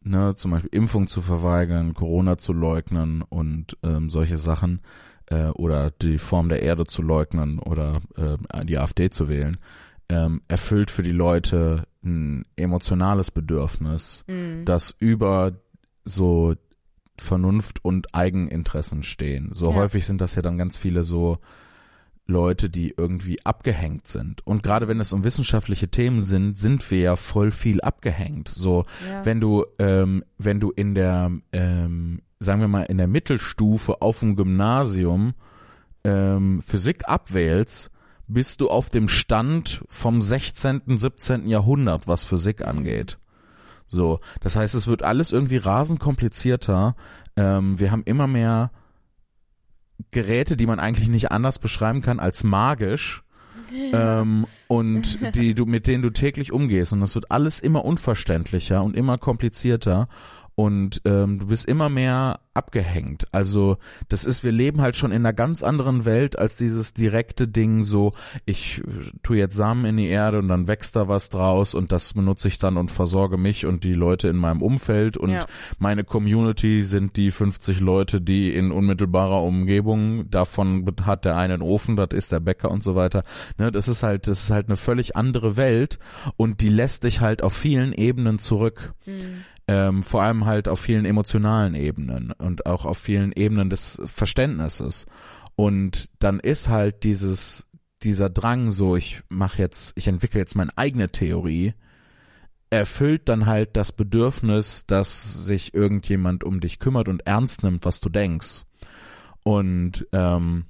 ne, 0.03 0.35
zum 0.35 0.51
Beispiel 0.51 0.71
Impfung 0.73 1.07
zu 1.07 1.23
verweigern, 1.23 1.95
Corona 1.95 2.39
zu 2.39 2.53
leugnen 2.53 3.23
und 3.23 3.77
ähm, 3.83 4.11
solche 4.11 4.39
Sachen 4.39 4.81
äh, 5.27 5.47
oder 5.49 5.91
die 5.91 6.19
Form 6.19 6.49
der 6.49 6.63
Erde 6.63 6.85
zu 6.87 7.03
leugnen 7.03 7.59
oder 7.59 8.01
äh, 8.17 8.65
die 8.65 8.79
AfD 8.79 9.11
zu 9.11 9.29
wählen, 9.29 9.57
ähm, 10.11 10.41
erfüllt 10.49 10.91
für 10.91 11.03
die 11.03 11.13
Leute 11.13 11.87
ein 12.05 12.45
emotionales 12.57 13.31
Bedürfnis, 13.31 14.25
Mhm. 14.27 14.65
das 14.65 14.95
über 14.99 15.53
so 16.05 16.55
Vernunft 17.19 17.85
und 17.85 18.15
Eigeninteressen 18.15 19.03
stehen. 19.03 19.51
So 19.53 19.71
Ja. 19.71 19.77
häufig 19.77 20.07
sind 20.07 20.21
das 20.21 20.35
ja 20.37 20.43
dann 20.43 20.57
ganz 20.57 20.77
viele 20.77 21.03
so 21.03 21.39
Leute, 22.29 22.69
die 22.69 22.95
irgendwie 22.97 23.45
abgehängt 23.45 24.07
sind. 24.07 24.47
Und 24.47 24.63
gerade 24.63 24.87
wenn 24.87 25.01
es 25.01 25.15
um 25.15 25.25
wissenschaftliche 25.25 25.89
Themen 25.89 26.21
sind, 26.21 26.57
sind 26.57 26.89
wir 26.91 27.01
ja 27.01 27.17
voll 27.17 27.51
viel 27.51 27.81
abgehängt. 27.81 28.49
So, 28.49 28.85
ja. 29.09 29.25
wenn 29.25 29.41
du, 29.41 29.65
ähm, 29.79 30.23
wenn 30.37 30.61
du 30.61 30.71
in 30.71 30.95
der, 30.95 31.33
ähm, 31.53 32.21
sagen 32.39 32.61
wir 32.61 32.69
mal, 32.69 32.83
in 32.83 32.99
der 32.99 33.09
Mittelstufe 33.09 34.03
auf 34.03 34.21
dem 34.21 34.37
Gymnasium 34.37 35.35
ähm, 36.05 36.61
Physik 36.61 37.09
abwählst, 37.09 37.91
bist 38.27 38.61
du 38.61 38.69
auf 38.69 38.91
dem 38.91 39.09
Stand 39.09 39.83
vom 39.89 40.21
16., 40.21 40.83
17. 40.99 41.49
Jahrhundert, 41.49 42.07
was 42.07 42.25
Physik 42.25 42.63
angeht. 42.63 43.19
So, 43.89 44.21
das 44.41 44.55
heißt, 44.55 44.75
es 44.75 44.87
wird 44.87 45.03
alles 45.03 45.33
irgendwie 45.33 45.57
rasend 45.57 45.99
komplizierter. 45.99 46.95
Ähm, 47.37 47.79
wir 47.79 47.91
haben 47.91 48.03
immer 48.05 48.27
mehr 48.27 48.71
Geräte, 50.11 50.57
die 50.57 50.67
man 50.67 50.81
eigentlich 50.81 51.09
nicht 51.09 51.33
anders 51.33 51.59
beschreiben 51.59 52.03
kann 52.03 52.21
als 52.21 52.45
magisch. 52.45 53.23
Ähm, 53.71 54.47
und 54.67 55.35
die 55.35 55.55
du 55.55 55.67
mit 55.67 55.87
denen 55.87 56.03
du 56.03 56.09
täglich 56.09 56.53
umgehst 56.53 56.95
und 56.95 57.01
das 57.01 57.15
wird 57.15 57.31
alles 57.31 57.61
immer 57.61 57.85
unverständlicher 57.85 58.83
und 58.83 58.97
immer 58.97 59.19
komplizierter 59.19 60.09
und 60.59 61.03
ähm, 61.05 61.39
du 61.39 61.47
bist 61.47 61.67
immer 61.67 61.89
mehr 61.89 62.41
abgehängt. 62.53 63.27
Also 63.31 63.77
das 64.09 64.25
ist, 64.25 64.43
wir 64.43 64.51
leben 64.51 64.81
halt 64.81 64.97
schon 64.97 65.13
in 65.13 65.25
einer 65.25 65.33
ganz 65.33 65.63
anderen 65.63 66.05
Welt 66.05 66.37
als 66.37 66.57
dieses 66.57 66.95
direkte 66.95 67.47
Ding 67.47 67.85
so, 67.85 68.13
ich 68.45 68.79
äh, 68.79 68.83
tue 69.23 69.37
jetzt 69.37 69.55
Samen 69.55 69.85
in 69.85 69.97
die 69.99 70.09
Erde 70.09 70.41
und 70.41 70.49
dann 70.49 70.67
wächst 70.67 70.97
da 70.97 71.07
was 71.07 71.29
draus 71.29 71.77
und 71.77 71.93
das 71.93 72.13
benutze 72.13 72.49
ich 72.49 72.59
dann 72.59 72.77
und 72.77 72.91
versorge 72.91 73.37
mich 73.37 73.67
und 73.67 73.85
die 73.85 73.93
Leute 73.95 74.27
in 74.27 74.35
meinem 74.37 74.61
Umfeld 74.61 75.17
und 75.17 75.31
Ja. 75.31 75.39
meine 75.79 76.03
Community 76.03 76.83
sind 76.83 77.17
die 77.17 77.31
50 77.31 77.79
Leute, 77.79 78.21
die 78.21 78.53
in 78.53 78.73
unmittelbarer 78.73 79.41
Umgebung, 79.45 80.29
davon 80.29 80.85
hat 81.05 81.25
der 81.25 81.37
eine 81.37 81.55
einen 81.55 81.63
Ofen, 81.63 81.95
das 81.95 82.09
ist 82.11 82.33
der 82.33 82.41
Bäcker 82.41 82.69
und 82.71 82.83
so 82.83 82.97
weiter. 82.97 83.23
Ne, 83.59 83.71
das 83.71 83.87
ist 83.87 84.03
halt, 84.03 84.27
das 84.27 84.43
ist 84.43 84.51
halt 84.51 84.67
eine 84.67 84.77
völlig 84.77 85.15
andere 85.15 85.57
Welt 85.57 86.01
und 86.37 86.61
die 86.63 86.69
lässt 86.69 87.05
dich 87.05 87.21
halt 87.21 87.45
auf 87.45 87.53
vielen 87.53 87.93
Ebenen 87.93 88.41
zurück. 88.41 88.93
Mhm. 89.07 89.45
Ähm, 89.69 90.03
vor 90.03 90.23
allem 90.23 90.47
halt 90.47 90.67
auf 90.67 90.81
vielen 90.81 91.05
emotionalen 91.05 91.75
Ebenen 91.75 92.33
und 92.33 92.65
auch 92.65 92.87
auf 92.87 92.97
vielen 92.97 93.33
Ebenen 93.33 93.69
des 93.69 94.01
Verständnisses. 94.05 95.07
Und 95.57 96.09
dann 96.21 96.41
ist 96.41 96.71
halt 96.71 97.05
dieses, 97.05 97.69
dieser 98.03 98.31
Drang 98.31 98.71
so, 98.71 98.97
ich 98.97 99.23
mache 99.29 99.59
jetzt, 99.59 99.93
ich 99.97 100.09
entwickle 100.09 100.41
jetzt 100.41 100.55
meine 100.55 100.77
eigene 100.77 101.11
Theorie, 101.11 101.75
erfüllt 102.71 103.29
dann 103.29 103.47
halt 103.47 103.77
das 103.77 103.93
Bedürfnis, 103.93 104.87
dass 104.87 105.45
sich 105.45 105.75
irgendjemand 105.75 106.45
um 106.45 106.61
dich 106.61 106.79
kümmert 106.79 107.09
und 107.09 107.27
ernst 107.27 107.63
nimmt, 107.63 107.85
was 107.85 108.01
du 108.01 108.09
denkst. 108.09 108.65
Und 109.43 110.07
ähm, 110.13 110.67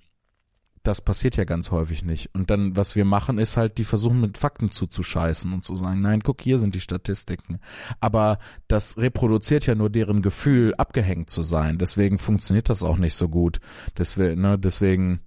das 0.89 1.03
passiert 1.03 1.37
ja 1.37 1.45
ganz 1.45 1.71
häufig 1.71 2.03
nicht. 2.03 2.31
Und 2.33 2.49
dann, 2.49 2.75
was 2.75 2.97
wir 2.97 3.05
machen, 3.05 3.39
ist 3.39 3.59
halt, 3.59 3.77
die 3.77 3.85
versuchen 3.85 4.23
mit 4.23 4.39
Fakten 4.39 4.71
zuzuscheißen 4.71 5.53
und 5.53 5.63
zu 5.63 5.75
sagen, 5.75 6.01
nein, 6.01 6.23
guck, 6.23 6.41
hier 6.41 6.59
sind 6.59 6.75
die 6.75 6.81
Statistiken. 6.81 7.59
Aber 8.01 8.39
das 8.69 8.97
reproduziert 8.97 9.67
ja 9.67 9.75
nur 9.75 9.91
deren 9.91 10.23
Gefühl, 10.23 10.75
abgehängt 10.77 11.29
zu 11.29 11.43
sein. 11.43 11.77
Deswegen 11.77 12.17
funktioniert 12.17 12.71
das 12.71 12.83
auch 12.83 12.97
nicht 12.97 13.15
so 13.15 13.29
gut. 13.29 13.61
Deswegen, 13.99 14.41
ne, 14.41 14.59
deswegen, 14.59 15.21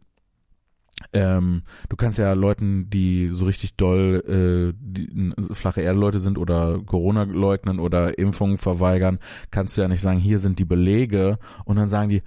ähm, 1.14 1.62
du 1.90 1.96
kannst 1.96 2.18
ja 2.18 2.34
Leuten, 2.34 2.90
die 2.90 3.30
so 3.32 3.46
richtig 3.46 3.76
doll 3.76 4.74
äh, 4.74 4.78
die, 4.82 5.34
flache 5.54 5.82
Erde-Leute 5.82 6.20
sind 6.20 6.40
oder 6.40 6.80
Corona 6.84 7.24
leugnen 7.24 7.80
oder 7.80 8.18
Impfungen 8.18 8.58
verweigern, 8.58 9.20
kannst 9.52 9.78
du 9.78 9.82
ja 9.82 9.88
nicht 9.88 10.02
sagen, 10.02 10.18
hier 10.18 10.40
sind 10.40 10.58
die 10.58 10.66
Belege 10.66 11.38
und 11.66 11.76
dann 11.76 11.88
sagen 11.88 12.10
die, 12.10 12.24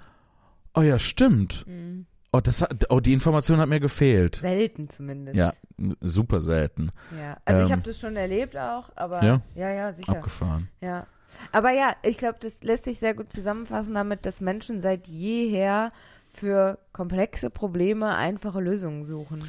oh 0.73 0.81
ja, 0.81 0.99
stimmt. 0.99 1.65
Mhm. 1.67 2.05
Oh, 2.35 2.41
das 2.41 2.61
hat, 2.61 2.85
oh, 2.89 2.99
die 2.99 3.13
Information 3.13 3.57
hat 3.59 3.69
mir 3.69 3.79
gefehlt. 3.79 4.35
Selten 4.37 4.89
zumindest. 4.89 5.37
Ja, 5.37 5.53
super 6.01 6.41
selten. 6.41 6.91
ja. 7.17 7.37
Also 7.45 7.61
ich 7.61 7.67
Ähm, 7.67 7.71
habe 7.71 7.81
das 7.83 7.99
schon 7.99 8.15
erlebt 8.15 8.57
auch, 8.57 8.89
aber 8.95 9.23
Ja? 9.23 9.41
ja, 9.55 9.71
ja, 9.71 9.93
sicher. 9.93 10.11
Abgefahren. 10.11 10.67
Ja. 10.81 11.07
Aber 11.51 11.71
ja, 11.71 11.95
ich 12.03 12.17
glaube, 12.17 12.37
das 12.41 12.53
lässt 12.61 12.85
sich 12.85 12.99
sehr 12.99 13.13
gut 13.13 13.31
zusammenfassen 13.31 13.93
damit, 13.93 14.25
dass 14.25 14.41
Menschen 14.41 14.81
seit 14.81 15.07
jeher 15.07 15.91
für 16.29 16.79
komplexe 16.91 17.49
Probleme 17.49 18.15
einfache 18.15 18.59
Lösungen 18.59 19.05
suchen. 19.05 19.43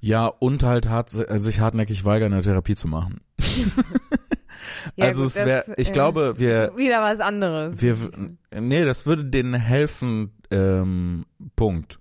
Ja, 0.00 0.26
und 0.26 0.62
halt 0.64 0.88
hart, 0.88 1.14
äh, 1.14 1.38
sich 1.38 1.60
hartnäckig 1.60 2.04
weigern, 2.04 2.32
eine 2.32 2.42
Therapie 2.42 2.74
zu 2.74 2.88
machen. 2.88 3.20
Ja, 4.96 5.06
also 5.06 5.20
gut, 5.22 5.28
es 5.28 5.34
das, 5.34 5.46
wär, 5.46 5.64
ich 5.78 5.88
äh, 5.88 5.92
glaube, 5.92 6.38
wir, 6.38 6.76
wieder 6.76 7.00
was 7.00 7.20
anderes. 7.20 7.80
wir, 7.80 7.96
nee, 8.60 8.84
das 8.84 9.06
würde 9.06 9.24
denen 9.24 9.54
helfen, 9.54 10.32
ähm, 10.52 11.24
Punkt. 11.56 11.98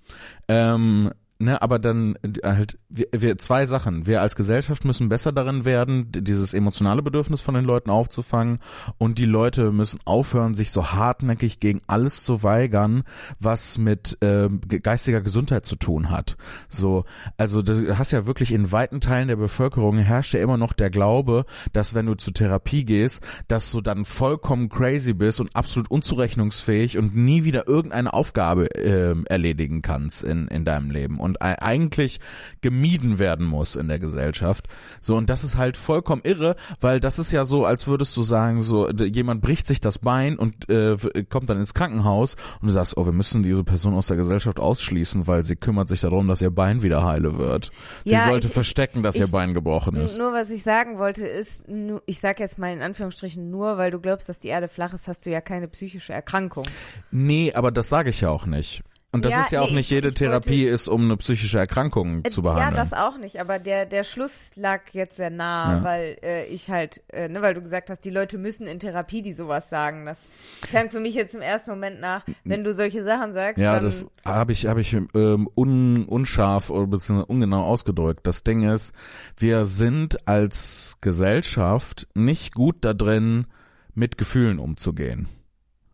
Ähm, 0.47 1.11
ne, 1.41 1.61
aber 1.61 1.79
dann 1.79 2.15
äh, 2.23 2.55
halt, 2.55 2.77
wir, 2.89 3.07
wir, 3.11 3.37
zwei 3.37 3.65
Sachen. 3.65 4.07
Wir 4.07 4.21
als 4.21 4.35
Gesellschaft 4.35 4.85
müssen 4.85 5.09
besser 5.09 5.31
darin 5.31 5.65
werden, 5.65 6.11
dieses 6.11 6.53
emotionale 6.53 7.01
Bedürfnis 7.01 7.41
von 7.41 7.55
den 7.55 7.65
Leuten 7.65 7.89
aufzufangen 7.89 8.59
und 8.97 9.17
die 9.17 9.25
Leute 9.25 9.71
müssen 9.71 9.99
aufhören, 10.05 10.55
sich 10.55 10.71
so 10.71 10.91
hartnäckig 10.91 11.59
gegen 11.59 11.81
alles 11.87 12.23
zu 12.23 12.43
weigern, 12.43 13.03
was 13.39 13.77
mit 13.77 14.17
ge- 14.19 14.79
geistiger 14.79 15.21
Gesundheit 15.21 15.65
zu 15.65 15.75
tun 15.75 16.09
hat. 16.09 16.37
So, 16.69 17.05
also 17.37 17.61
du 17.61 17.97
hast 17.97 18.11
ja 18.11 18.25
wirklich 18.25 18.51
in 18.53 18.71
weiten 18.71 19.01
Teilen 19.01 19.27
der 19.27 19.35
Bevölkerung 19.35 19.97
herrscht 19.97 20.33
ja 20.33 20.41
immer 20.41 20.57
noch 20.57 20.73
der 20.73 20.89
Glaube, 20.89 21.45
dass 21.73 21.93
wenn 21.93 22.05
du 22.05 22.15
zur 22.15 22.33
Therapie 22.33 22.85
gehst, 22.85 23.21
dass 23.47 23.71
du 23.71 23.81
dann 23.81 24.05
vollkommen 24.05 24.69
crazy 24.69 25.13
bist 25.13 25.39
und 25.39 25.55
absolut 25.55 25.89
unzurechnungsfähig 25.89 26.97
und 26.97 27.15
nie 27.15 27.43
wieder 27.43 27.67
irgendeine 27.67 28.13
Aufgabe 28.13 28.65
ähm, 28.75 29.25
erledigen 29.27 29.81
kannst 29.81 30.23
in, 30.23 30.47
in 30.47 30.65
deinem 30.65 30.91
Leben. 30.91 31.19
Und 31.19 31.30
und 31.31 31.41
eigentlich 31.41 32.19
gemieden 32.61 33.19
werden 33.19 33.45
muss 33.45 33.75
in 33.75 33.87
der 33.87 33.99
Gesellschaft. 33.99 34.67
So, 34.99 35.15
und 35.15 35.29
das 35.29 35.43
ist 35.43 35.57
halt 35.57 35.77
vollkommen 35.77 36.21
irre, 36.25 36.55
weil 36.79 36.99
das 36.99 37.19
ist 37.19 37.31
ja 37.31 37.43
so, 37.45 37.65
als 37.65 37.87
würdest 37.87 38.15
du 38.17 38.21
sagen, 38.23 38.61
so, 38.61 38.89
jemand 38.89 39.41
bricht 39.41 39.65
sich 39.67 39.79
das 39.79 39.97
Bein 39.99 40.37
und 40.37 40.69
äh, 40.69 40.97
kommt 41.29 41.49
dann 41.49 41.57
ins 41.59 41.73
Krankenhaus 41.73 42.35
und 42.61 42.67
du 42.67 42.73
sagst, 42.73 42.97
oh, 42.97 43.05
wir 43.05 43.13
müssen 43.13 43.43
diese 43.43 43.63
Person 43.63 43.93
aus 43.93 44.07
der 44.07 44.17
Gesellschaft 44.17 44.59
ausschließen, 44.59 45.27
weil 45.27 45.43
sie 45.43 45.55
kümmert 45.55 45.87
sich 45.87 46.01
darum, 46.01 46.27
dass 46.27 46.41
ihr 46.41 46.51
Bein 46.51 46.81
wieder 46.81 47.03
heile 47.05 47.37
wird. 47.37 47.71
Sie 48.03 48.11
Ja, 48.11 48.25
sollte 48.25 48.47
ich- 48.47 48.53
verstecken, 48.53 49.03
dass 49.03 49.15
ich- 49.15 49.21
ihr 49.21 49.27
Bein 49.27 49.53
gebrochen 49.53 49.95
ist. 49.95 50.17
Nur 50.17 50.33
was 50.33 50.49
ich 50.49 50.63
sagen 50.63 50.97
wollte 50.97 51.25
ist, 51.25 51.63
ich 52.05 52.19
sag 52.19 52.39
jetzt 52.39 52.57
mal 52.59 52.73
in 52.73 52.81
Anführungsstrichen 52.81 53.49
nur, 53.49 53.77
weil 53.77 53.91
du 53.91 53.99
glaubst, 53.99 54.27
dass 54.29 54.39
die 54.39 54.49
Erde 54.49 54.67
flach 54.67 54.93
ist, 54.93 55.07
hast 55.07 55.25
du 55.25 55.29
ja 55.29 55.41
keine 55.41 55.67
psychische 55.67 56.13
Erkrankung. 56.13 56.65
Nee, 57.11 57.53
aber 57.53 57.71
das 57.71 57.89
sage 57.89 58.09
ich 58.09 58.21
ja 58.21 58.29
auch 58.29 58.45
nicht. 58.45 58.83
Und 59.13 59.25
das 59.25 59.33
Ja, 59.33 59.39
ist 59.41 59.51
ja 59.51 59.59
auch 59.61 59.67
nee, 59.69 59.75
nicht 59.75 59.87
ich- 59.87 59.89
jede 59.91 60.07
ich 60.07 60.13
Therapie 60.13 60.63
ist, 60.65 60.87
um 60.87 61.03
eine 61.03 61.17
psychische 61.17 61.59
Erkrankung 61.59 62.23
Äh, 62.23 62.29
zu 62.29 62.41
Ja, 62.41 62.53
behandeln. 62.53 62.75
das 62.75 62.93
auch 62.93 63.17
nicht, 63.17 63.41
aber 63.41 63.59
der, 63.59 63.85
der 63.85 64.05
Schluss 64.05 64.51
lag 64.55 64.83
jetzt 64.93 65.17
sehr 65.17 65.29
nah, 65.29 65.77
Ja. 65.79 65.83
weil 65.83 66.17
äh, 66.23 66.45
ich 66.45 66.69
halt, 66.69 67.01
äh, 67.11 67.27
ne, 67.27 67.41
weil 67.41 67.53
du 67.53 67.61
gesagt 67.61 67.89
hast, 67.89 68.05
die 68.05 68.09
Leute 68.09 68.37
müssen 68.37 68.67
in 68.67 68.79
Therapie, 68.79 69.21
die 69.21 69.33
sowas 69.33 69.69
sagen. 69.69 70.05
Das 70.05 70.17
klang 70.61 70.89
für 70.89 71.01
mich 71.01 71.13
jetzt 71.15 71.35
im 71.35 71.41
ersten 71.41 71.71
Moment 71.71 71.99
nach, 71.99 72.23
wenn 72.45 72.63
du 72.63 72.73
solche 72.73 73.03
Sachen 73.03 73.33
sagst, 73.33 73.57
Ja, 73.61 73.81
das 73.81 74.05
habe 74.23 74.53
ich, 74.53 74.65
habe 74.67 74.79
ich 74.79 74.93
ähm, 74.93 75.49
un, 75.55 76.05
unscharf 76.05 76.69
oder 76.69 76.87
beziehungsweise 76.87 77.25
ungenau 77.25 77.65
ausgedrückt. 77.65 78.25
Das 78.25 78.43
Ding 78.45 78.63
ist, 78.63 78.93
wir 79.37 79.65
sind 79.65 80.25
als 80.25 80.97
Gesellschaft 81.01 82.07
nicht 82.15 82.53
gut 82.53 82.77
da 82.85 82.93
drin, 82.93 83.47
mit 83.93 84.17
Gefühlen 84.17 84.57
umzugehen. 84.57 85.27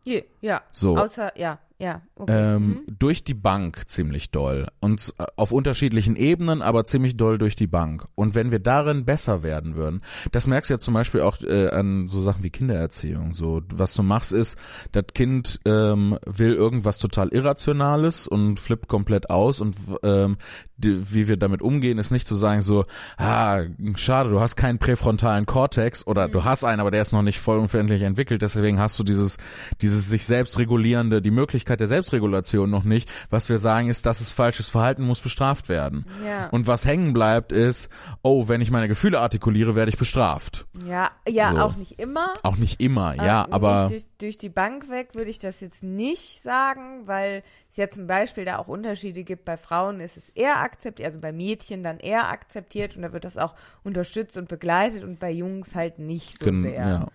Je, 0.03 0.24
ja, 0.39 0.61
So. 0.72 0.95
außer, 0.95 1.32
ja, 1.36 1.57
ja, 1.80 2.01
okay. 2.15 2.55
Ähm, 2.55 2.67
Mhm. 2.67 2.97
Durch 2.99 3.23
die 3.23 3.34
Bank 3.34 3.84
ziemlich 3.88 4.32
doll. 4.32 4.67
Und 4.80 5.13
äh, 5.19 5.25
auf 5.36 5.51
unterschiedlichen 5.51 6.15
Ebenen, 6.15 6.61
aber 6.61 6.86
ziemlich 6.86 7.17
doll 7.17 7.38
durch 7.38 7.55
die 7.55 7.67
Bank. 7.67 8.05
Und 8.15 8.36
wenn 8.36 8.51
wir 8.51 8.59
darin 8.59 9.05
besser 9.05 9.43
werden 9.43 9.75
würden, 9.75 10.01
das 10.32 10.47
merkst 10.47 10.69
du 10.69 10.75
ja 10.75 10.80
zum 10.80 10.93
Beispiel 10.93 11.21
auch 11.21 11.41
äh, 11.41 11.69
an 11.69 12.07
so 12.07 12.21
Sachen 12.21 12.43
wie 12.43 12.49
Kindererziehung. 12.49 13.34
So, 13.34 13.61
was 13.73 13.93
du 13.93 14.03
machst 14.03 14.34
ist, 14.34 14.57
das 14.91 15.05
Kind 15.13 15.59
ähm, 15.65 16.17
will 16.25 16.53
irgendwas 16.53 16.99
total 16.99 17.30
Irrationales 17.30 18.28
und 18.28 18.59
flippt 18.59 18.88
komplett 18.88 19.30
aus 19.30 19.61
und 19.61 19.75
ähm, 20.03 20.38
die, 20.78 21.13
wie 21.13 21.28
wir 21.28 21.38
damit 21.38 21.61
umgehen, 21.61 21.97
ist 21.97 22.11
nicht 22.11 22.28
zu 22.28 22.36
sagen 22.36 22.61
so, 22.61 22.86
ah, 23.17 23.61
schade, 23.95 24.30
du 24.30 24.39
hast 24.39 24.55
keinen 24.55 24.78
präfrontalen 24.78 25.45
Kortex 25.45 26.05
oder 26.05 26.28
du 26.28 26.43
hast 26.43 26.63
einen, 26.63 26.80
aber 26.80 26.91
der 26.91 27.01
ist 27.01 27.13
noch 27.13 27.23
nicht 27.23 27.39
vollumfänglich 27.39 28.03
entwickelt, 28.03 28.41
deswegen 28.41 28.80
hast 28.80 28.99
du 28.99 29.03
dieses, 29.03 29.38
dieses 29.82 30.07
sich 30.09 30.25
selbst 30.25 30.59
regulierende, 30.59 31.21
die 31.21 31.32
Möglichkeit 31.32 31.66
der 31.76 31.88
Selbstregulation 31.88 32.70
noch 32.70 32.84
nicht. 32.86 33.11
Was 33.30 33.49
wir 33.49 33.57
sagen 33.57 33.89
ist, 33.89 34.05
das 34.05 34.22
ist 34.22 34.32
falsches 34.32 34.70
Verhalten, 34.70 35.03
muss 35.03 35.20
bestraft 35.20 35.68
werden. 35.70 36.05
ja, 36.26 36.47
Und 36.47 36.68
was 36.68 36.86
hängen 36.86 37.13
bleibt 37.13 37.51
ist, 37.51 37.89
oh, 38.22 38.47
wenn 38.47 38.61
ich 38.61 38.72
meine 38.72 38.88
Gefühle 38.88 39.20
artikuliere, 39.20 39.76
werde 39.76 39.89
ich 39.89 39.97
bestraft. 39.97 40.65
ja, 40.88 41.11
ja, 41.28 41.51
so. 41.51 41.57
auch 41.57 41.76
nicht 41.76 41.99
immer. 41.99 42.34
Auch 42.43 42.55
nicht 42.57 42.80
immer, 42.80 43.15
ja, 43.15 43.45
Ähm, 43.45 43.53
aber 43.53 43.88
Durch, 43.89 44.05
durch 44.20 44.38
die 44.38 44.49
Bank 44.49 44.89
weg 44.89 45.09
würde 45.13 45.30
ich 45.30 45.39
das 45.39 45.59
jetzt 45.59 45.84
nicht 45.84 46.41
sagen, 46.43 47.07
weil 47.07 47.43
es 47.70 47.78
ja 47.78 47.89
zum 47.89 48.07
Beispiel 48.07 48.45
da 48.45 48.57
auch 48.57 48.68
Unterschiede 48.68 49.24
gibt. 49.24 49.43
Bei 49.45 49.57
Frauen 49.57 49.99
ist 49.99 50.15
es 50.18 50.30
eher 50.30 50.59
akzeptiert, 50.61 51.05
also 51.07 51.20
bei 51.20 51.32
Mädchen 51.32 51.84
dann 51.84 51.99
eher 51.99 52.30
akzeptiert 52.30 52.95
und 52.95 53.01
da 53.01 53.11
wird 53.13 53.26
das 53.26 53.38
auch 53.38 53.55
unterstützt 53.84 54.38
und 54.38 54.47
begleitet 54.47 55.03
und 55.03 55.20
bei 55.20 55.32
Jungs 55.32 55.76
halt 55.76 55.99
nicht 55.99 56.39
so 56.39 56.45
gen- 56.45 56.63
sehr. 56.63 56.74
ja. 56.88 57.07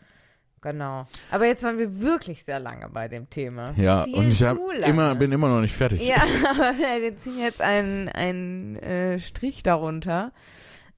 Genau. 0.62 1.06
Aber 1.30 1.46
jetzt 1.46 1.64
waren 1.64 1.76
wir 1.78 2.00
wirklich 2.00 2.44
sehr 2.44 2.60
lange 2.60 2.88
bei 2.88 3.08
dem 3.08 3.28
Thema. 3.28 3.72
Ja, 3.76 4.04
Viel 4.04 4.14
und 4.14 4.28
ich 4.28 4.42
hab 4.44 4.56
immer, 4.86 5.14
bin 5.16 5.32
immer 5.32 5.48
noch 5.48 5.60
nicht 5.60 5.74
fertig. 5.76 6.06
Ja, 6.06 6.16
aber 6.50 6.72
wir 7.02 7.16
ziehen 7.18 7.38
jetzt 7.40 7.60
einen, 7.60 8.08
einen 8.08 8.76
äh, 8.76 9.18
Strich 9.18 9.62
darunter. 9.64 10.32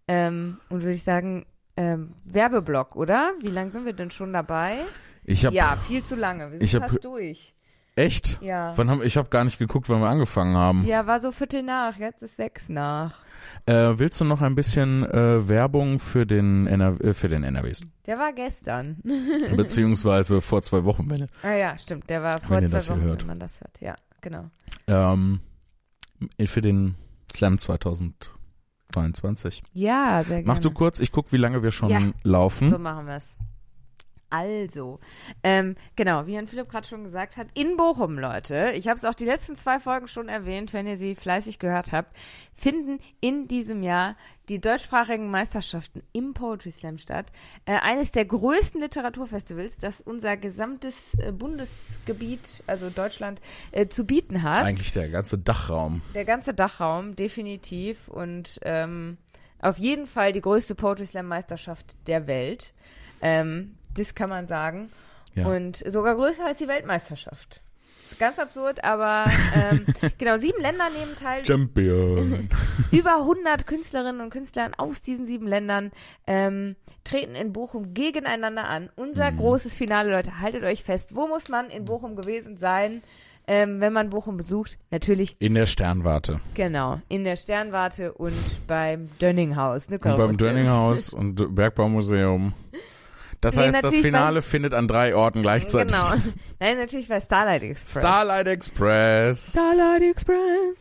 Ähm, 0.07 0.59
und 0.69 0.83
würde 0.83 0.93
ich 0.93 1.03
sagen, 1.03 1.47
ähm, 1.79 2.13
Werbeblock, 2.27 2.95
oder? 2.95 3.33
Wie 3.41 3.49
lange 3.49 3.73
sind 3.73 3.87
wir 3.87 3.95
denn 3.95 4.11
schon 4.11 4.33
dabei? 4.35 4.77
Ich 5.25 5.47
habe 5.47 5.57
ja, 5.57 5.77
viel 5.77 6.05
zu 6.05 6.15
lange. 6.15 6.45
Wir 6.53 6.59
sind 6.59 6.63
ich 6.63 6.75
hab- 6.75 6.91
fast 6.91 7.03
durch. 7.05 7.55
echt, 7.97 8.39
Ja. 8.43 8.77
wann 8.77 8.91
haben, 8.91 9.03
ich 9.03 9.17
habe 9.17 9.31
gar 9.31 9.45
nicht 9.45 9.59
geguckt, 9.59 9.89
wann 9.89 10.01
wir 10.01 10.09
angefangen 10.09 10.57
haben. 10.57 10.85
Ja, 10.85 11.07
war 11.07 11.21
so 11.21 11.33
Viertel 11.33 11.63
nach, 11.63 11.97
jetzt 11.97 12.23
ist 12.23 12.37
sechs 12.37 12.69
nach. 12.69 13.24
Äh, 13.67 13.99
willst 13.99 14.21
du 14.21 14.25
noch 14.25 14.41
ein 14.43 14.55
bisschen 14.55 15.05
äh, 15.05 15.49
Werbung 15.49 15.99
für 15.99 16.27
den, 16.27 16.67
äh, 16.67 17.13
für 17.15 17.29
den 17.29 17.43
NRWs? 17.45 17.83
Der 18.07 18.19
war 18.19 18.33
gestern. 18.33 18.99
Beziehungsweise 19.57 20.41
vor 20.41 20.63
zwei 20.63 20.85
Wochen, 20.85 21.11
wenn 21.11 21.27
ah 21.43 21.55
ja, 21.55 21.77
stimmt, 21.79 22.09
der 22.11 22.23
war 22.23 22.41
vor 22.41 22.61
ihr 22.61 22.69
zwei 22.69 22.95
Wochen, 22.95 23.01
hört. 23.03 23.21
wenn 23.23 23.27
man 23.29 23.41
das 23.41 23.61
hört. 23.61 23.81
Ja, 23.81 23.95
genau. 24.21 24.51
ähm, 24.87 25.41
für 26.47 26.63
den 26.63 26.95
Slam 27.35 27.59
2022. 27.59 29.63
Ja, 29.73 30.23
sehr 30.23 30.43
gerne. 30.43 30.47
Mach 30.47 30.61
du 30.61 30.71
kurz, 30.71 31.01
ich 31.01 31.11
guck, 31.13 31.33
wie 31.33 31.37
lange 31.39 31.63
wir 31.63 31.71
schon 31.71 31.89
Ja. 31.91 32.01
laufen. 32.23 32.69
So 32.71 32.79
machen 32.79 33.07
wir 33.07 33.17
es. 33.17 33.37
Also, 34.35 34.99
ähm, 35.45 35.77
genau, 35.95 36.27
wie 36.27 36.35
Herrn 36.35 36.49
Philipp 36.49 36.69
gerade 36.69 36.89
schon 36.89 37.05
gesagt 37.05 37.37
hat, 37.37 37.47
in 37.55 37.77
Bochum, 37.77 38.19
Leute, 38.19 38.73
ich 38.75 38.89
habe 38.89 38.99
es 38.99 39.05
auch 39.05 39.15
die 39.15 39.27
letzten 39.27 39.55
zwei 39.55 39.79
Folgen 39.79 40.09
schon 40.09 40.29
erwähnt, 40.29 40.73
wenn 40.73 40.89
ihr 40.89 40.99
sie 40.99 41.15
fleißig 41.15 41.61
gehört 41.61 41.93
habt, 41.93 42.17
finden 42.53 42.99
in 43.21 43.47
diesem 43.47 43.85
Jahr 43.85 44.17
die 44.49 44.61
deutschsprachigen 44.61 45.31
Meisterschaften 45.31 46.03
im 46.13 46.35
Poetry 46.35 46.73
Slam 46.73 46.99
statt. 46.99 47.27
Äh, 47.65 47.79
eines 47.79 48.11
der 48.11 48.25
größten 48.25 48.81
Literaturfestivals, 48.81 49.79
das 49.79 50.01
unser 50.01 50.37
gesamtes 50.37 51.15
äh, 51.19 51.31
Bundesgebiet, 51.31 52.65
also 52.67 52.91
Deutschland, 52.91 53.41
äh, 53.71 53.87
zu 53.87 54.05
bieten 54.05 54.43
hat. 54.43 54.65
Eigentlich 54.65 54.93
der 54.93 55.11
ganze 55.11 55.39
Dachraum. 55.39 56.03
Der 56.13 56.25
ganze 56.25 56.55
Dachraum, 56.55 57.15
definitiv. 57.15 58.09
Und 58.09 58.59
ähm, 58.63 59.17
auf 59.61 59.79
jeden 59.79 60.07
Fall 60.07 60.33
die 60.33 60.41
größte 60.41 60.75
Poetry 60.75 61.07
Slam 61.07 61.27
Meisterschaft 61.27 61.97
der 62.09 62.27
Welt. 62.27 62.75
Ähm, 63.23 63.77
das 63.95 64.15
kann 64.15 64.31
man 64.31 64.47
sagen. 64.47 64.91
Ja. 65.35 65.47
Und 65.47 65.77
sogar 65.87 66.15
größer 66.15 66.45
als 66.47 66.59
die 66.59 66.69
Weltmeisterschaft. 66.69 67.61
Ganz 68.21 68.39
absurd, 68.39 68.85
aber 68.85 69.25
ähm, 69.57 69.87
genau, 70.19 70.37
sieben 70.39 70.61
Länder 70.61 70.85
nehmen 70.97 71.17
teil. 71.17 71.45
Champion. 71.45 72.49
Über 72.93 73.17
100 73.17 73.67
Künstlerinnen 73.67 74.21
und 74.21 74.31
Künstler 74.31 74.71
aus 74.77 75.03
diesen 75.03 75.27
sieben 75.27 75.49
Ländern 75.49 75.91
ähm, 76.27 76.77
treten 77.03 77.35
in 77.35 77.53
Bochum 77.53 77.93
gegeneinander 77.95 78.69
an. 78.69 78.91
Unser 78.95 79.33
Mhm. 79.33 79.39
großes 79.39 79.75
Finale, 79.75 80.13
Leute, 80.13 80.39
haltet 80.41 80.63
euch 80.63 80.85
fest. 80.85 81.17
Wo 81.17 81.27
muss 81.27 81.49
man 81.49 81.71
in 81.71 81.87
Bochum 81.87 82.15
gewesen 82.15 82.57
sein, 82.59 83.03
ähm, 83.49 83.81
wenn 83.81 83.93
man 83.93 84.11
Bochum 84.11 84.37
besucht? 84.37 84.79
Natürlich 84.91 85.35
In 85.41 85.55
der 85.55 85.67
Sternwarte. 85.67 86.41
Genau, 86.55 87.01
in 87.09 87.25
der 87.25 87.37
Sternwarte 87.37 88.13
und 88.13 88.35
beim 88.69 89.09
Dönninghaus. 89.19 89.89
Ne, 89.89 89.99
Und 89.99 90.17
beim 90.17 90.37
Dönninghaus 90.37 91.09
und 91.09 91.55
Bergbaumuseum. 91.55 92.53
Das 93.45 93.57
Nee, 93.57 93.65
heißt, 93.65 93.85
das 93.85 93.95
Finale 93.97 94.41
findet 94.41 94.73
an 94.73 94.89
drei 94.89 95.15
Orten 95.15 95.43
gleichzeitig. 95.43 95.95
Genau. 95.95 96.15
Nein, 96.61 96.79
natürlich 96.79 97.09
bei 97.09 97.21
Starlight 97.21 97.63
Express. 97.63 98.01
Starlight 98.01 98.47
Express. 98.49 99.51
Starlight 99.51 100.03
Express. 100.03 100.77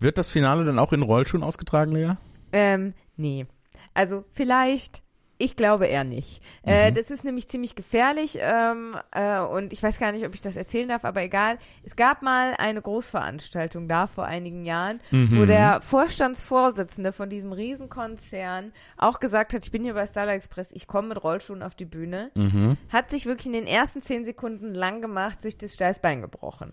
Wird 0.00 0.16
das 0.16 0.30
Finale 0.30 0.64
dann 0.64 0.78
auch 0.78 0.94
in 0.94 1.02
Rollschuhen 1.02 1.42
ausgetragen, 1.42 1.92
Lea? 1.92 2.14
Ähm, 2.52 2.94
nee. 3.18 3.46
Also 3.92 4.24
vielleicht, 4.32 5.02
ich 5.38 5.56
glaube 5.56 5.86
eher 5.86 6.04
nicht. 6.04 6.42
Äh, 6.64 6.90
Mhm. 6.90 6.94
das 6.94 7.10
ist 7.10 7.24
nämlich 7.24 7.48
ziemlich 7.48 7.74
gefährlich 7.74 8.38
ähm, 8.40 8.96
äh, 9.12 9.38
und 9.40 9.72
ich 9.72 9.82
weiß 9.82 9.98
gar 9.98 10.12
nicht, 10.12 10.24
ob 10.26 10.34
ich 10.34 10.40
das 10.40 10.56
erzählen 10.56 10.88
darf, 10.88 11.04
aber 11.04 11.22
egal. 11.22 11.58
Es 11.84 11.94
gab 11.96 12.22
mal 12.22 12.54
eine 12.58 12.80
Großveranstaltung 12.82 13.88
da 13.88 14.06
vor 14.06 14.24
einigen 14.24 14.64
Jahren, 14.64 15.00
Mhm. 15.10 15.38
wo 15.40 15.44
der 15.44 15.80
Vorstandsvorsitzende 15.80 17.12
von 17.12 17.28
diesem 17.30 17.52
Riesenkonzern 17.52 18.72
auch 18.96 19.20
gesagt 19.20 19.52
hat, 19.54 19.64
ich 19.64 19.70
bin 19.70 19.82
hier 19.84 19.94
bei 19.94 20.06
Starlight 20.06 20.36
Express, 20.38 20.70
ich 20.72 20.86
komme 20.86 21.08
mit 21.08 21.22
Rollschuhen 21.22 21.62
auf 21.62 21.74
die 21.74 21.84
Bühne. 21.84 22.30
Mhm. 22.34 22.76
hat 22.90 23.10
sich 23.10 23.26
wirklich 23.26 23.46
in 23.46 23.52
den 23.52 23.66
ersten 23.66 24.02
zehn 24.02 24.24
Sekunden 24.24 24.74
lang 24.74 25.00
gemacht, 25.02 25.40
sich 25.42 25.56
das 25.58 25.74
Steißbein 25.74 26.22
gebrochen. 26.22 26.72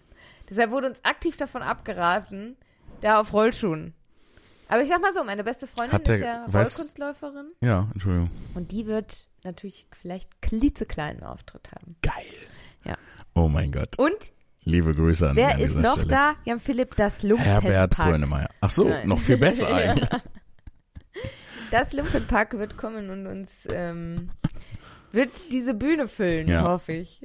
Deshalb 0.50 0.72
wurde 0.72 0.88
uns 0.88 1.04
aktiv 1.04 1.38
davon 1.38 1.62
abgeraten, 1.62 2.58
da 3.02 3.20
auf 3.20 3.34
Rollschuhen. 3.34 3.94
Aber 4.68 4.82
ich 4.82 4.90
sag 4.90 5.02
mal 5.02 5.14
so, 5.14 5.24
meine 5.24 5.44
beste 5.44 5.68
Freundin 5.68 6.04
der- 6.04 6.16
ist 6.16 6.24
ja 6.24 6.46
Rollkunstläuferin 6.46 7.52
Ja, 7.62 7.88
Entschuldigung. 7.94 8.30
und 8.56 8.72
die 8.72 8.86
wird 8.88 9.28
natürlich 9.44 9.86
vielleicht 9.92 10.42
klitzekleinen 10.42 11.24
Auftritt 11.24 11.70
haben. 11.72 11.96
Geil. 12.02 12.14
Ja. 12.86 12.96
Oh 13.34 13.48
mein 13.48 13.72
Gott. 13.72 13.98
Und 14.00 14.32
Liebe 14.66 14.94
Grüße 14.96 15.30
an, 15.30 15.36
wer 15.36 15.56
an 15.56 15.60
ist 15.60 15.76
noch 15.76 15.94
Stelle. 15.96 16.08
da? 16.08 16.34
Jan 16.46 16.60
Philipp, 16.62 16.96
das 16.96 17.22
Herbert 17.22 17.30
Lumpenpack. 17.30 18.10
Grönemeyer. 18.10 18.50
Ach 18.62 18.70
so, 18.70 18.86
Nein. 18.88 19.10
noch 19.10 19.20
viel 19.20 19.36
besser 19.38 19.68
eigentlich. 19.76 20.08
Das 21.72 21.92
Lumpenpack 21.92 22.54
wird 22.58 22.78
kommen 22.78 23.10
und 23.10 23.28
uns 23.28 23.50
ähm, 23.70 24.30
wird 25.12 25.52
diese 25.52 25.74
Bühne 25.74 26.08
füllen, 26.08 26.48
Ja. 26.48 26.64
hoffe 26.64 26.94
ich. 26.94 27.22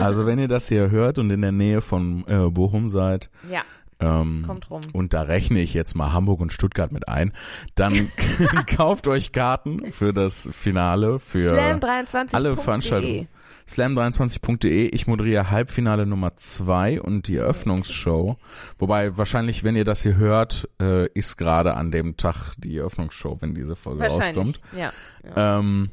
Also 0.00 0.26
wenn 0.26 0.38
ihr 0.40 0.48
das 0.48 0.66
hier 0.68 0.90
hört 0.90 1.18
und 1.18 1.30
in 1.30 1.42
der 1.42 1.52
Nähe 1.52 1.80
von 1.80 2.24
äh, 2.26 2.50
Bochum 2.50 2.88
seid, 2.88 3.30
Ja, 3.48 3.62
ähm, 4.00 4.44
kommt 4.46 4.70
rum. 4.70 4.80
und 4.92 5.12
da 5.12 5.22
rechne 5.22 5.60
ich 5.60 5.74
jetzt 5.74 5.94
mal 5.94 6.12
Hamburg 6.12 6.40
und 6.40 6.52
Stuttgart 6.52 6.92
mit 6.92 7.08
ein, 7.08 7.32
dann 7.74 8.10
kauft 8.76 9.08
euch 9.08 9.32
Karten 9.32 9.92
für 9.92 10.12
das 10.12 10.48
Finale, 10.52 11.18
für 11.18 11.54
Slam23.de. 11.54 12.28
alle 12.32 12.56
Veranstaltungen. 12.56 13.28
slam23.de. 13.68 14.88
Ich 14.88 15.06
moderiere 15.06 15.50
Halbfinale 15.50 16.06
Nummer 16.06 16.36
zwei 16.36 17.00
und 17.00 17.28
die 17.28 17.36
Eröffnungsshow. 17.36 18.36
Wobei 18.78 19.16
wahrscheinlich, 19.16 19.64
wenn 19.64 19.76
ihr 19.76 19.84
das 19.84 20.02
hier 20.02 20.16
hört, 20.16 20.68
äh, 20.80 21.06
ist 21.12 21.36
gerade 21.36 21.74
an 21.74 21.90
dem 21.90 22.16
Tag 22.16 22.54
die 22.58 22.78
Eröffnungsshow, 22.78 23.36
wenn 23.40 23.54
diese 23.54 23.76
Folge 23.76 24.04
rauskommt. 24.04 24.60
Ja. 24.76 24.92
ja. 25.24 25.58
Ähm, 25.58 25.90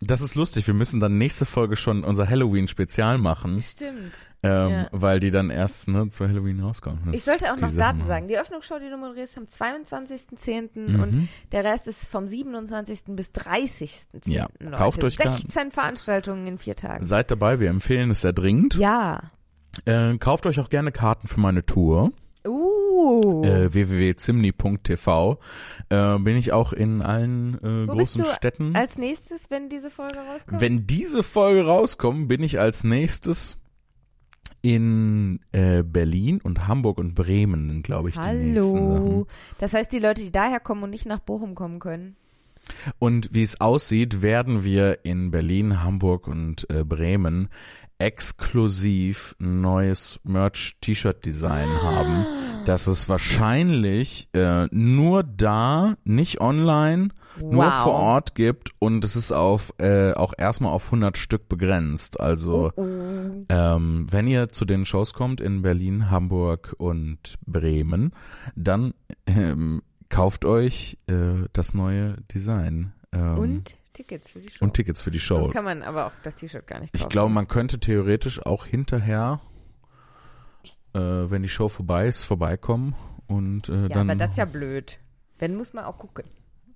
das 0.00 0.20
ist 0.20 0.34
lustig. 0.36 0.66
Wir 0.66 0.74
müssen 0.74 1.00
dann 1.00 1.18
nächste 1.18 1.44
Folge 1.44 1.76
schon 1.76 2.04
unser 2.04 2.28
Halloween-Spezial 2.28 3.18
machen, 3.18 3.60
Stimmt. 3.62 4.12
ähm, 4.42 4.68
Ja. 4.70 4.88
weil 4.92 5.18
die 5.20 5.30
dann 5.30 5.50
erst 5.50 5.88
ne, 5.88 6.08
zu 6.08 6.26
Halloween 6.28 6.60
rauskommen. 6.60 7.00
Das- 7.06 7.14
Ich 7.16 7.24
sollte 7.24 7.52
auch 7.52 7.56
noch 7.56 7.72
Daten 7.74 7.98
Hammer. 7.98 8.06
sagen. 8.06 8.28
Die 8.28 8.34
Eröffnungsshow, 8.34 8.78
die 8.78 8.88
du 8.90 8.96
moderierst, 8.96 9.36
am 9.38 9.46
22.10. 9.46 10.70
Mhm. 10.88 11.00
und 11.02 11.28
der 11.52 11.64
Rest 11.64 11.86
ist 11.88 12.08
vom 12.08 12.26
27. 12.28 13.16
bis 13.16 13.32
30.10. 13.32 14.30
Ja, 14.32 14.46
Leute. 14.60 14.76
kauft 14.76 15.04
euch 15.04 15.16
Karten. 15.16 15.32
16 15.42 15.70
Veranstaltungen 15.72 16.46
in 16.46 16.58
vier 16.58 16.76
Tagen. 16.76 17.02
Seid 17.04 17.30
dabei, 17.30 17.58
wir 17.60 17.70
empfehlen 17.70 18.10
es 18.10 18.20
sehr 18.20 18.32
dringend. 18.32 18.74
Ja. 18.76 19.30
Äh, 19.84 20.16
kauft 20.18 20.46
euch 20.46 20.60
auch 20.60 20.70
gerne 20.70 20.92
Karten 20.92 21.28
für 21.28 21.40
meine 21.40 21.64
Tour. 21.66 22.12
Uh. 22.46 22.87
Äh, 23.44 23.72
www.zimni.tv. 23.72 25.38
Äh, 25.88 26.18
bin 26.18 26.36
ich 26.36 26.52
auch 26.52 26.72
in 26.72 27.02
allen 27.02 27.54
äh, 27.62 27.88
Wo 27.88 27.94
bist 27.94 28.16
großen 28.16 28.24
du 28.24 28.34
Städten. 28.34 28.76
Als 28.76 28.98
nächstes, 28.98 29.50
wenn 29.50 29.68
diese 29.68 29.90
Folge 29.90 30.18
rauskommt? 30.18 30.60
Wenn 30.60 30.86
diese 30.86 31.22
Folge 31.22 31.64
rauskommt, 31.66 32.28
bin 32.28 32.42
ich 32.42 32.58
als 32.58 32.84
nächstes 32.84 33.58
in 34.62 35.40
äh, 35.52 35.82
Berlin 35.82 36.40
und 36.42 36.66
Hamburg 36.66 36.98
und 36.98 37.14
Bremen, 37.14 37.82
glaube 37.82 38.08
ich, 38.08 38.16
die 38.16 38.20
nächsten 38.20 38.56
Sachen. 38.56 38.94
Hallo. 38.94 39.26
Das 39.58 39.72
heißt, 39.72 39.92
die 39.92 40.00
Leute, 40.00 40.22
die 40.22 40.32
daher 40.32 40.60
kommen 40.60 40.82
und 40.82 40.90
nicht 40.90 41.06
nach 41.06 41.20
Bochum 41.20 41.54
kommen 41.54 41.78
können. 41.78 42.16
Und 42.98 43.30
wie 43.32 43.42
es 43.42 43.60
aussieht, 43.60 44.22
werden 44.22 44.64
wir 44.64 45.04
in 45.04 45.30
Berlin, 45.30 45.82
Hamburg 45.82 46.26
und 46.28 46.68
äh, 46.70 46.84
Bremen 46.84 47.48
exklusiv 48.00 49.34
ein 49.40 49.60
neues 49.60 50.20
Merch-T-Shirt-Design 50.22 51.68
Ah. 51.68 51.82
haben, 51.82 52.26
das 52.64 52.86
es 52.86 53.08
wahrscheinlich 53.08 54.28
äh, 54.34 54.66
nur 54.70 55.22
da, 55.24 55.96
nicht 56.04 56.40
online, 56.40 57.08
nur 57.40 57.64
Wow. 57.66 57.82
vor 57.82 57.94
Ort 57.94 58.34
gibt 58.36 58.70
und 58.78 59.02
es 59.04 59.16
ist 59.16 59.32
auf 59.32 59.72
äh, 59.78 60.12
auch 60.12 60.32
erstmal 60.38 60.72
auf 60.72 60.86
100 60.86 61.16
Stück 61.18 61.48
begrenzt. 61.48 62.20
Also 62.20 62.70
Oh. 62.76 62.82
ähm, 63.48 64.06
wenn 64.10 64.26
ihr 64.28 64.48
zu 64.48 64.64
den 64.64 64.84
Shows 64.84 65.12
kommt 65.12 65.40
in 65.40 65.62
Berlin, 65.62 66.08
Hamburg 66.10 66.74
und 66.78 67.34
Bremen, 67.46 68.12
dann 68.54 68.94
ähm, 69.26 69.82
kauft 70.08 70.44
euch 70.44 70.98
äh, 71.08 71.46
das 71.52 71.74
neue 71.74 72.16
Design. 72.34 72.92
Ähm, 73.12 73.38
Und 73.38 73.78
Tickets 73.94 74.30
für 74.30 74.38
die 74.40 74.48
Show. 74.52 74.64
und 74.64 74.74
Tickets 74.74 75.02
für 75.02 75.10
die 75.10 75.18
Show. 75.20 75.42
Sonst 75.42 75.52
kann 75.54 75.64
man 75.64 75.82
aber 75.82 76.06
auch 76.06 76.12
das 76.22 76.36
T-Shirt 76.36 76.66
gar 76.66 76.80
nicht 76.80 76.92
kaufen. 76.92 77.04
Ich 77.04 77.08
glaube, 77.08 77.32
man 77.32 77.48
könnte 77.48 77.78
theoretisch 77.80 78.44
auch 78.44 78.64
hinterher, 78.66 79.40
äh, 80.94 80.98
wenn 81.00 81.42
die 81.42 81.48
Show 81.48 81.68
vorbei 81.68 82.06
ist, 82.06 82.22
vorbeikommen 82.24 82.94
und 83.26 83.68
äh, 83.68 83.82
Ja, 83.82 83.88
dann. 83.88 84.10
aber 84.10 84.16
das 84.18 84.32
ist 84.32 84.36
ja 84.38 84.44
blöd. 84.44 84.98
Wenn 85.38 85.56
muss 85.56 85.72
man 85.72 85.84
auch 85.84 85.98
gucken. 85.98 86.24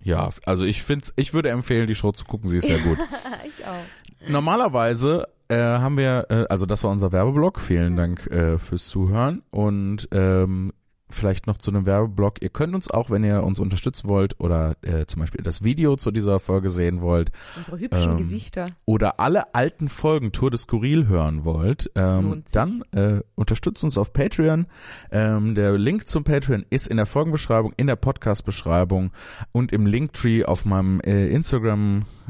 ja, 0.03 0.29
also 0.47 0.65
ich 0.65 0.83
finde, 0.83 1.09
ich 1.17 1.33
würde 1.35 1.51
empfehlen, 1.51 1.87
die 1.87 1.95
Show 1.95 2.13
zu 2.13 2.25
gucken. 2.25 2.49
Sie 2.49 2.59
ist 2.59 2.67
sehr 2.67 2.79
gut. 2.81 2.99
ich 3.45 3.65
auch. 3.67 4.29
Normalerweise 4.29 5.27
äh, 5.49 5.57
haben 5.57 5.97
wir, 5.97 6.27
äh, 6.31 6.47
also 6.49 6.65
das 6.67 6.85
war 6.85 6.91
unser 6.91 7.11
Werbeblock. 7.13 7.61
Vielen 7.61 7.97
Dank 7.97 8.27
äh, 8.29 8.59
fürs 8.59 8.87
Zuhören 8.89 9.43
und 9.51 10.09
ähm, 10.13 10.73
vielleicht 11.15 11.47
noch 11.47 11.59
zu 11.59 11.71
einem 11.71 11.87
Werbeblock. 11.87 12.43
Ihr 12.43 12.49
könnt 12.51 12.75
uns 12.75 12.91
auch, 12.91 13.11
wenn 13.11 13.25
ihr 13.25 13.43
uns 13.45 13.61
unterstützen 13.61 14.09
wollt 14.09 14.39
oder 14.41 14.77
äh, 14.83 15.07
zum 15.07 15.21
Beispiel 15.21 15.43
das 15.43 15.63
Video 15.63 15.97
zu 15.97 16.11
dieser 16.11 16.41
Folge 16.41 16.71
sehen 16.71 17.01
wollt 17.01 17.31
Unsere 17.57 17.79
hübschen 17.79 18.11
Ähm, 18.13 18.17
Gesichter. 18.19 18.67
oder 18.85 19.21
alle 19.21 19.55
alten 19.55 19.89
Folgen 19.89 20.33
Tour 20.33 20.51
de 20.51 20.59
Skurril 20.59 21.07
hören 21.09 21.45
wollt, 21.45 21.91
ähm, 21.95 22.45
dann 22.53 22.83
äh, 22.93 23.21
unterstützt 23.35 23.85
uns 23.85 23.97
auf 23.99 24.13
Patreon. 24.13 24.67
Ähm, 25.11 25.55
der 25.55 25.79
Link 25.79 26.07
zum 26.09 26.25
Patreon 26.25 26.65
ist 26.71 26.87
in 26.89 26.97
der 26.97 27.07
Folgenbeschreibung, 27.07 27.73
in 27.77 27.87
der 27.87 27.97
Podcast-Beschreibung 27.97 29.11
und 29.53 29.73
im 29.73 29.87
Linktree 29.87 30.45
auf 30.45 30.65
meinem 30.65 31.01
äh, 31.01 31.29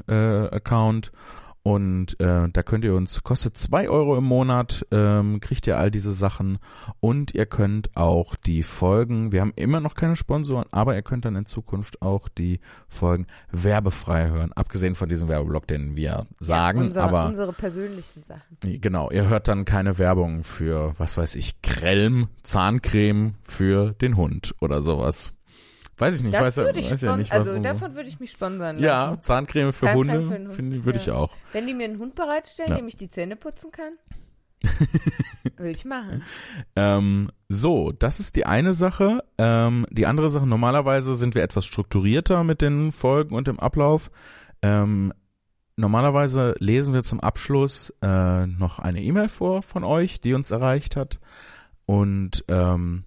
Instagram-Account. 0.07 1.13
Und 1.63 2.19
äh, 2.21 2.49
da 2.49 2.63
könnt 2.65 2.85
ihr 2.85 2.95
uns, 2.95 3.23
kostet 3.23 3.57
zwei 3.57 3.89
Euro 3.89 4.17
im 4.17 4.25
Monat, 4.25 4.85
ähm, 4.91 5.39
kriegt 5.41 5.67
ihr 5.67 5.79
all 5.79 5.93
diese 5.93 6.13
Sachen 6.13 6.59
und 6.99 7.35
ihr 7.35 7.47
könnt 7.47 7.97
auch 7.97 8.35
die 8.35 8.65
Folgen, 8.65 9.31
wir 9.31 9.41
haben 9.41 9.53
immer 9.55 9.81
noch 9.81 9.95
keine 9.95 10.17
Sponsoren, 10.17 10.67
aber 10.73 10.97
ihr 10.97 11.03
könnt 11.03 11.25
dann 11.25 11.37
in 11.37 11.47
Zukunft 11.47 12.03
auch 12.03 12.29
die 12.29 12.59
Folgen 12.89 13.27
werbefrei 13.53 14.29
hören, 14.31 14.53
abgesehen 14.53 14.97
von 14.97 15.09
diesem 15.09 15.29
Werbeblock, 15.29 15.69
den 15.69 15.95
wir 15.95 16.27
sagen, 16.39 16.81
ja, 16.81 16.87
unser, 16.87 17.03
aber 17.05 17.27
unsere 17.27 17.53
persönlichen 17.53 18.23
Sachen. 18.25 18.57
genau, 18.61 19.11
ihr 19.13 19.29
hört 19.29 19.47
dann 19.47 19.65
keine 19.65 19.99
Werbung 19.99 20.43
für, 20.43 20.95
was 20.99 21.17
weiß 21.17 21.37
ich, 21.37 21.63
Krelm, 21.63 22.29
Zahncreme 22.43 23.35
für 23.43 23.93
den 23.93 24.17
Hund 24.17 24.55
oder 24.61 24.83
sowas. 24.83 25.33
Weiß 26.03 26.17
ich 26.17 26.23
nicht, 26.23 26.35
Das 26.35 26.43
weiß, 26.43 26.57
würde 26.57 26.79
ich 26.81 26.91
weiß 26.91 27.01
ja 27.03 27.17
nicht, 27.17 27.33
also 27.33 27.53
so- 27.53 27.59
davon 27.61 27.95
würde 27.95 28.09
ich 28.09 28.19
mich 28.21 28.31
sponsern 28.33 28.77
lassen. 28.77 28.85
ja, 28.85 29.19
Zahncreme 29.21 29.73
für 29.73 29.87
Zahncreme 29.87 29.97
Hunde, 30.13 30.23
für 30.29 30.35
Hund, 30.45 30.53
finde 30.53 30.85
würde 30.85 30.99
ich 30.99 31.11
auch. 31.11 31.31
Wenn 31.53 31.67
die 31.67 31.75
mir 31.75 31.85
einen 31.85 31.99
Hund 31.99 32.15
bereitstellen, 32.15 32.71
Ja. 32.71 32.77
dem 32.77 32.89
ich 32.89 32.97
die 32.97 33.09
Zähne 33.09 33.37
putzen 33.37 33.71
kann, 33.71 33.93
würde 35.57 35.71
ich 35.71 35.85
machen. 35.85 36.23
Ähm, 36.77 37.31
so, 37.49 37.93
das 37.93 38.21
ist 38.21 38.37
die 38.37 38.47
eine 38.47 38.73
Sache. 38.73 39.25
Ähm, 39.39 39.87
die 39.91 40.07
andere 40.07 40.29
Sache, 40.31 40.47
normalerweise 40.47 41.15
sind 41.15 41.35
wir 41.35 41.43
etwas 41.43 41.67
strukturierter 41.67 42.45
mit 42.45 42.63
den 42.63 42.93
Folgen 42.93 43.35
und 43.35 43.47
dem 43.49 43.59
Ablauf. 43.61 44.11
Ähm, 44.63 45.13
normalerweise 45.77 46.55
lesen 46.59 46.95
wir 46.95 47.03
zum 47.03 47.21
Abschluss 47.21 47.93
äh, 48.03 48.47
noch 48.47 48.79
eine 48.79 49.03
E-Mail 49.03 49.29
vor 49.29 49.63
von 49.63 49.85
euch, 49.85 50.21
die 50.21 50.35
uns 50.35 50.51
erreicht 50.51 50.97
hat. 50.97 51.19
Und 51.87 52.45
ähm, 52.49 53.05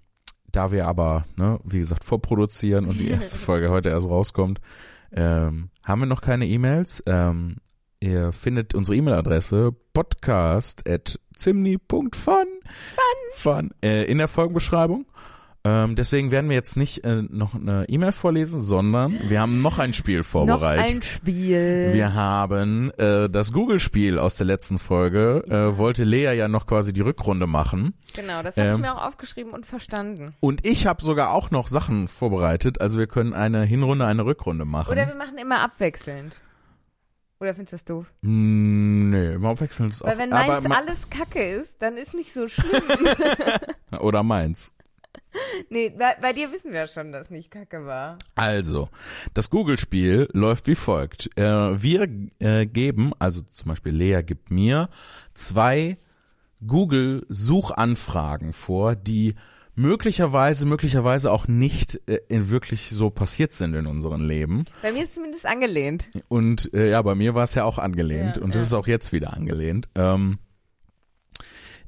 da 0.56 0.72
wir 0.72 0.88
aber, 0.88 1.26
ne, 1.36 1.60
wie 1.64 1.80
gesagt, 1.80 2.06
vorproduzieren 2.06 2.86
und 2.86 2.99
die 2.99 3.10
erste 3.10 3.38
Folge 3.45 3.70
heute 3.70 3.89
erst 3.89 4.08
rauskommt, 4.08 4.62
ähm, 5.12 5.70
haben 5.84 6.01
wir 6.01 6.08
noch 6.08 6.22
keine 6.22 6.47
E-Mails. 6.47 7.03
Ähm, 7.06 7.58
ihr 7.99 8.32
findet 8.32 8.74
unsere 8.74 8.95
E-Mail-Adresse 8.95 9.76
podcast.zimni.fun 9.93 12.10
Fun. 12.16 12.47
Fun. 13.34 13.72
Äh, 13.82 14.06
in 14.06 14.18
der 14.18 14.28
Folgenbeschreibung. 14.28 15.06
Ähm, 15.68 15.95
deswegen 15.95 16.30
werden 16.30 16.47
wir 16.47 16.55
jetzt 16.55 16.78
nicht 16.78 17.03
äh, 17.03 17.24
noch 17.24 17.55
eine 17.55 17.86
E-Mail 17.89 18.11
vorlesen, 18.11 18.61
sondern 18.61 19.20
wir 19.28 19.41
haben 19.41 19.63
noch 19.63 19.80
ein 19.80 19.93
Spiel 19.93 20.20
Noch 20.20 20.26
vorbereitet. 20.26 20.95
ein 20.95 21.01
Spiel. 21.01 21.89
Wir 21.91 22.13
haben 22.13 22.91
äh, 22.99 23.28
das 23.32 23.51
Google-Spiel 23.51 24.20
aus 24.20 24.36
der 24.36 24.45
letzten 24.45 24.78
Folge. 24.78 25.43
Äh, 25.49 25.78
wollte 25.78 26.03
Lea 26.03 26.34
ja 26.38 26.47
noch 26.47 26.68
quasi 26.68 26.93
die 26.93 27.01
Rückrunde 27.01 27.47
machen. 27.47 27.95
genau, 28.16 28.43
das 28.43 28.55
habe 28.57 28.68
Ähm, 28.68 28.76
ich 28.76 28.82
mir 28.82 28.93
auch 28.95 29.07
aufgeschrieben 29.07 29.53
und 29.53 29.66
verstanden. 29.66 30.36
Und 30.39 30.63
ich 30.66 30.86
habe 30.86 31.01
sogar 31.03 31.32
auch 31.32 31.49
noch 31.49 31.68
Sachen 31.68 32.07
vorbereitet. 32.07 32.80
Also 32.80 32.99
wir 32.99 33.07
können 33.07 33.34
eine 33.34 33.63
Hinrunde, 33.63 34.05
eine 34.05 34.24
Rückrunde 34.24 34.66
machen. 34.66 34.91
Oder 34.91 35.07
wir 35.07 35.16
machen 35.16 35.39
immer 35.39 35.61
abwechselnd. 35.61 36.36
Oder 37.39 37.55
findest 37.55 37.72
du 37.74 37.76
das 37.78 37.86
doof? 37.86 38.05
Mm, 38.22 39.09
nee, 39.09 39.34
immer 39.34 39.49
abwechselnd 39.49 39.93
ist 39.93 40.01
auch. 40.03 40.07
Weil 40.07 40.20
wenn 40.20 40.30
meins 40.30 40.66
alles 40.72 41.09
Kacke 41.09 41.43
ist, 41.43 41.76
dann 41.80 41.97
ist 41.97 42.13
nicht 42.13 42.34
so 42.34 42.47
schlimm. 42.47 42.82
Oder 43.99 44.24
meins. 44.24 44.72
nee, 45.70 45.90
bei, 45.90 46.16
bei 46.22 46.34
dir 46.34 46.52
wissen 46.52 46.72
wir 46.72 46.82
ja 46.82 46.88
schon, 46.88 47.12
dass 47.12 47.30
nicht 47.30 47.52
Kacke 47.52 47.86
war. 47.86 48.18
Also, 48.36 48.90
das 49.34 49.50
Google-Spiel 49.50 50.30
läuft 50.34 50.68
wie 50.68 50.76
folgt. 50.76 51.30
Äh, 51.38 51.82
wir 51.82 52.08
äh, 52.40 52.66
geben, 52.66 53.12
also 53.20 53.42
zum 53.52 53.70
Beispiel 53.70 53.94
Lea 53.94 54.22
gibt 54.24 54.52
mir 54.52 54.90
zwei 55.34 55.98
Google-Suchanfragen 56.66 58.54
vor, 58.54 58.96
die 58.96 59.36
möglicherweise, 59.76 60.66
möglicherweise 60.66 61.32
auch 61.32 61.48
nicht 61.48 62.00
äh, 62.08 62.20
in 62.30 62.50
wirklich 62.50 62.90
so 62.90 63.10
passiert 63.10 63.54
sind 63.54 63.76
in 63.76 63.88
unserem 63.88 64.26
Leben. 64.26 64.66
Bei 64.82 64.92
mir 64.92 65.04
ist 65.04 65.10
es 65.10 65.16
zumindest 65.16 65.46
angelehnt. 65.46 66.10
Und 66.28 66.74
äh, 66.74 66.90
ja, 66.92 67.02
bei 67.02 67.16
mir 67.16 67.36
war 67.36 67.44
es 67.44 67.56
ja 67.56 67.66
auch 67.66 67.78
angelehnt 67.78 68.38
Ja, 68.38 68.44
und 68.44 68.56
das 68.56 68.62
ja. 68.62 68.68
ist 68.68 68.74
auch 68.74 68.88
jetzt 68.88 69.12
wieder 69.12 69.34
angelehnt. 69.34 69.90
Ähm, 69.96 70.40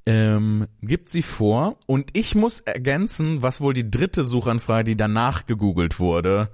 ähm, 0.08 0.68
gibt 0.82 1.10
sie 1.10 1.22
vor 1.22 1.78
und 1.86 2.10
ich 2.14 2.34
muss 2.34 2.62
ergänzen, 2.62 3.42
was 3.42 3.60
wohl 3.62 3.74
die 3.74 3.92
dritte 3.92 4.24
Suchanfrage, 4.24 4.86
die 4.86 4.96
danach 4.96 5.46
gegoogelt 5.46 6.00
wurde, 6.00 6.50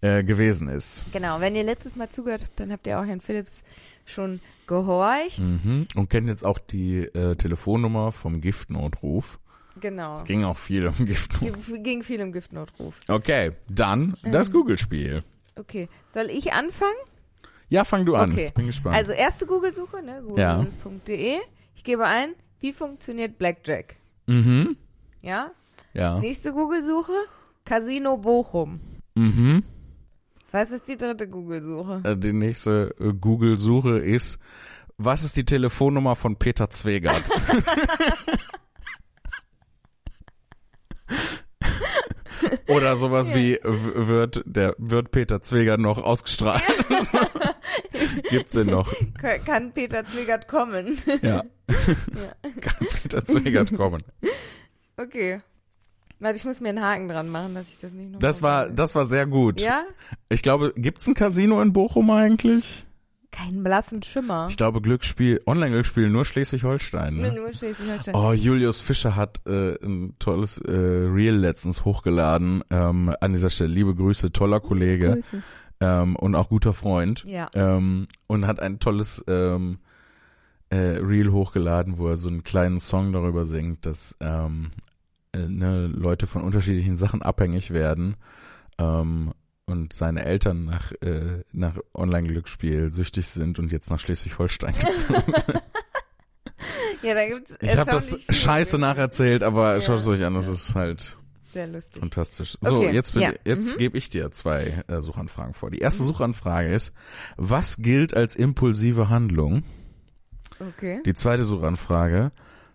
äh, 0.00 0.24
gewesen 0.24 0.68
ist. 0.68 1.04
Genau, 1.12 1.40
wenn 1.40 1.54
ihr 1.54 1.62
letztes 1.64 1.94
Mal 1.94 2.08
zugehört 2.08 2.42
habt, 2.44 2.58
dann 2.58 2.72
habt 2.72 2.86
ihr 2.86 2.98
auch 2.98 3.04
Herrn 3.04 3.20
Philips 3.20 3.62
schon 4.06 4.40
gehorcht. 4.66 5.40
Mhm. 5.40 5.86
Und 5.94 6.08
kennt 6.10 6.28
jetzt 6.28 6.44
auch 6.44 6.58
die 6.58 7.00
äh, 7.00 7.36
Telefonnummer 7.36 8.12
vom 8.12 8.40
Giftnotruf. 8.40 9.38
Genau. 9.78 10.22
Ging 10.24 10.44
auch 10.44 10.56
viel 10.56 10.86
um 10.88 11.04
Giftnotruf. 11.04 11.66
G- 11.66 11.78
Ging 11.80 12.02
viel 12.02 12.22
um 12.22 12.32
Giftnotruf. 12.32 12.94
Okay, 13.08 13.52
dann 13.70 14.14
das 14.22 14.48
Ähm. 14.48 14.54
Google-Spiel. 14.54 15.22
Okay, 15.56 15.88
soll 16.14 16.30
ich 16.30 16.52
anfangen? 16.54 16.96
Ja, 17.68 17.84
fang 17.84 18.06
du 18.06 18.14
an. 18.14 18.32
Okay. 18.32 18.46
Ich 18.48 18.54
bin 18.54 18.66
gespannt. 18.66 18.96
Also 18.96 19.12
erste 19.12 19.44
Google-Suche, 19.44 20.02
ne? 20.02 20.22
Ja. 20.36 20.64
Google.de. 20.82 21.36
Ich 21.74 21.84
gebe 21.84 22.04
ein, 22.06 22.30
wie 22.60 22.72
funktioniert 22.72 23.38
Blackjack? 23.38 23.96
mhm. 24.26 24.76
Ja? 25.22 25.50
Ja. 25.94 26.18
Nächste 26.20 26.52
Google-Suche, 26.52 27.12
Casino 27.64 28.16
Bochum. 28.18 28.80
Was 34.98 35.24
ist 35.24 35.36
die 35.36 35.44
Telefonnummer 35.44 36.14
von 36.16 36.36
Peter 36.36 36.70
Zwegert? 36.70 37.30
Oder 42.68 42.96
sowas 42.96 43.32
wie 43.34 43.54
w- 43.62 44.08
wird 44.08 44.42
der 44.44 44.74
wird 44.78 45.10
Peter 45.10 45.40
Zwegert 45.40 45.80
noch 45.80 45.98
ausgestrahlt? 45.98 46.62
Gibt's 48.30 48.52
den 48.52 48.66
noch? 48.68 48.92
Ka- 49.20 49.38
Kann 49.38 49.72
Peter 49.72 50.04
Zwegert 50.04 50.48
kommen? 50.48 50.98
Ja. 51.22 51.44
Kann 52.60 52.86
Peter 53.02 53.24
Zwegert 53.24 53.74
kommen? 53.76 54.02
Okay. 54.96 55.40
Warte, 56.18 56.38
ich 56.38 56.44
muss 56.44 56.60
mir 56.60 56.70
einen 56.70 56.82
Haken 56.82 57.08
dran 57.08 57.28
machen, 57.28 57.54
dass 57.54 57.68
ich 57.68 57.78
das 57.78 57.92
nicht 57.92 58.12
noch 58.12 58.18
Das 58.20 58.40
war 58.40 58.70
das 58.70 58.94
war 58.94 59.04
sehr 59.04 59.26
gut. 59.26 59.60
Ja? 59.60 59.84
Ich 60.30 60.42
glaube, 60.42 60.72
gibt's 60.76 61.06
ein 61.06 61.14
Casino 61.14 61.60
in 61.60 61.72
Bochum 61.72 62.10
eigentlich? 62.10 62.86
Keinen 63.32 63.62
blassen 63.62 64.02
Schimmer. 64.02 64.46
Ich 64.48 64.56
glaube 64.56 64.80
Glücksspiel, 64.80 65.40
Online-Glücksspiel 65.46 66.08
nur 66.08 66.24
Schleswig-Holstein. 66.24 67.16
Ne? 67.16 67.32
Nur 67.32 67.52
Schleswig-Holstein. 67.52 68.14
Oh, 68.14 68.32
Julius 68.32 68.80
Fischer 68.80 69.14
hat 69.14 69.42
äh, 69.46 69.74
ein 69.84 70.14
tolles 70.18 70.56
äh, 70.56 70.70
Reel 70.70 71.34
letztens 71.34 71.84
hochgeladen. 71.84 72.64
Ähm, 72.70 73.14
an 73.20 73.32
dieser 73.34 73.50
Stelle 73.50 73.74
liebe 73.74 73.94
Grüße, 73.94 74.32
toller 74.32 74.60
Kollege 74.60 75.14
Grüße. 75.14 75.42
ähm, 75.80 76.16
und 76.16 76.34
auch 76.34 76.48
guter 76.48 76.72
Freund. 76.72 77.24
Ja. 77.26 77.50
Ähm, 77.52 78.06
und 78.26 78.46
hat 78.46 78.58
ein 78.58 78.78
tolles 78.78 79.22
ähm, 79.28 79.80
äh, 80.70 80.76
Reel 80.76 81.30
hochgeladen, 81.32 81.98
wo 81.98 82.08
er 82.08 82.16
so 82.16 82.28
einen 82.28 82.42
kleinen 82.44 82.80
Song 82.80 83.12
darüber 83.12 83.44
singt, 83.44 83.86
dass 83.86 84.16
ähm, 84.20 84.70
äh, 85.32 85.46
ne, 85.48 85.86
Leute 85.86 86.26
von 86.26 86.42
unterschiedlichen 86.42 86.96
Sachen 86.96 87.22
abhängig 87.22 87.70
werden 87.70 88.16
ähm, 88.78 89.32
und 89.66 89.92
seine 89.92 90.24
Eltern 90.24 90.64
nach, 90.64 90.92
äh, 91.02 91.42
nach 91.52 91.76
Online-Glücksspiel 91.94 92.92
süchtig 92.92 93.26
sind 93.28 93.58
und 93.58 93.70
jetzt 93.72 93.90
nach 93.90 93.98
Schleswig-Holstein 94.00 94.74
gezogen 94.78 95.32
sind. 95.32 95.62
Ja, 97.02 97.14
da 97.14 97.26
gibt's 97.28 97.54
Ich 97.60 97.76
habe 97.76 97.90
das 97.90 98.16
scheiße 98.30 98.78
nacherzählt, 98.78 99.42
aber 99.42 99.74
Ja. 99.74 99.80
schaut 99.80 99.98
es 99.98 100.06
euch 100.08 100.24
an, 100.24 100.34
das 100.34 100.48
ist 100.48 100.74
halt 100.74 101.16
Sehr 101.52 101.66
lustig. 101.66 102.00
fantastisch. 102.00 102.56
So, 102.60 102.76
Okay, 102.76 102.92
jetzt, 102.92 103.12
bin- 103.12 103.22
ja. 103.22 103.32
jetzt 103.44 103.74
Mhm. 103.74 103.78
gebe 103.78 103.98
ich 103.98 104.08
dir 104.08 104.30
zwei 104.32 104.84
äh, 104.88 105.00
Suchanfragen 105.00 105.54
vor. 105.54 105.70
Die 105.70 105.78
erste 105.78 106.02
Suchanfrage 106.04 106.72
ist, 106.72 106.92
was 107.36 107.76
gilt 107.78 108.14
als 108.14 108.34
impulsive 108.36 109.08
Handlung? 109.08 109.62
Okay. 110.60 111.02
Die 111.04 111.14
zweite 111.14 111.44
Suchanfrage, 111.44 112.30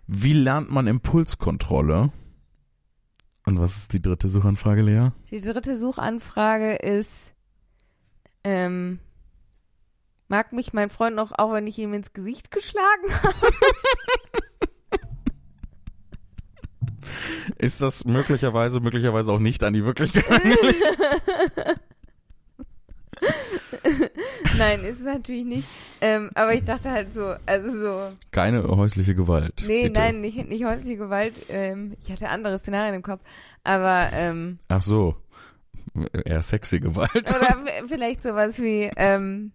wie 0.08 0.34
lernt 0.34 0.70
man 0.70 0.88
Impulskontrolle? 0.88 2.12
Und 3.46 3.60
was 3.60 3.78
ist 3.78 3.94
die 3.94 4.02
dritte 4.02 4.30
Suchanfrage, 4.30 4.82
Lea? 4.82 5.10
Die 5.32 5.42
dritte 5.42 5.76
Suchanfrage 5.76 6.76
ist, 6.76 7.34
ähm, 8.44 9.00
mag 10.28 10.54
mich 10.54 10.74
mein 10.74 10.90
Freund 10.90 11.16
noch, 11.16 11.32
auch 11.38 11.54
wenn 11.54 11.66
ich 11.66 11.78
ihm 11.80 11.94
ins 11.94 12.14
Gesicht 12.14 12.52
geschlagen 12.52 13.08
habe? 13.24 13.48
Ist 17.58 17.82
das 17.82 18.06
möglicherweise, 18.06 18.80
möglicherweise 18.80 19.32
auch 19.32 19.40
nicht 19.40 19.64
an 19.64 19.74
die 19.74 19.84
Wirklichkeit? 19.86 20.26
Nein, 24.58 24.82
ist 24.84 25.00
es 25.00 25.06
natürlich 25.06 25.46
nicht. 25.46 25.68
Ähm, 26.02 26.30
aber 26.36 26.54
ich 26.54 26.64
dachte 26.64 26.92
halt 26.92 27.14
so, 27.14 27.34
also 27.46 27.72
so, 27.72 28.12
Keine 28.32 28.64
häusliche 28.68 29.16
Gewalt. 29.16 29.64
nee, 29.68 29.84
bitte. 29.84 30.00
nein, 30.00 30.22
nicht, 30.22 30.48
nicht 30.48 30.64
häusliche 30.66 30.98
Gewalt. 30.98 31.34
Ähm, 31.50 31.96
ich 32.04 32.12
hatte 32.12 32.30
andere 32.30 32.60
Szenarien 32.60 32.96
im 32.96 33.02
Kopf. 33.04 33.22
Aber, 33.64 34.10
ähm, 34.14 34.60
Ach 34.70 34.82
so. 34.82 35.16
Eher 36.26 36.42
sexy 36.42 36.80
Gewalt. 36.80 37.30
oder 37.36 37.58
vielleicht 37.88 38.24
sowas 38.24 38.60
wie, 38.62 38.90
ähm, 38.96 39.52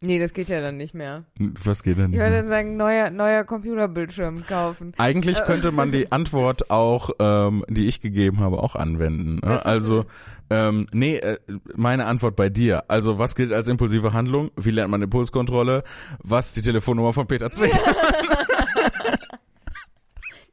nee, 0.00 0.18
das 0.18 0.32
geht 0.32 0.48
ja 0.48 0.60
dann 0.60 0.76
nicht 0.76 0.94
mehr. 0.94 1.24
Was 1.64 1.82
geht 1.82 1.98
denn? 1.98 2.12
Ich 2.12 2.18
würde 2.18 2.36
dann 2.36 2.48
sagen, 2.48 2.76
neuer, 2.76 3.10
neuer 3.10 3.44
Computerbildschirm 3.44 4.46
kaufen. 4.46 4.92
Eigentlich 4.98 5.38
Äh. 5.40 5.44
könnte 5.44 5.72
man 5.72 5.92
die 5.92 6.12
Antwort 6.12 6.70
auch, 6.70 7.10
ähm, 7.18 7.64
die 7.68 7.86
ich 7.86 8.00
gegeben 8.00 8.40
habe, 8.40 8.58
auch 8.58 8.76
anwenden. 8.76 9.38
Was 9.42 9.50
Ne? 9.50 9.66
Also, 9.66 10.06
ähm, 10.48 10.86
nee, 10.92 11.16
äh, 11.16 11.38
meine 11.74 12.06
Antwort 12.06 12.36
bei 12.36 12.48
dir. 12.48 12.84
Also, 12.88 13.18
was 13.18 13.34
gilt 13.34 13.52
als 13.52 13.68
impulsive 13.68 14.12
Handlung? 14.12 14.50
Wie 14.56 14.70
lernt 14.70 14.90
man 14.90 15.02
Impulskontrolle? 15.02 15.82
Was 16.22 16.48
ist 16.48 16.56
die 16.56 16.62
Telefonnummer 16.62 17.12
von 17.12 17.26
Peter 17.26 17.50
Zweck? 17.50 17.72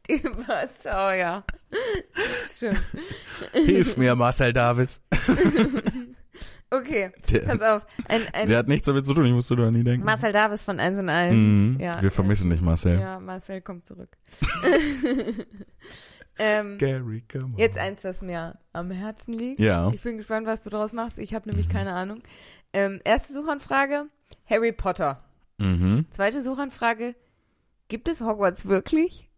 Die 0.09 0.21
war 0.23 0.65
oh 0.85 1.11
ja. 1.13 1.43
Stimmt. 2.45 2.81
Hilf 3.53 3.95
mir, 3.95 4.15
Marcel 4.15 4.51
Davis. 4.51 5.01
Okay, 6.75 7.11
Der, 7.29 7.39
pass 7.41 7.61
auf. 7.61 7.85
Ein, 8.07 8.21
ein 8.33 8.47
der 8.49 8.57
hat 8.57 8.67
nichts 8.67 8.87
damit 8.87 9.05
zu 9.05 9.13
tun, 9.13 9.25
ich 9.25 9.31
musste 9.33 9.55
da 9.55 9.69
nie 9.69 9.83
denken. 9.83 10.05
Marcel 10.05 10.31
Davis 10.31 10.63
von 10.63 10.79
1 10.79 10.97
und 10.97 11.09
1. 11.09 11.35
Mhm. 11.35 11.77
Ja, 11.79 12.01
Wir 12.01 12.09
vermissen 12.11 12.49
dich, 12.49 12.61
Marcel. 12.61 12.99
Ja, 12.99 13.19
Marcel 13.19 13.61
kommt 13.61 13.85
zurück. 13.85 14.09
ähm, 16.39 16.77
Gary, 16.79 17.23
come 17.31 17.45
on. 17.53 17.57
jetzt 17.57 17.77
eins, 17.77 18.01
das 18.01 18.21
mir 18.21 18.57
am 18.71 18.89
Herzen 18.91 19.33
liegt. 19.33 19.59
Ja. 19.59 19.91
Ich 19.93 20.01
bin 20.01 20.17
gespannt, 20.17 20.47
was 20.47 20.63
du 20.63 20.69
draus 20.69 20.93
machst. 20.93 21.19
Ich 21.19 21.33
habe 21.35 21.47
nämlich 21.49 21.67
Mhm. 21.67 21.71
keine 21.73 21.93
Ahnung. 21.93 22.23
Ähm, 22.73 22.99
erste 23.03 23.33
Suchanfrage, 23.33 24.07
Harry 24.49 24.71
Potter. 24.71 25.23
Mhm. 25.59 26.07
Zweite 26.09 26.41
Suchanfrage, 26.41 27.15
gibt 27.87 28.07
es 28.07 28.21
Hogwarts 28.21 28.65
wirklich? 28.67 29.29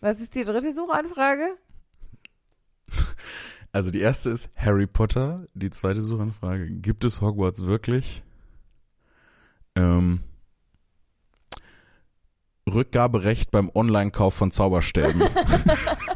Was 0.00 0.20
ist 0.20 0.34
die 0.34 0.44
dritte 0.44 0.72
Suchanfrage? 0.72 1.56
Also 3.72 3.90
die 3.90 4.00
erste 4.00 4.30
ist 4.30 4.50
Harry 4.56 4.86
Potter. 4.86 5.46
Die 5.54 5.70
zweite 5.70 6.00
Suchanfrage, 6.00 6.70
gibt 6.70 7.04
es 7.04 7.20
Hogwarts 7.20 7.64
wirklich? 7.64 8.22
Ähm, 9.76 10.20
Rückgaberecht 12.68 13.50
beim 13.50 13.70
Online-Kauf 13.74 14.34
von 14.34 14.50
Zauberstäben. 14.50 15.22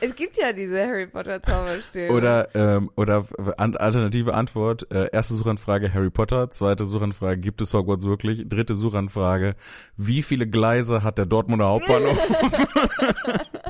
Es 0.00 0.14
gibt 0.16 0.38
ja 0.38 0.52
diese 0.52 0.80
Harry 0.86 1.06
Potter 1.06 1.42
Zauberstäbe. 1.42 2.12
oder 2.12 2.54
ähm, 2.54 2.90
oder 2.96 3.26
an, 3.58 3.76
alternative 3.76 4.34
Antwort, 4.34 4.90
äh, 4.90 5.08
erste 5.12 5.34
Suchanfrage 5.34 5.92
Harry 5.92 6.10
Potter, 6.10 6.50
zweite 6.50 6.84
Suchanfrage, 6.86 7.40
gibt 7.40 7.60
es 7.60 7.74
Hogwarts 7.74 8.04
wirklich? 8.06 8.48
Dritte 8.48 8.74
Suchanfrage, 8.74 9.54
wie 9.96 10.22
viele 10.22 10.46
Gleise 10.46 11.02
hat 11.02 11.18
der 11.18 11.26
Dortmunder 11.26 11.66
Hauptbahnhof? 11.66 12.18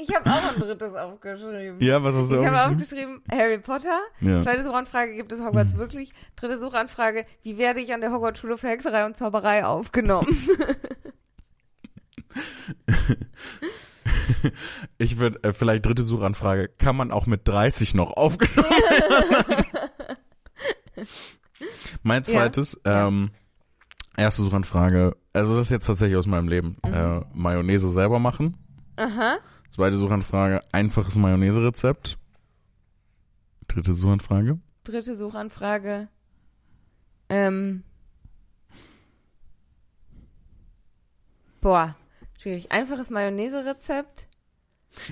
Ich 0.00 0.14
habe 0.14 0.30
auch 0.30 0.54
ein 0.54 0.60
drittes 0.60 0.94
aufgeschrieben. 0.94 1.80
ja, 1.80 2.02
was 2.04 2.14
hast 2.14 2.30
Ich 2.30 2.38
du 2.38 2.44
habe 2.46 2.56
aufgeschrieben? 2.56 3.16
aufgeschrieben, 3.16 3.22
Harry 3.30 3.58
Potter. 3.58 3.98
Ja. 4.20 4.40
Zweite 4.42 4.62
Suchanfrage, 4.62 5.14
gibt 5.16 5.32
es 5.32 5.40
Hogwarts 5.40 5.76
wirklich? 5.76 6.12
Dritte 6.36 6.60
Suchanfrage, 6.60 7.26
wie 7.42 7.58
werde 7.58 7.80
ich 7.80 7.92
an 7.92 8.00
der 8.00 8.12
Hogwarts-Schule 8.12 8.58
für 8.58 8.68
Hexerei 8.68 9.04
und 9.06 9.16
Zauberei 9.16 9.64
aufgenommen? 9.64 10.28
Ich 14.98 15.18
würde 15.18 15.42
äh, 15.44 15.52
vielleicht 15.52 15.86
dritte 15.86 16.02
Suchanfrage, 16.02 16.68
kann 16.68 16.96
man 16.96 17.10
auch 17.12 17.26
mit 17.26 17.46
30 17.46 17.94
noch 17.94 18.12
aufgenommen? 18.16 18.68
mein 22.02 22.24
zweites, 22.24 22.80
Ja. 22.84 23.08
ähm, 23.08 23.30
erste 24.16 24.42
Suchanfrage, 24.42 25.16
also 25.32 25.56
das 25.56 25.66
ist 25.66 25.70
jetzt 25.70 25.86
tatsächlich 25.86 26.16
aus 26.16 26.26
meinem 26.26 26.48
Leben. 26.48 26.76
Mhm. 26.84 26.94
Äh, 26.94 27.20
Mayonnaise 27.34 27.90
selber 27.90 28.18
machen. 28.18 28.56
Aha. 28.96 29.38
Zweite 29.70 29.96
Suchanfrage, 29.96 30.62
einfaches 30.72 31.16
Mayonnaise-Rezept. 31.16 32.18
Dritte 33.68 33.94
Suchanfrage. 33.94 34.58
Dritte 34.84 35.14
Suchanfrage, 35.16 36.08
ähm, 37.28 37.82
boah, 41.60 41.94
schwierig. 42.38 42.72
Einfaches 42.72 43.10
Mayonnaise-Rezept. 43.10 44.28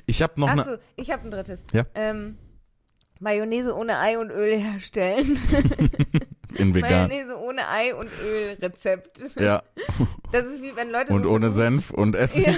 Ich 0.07 0.23
habe 0.23 0.41
noch. 0.41 0.49
Achso, 0.49 0.79
ich 0.97 1.11
habe 1.11 1.25
ein 1.25 1.31
drittes. 1.31 1.61
Ja. 1.73 1.85
Ähm, 1.95 2.39
Mayonnaise 3.21 3.75
ohne 3.75 3.99
Ei 3.99 4.19
und 4.19 4.31
Öl 4.31 4.59
herstellen. 4.59 5.39
In 6.59 6.75
vegan. 6.75 7.09
Mayonnaise 7.09 7.37
ohne 7.39 7.69
Ei 7.69 7.95
und 7.95 8.11
Öl 8.25 8.57
Rezept. 8.61 9.21
Ja. 9.39 9.63
Das 10.33 10.45
ist 10.45 10.61
wie 10.61 10.75
wenn 10.75 10.91
Leute 10.91 11.13
Und 11.13 11.23
so 11.23 11.31
ohne 11.31 11.51
Senf 11.53 11.93
und 11.93 12.17
Essen. 12.17 12.43
Ja, 12.45 12.53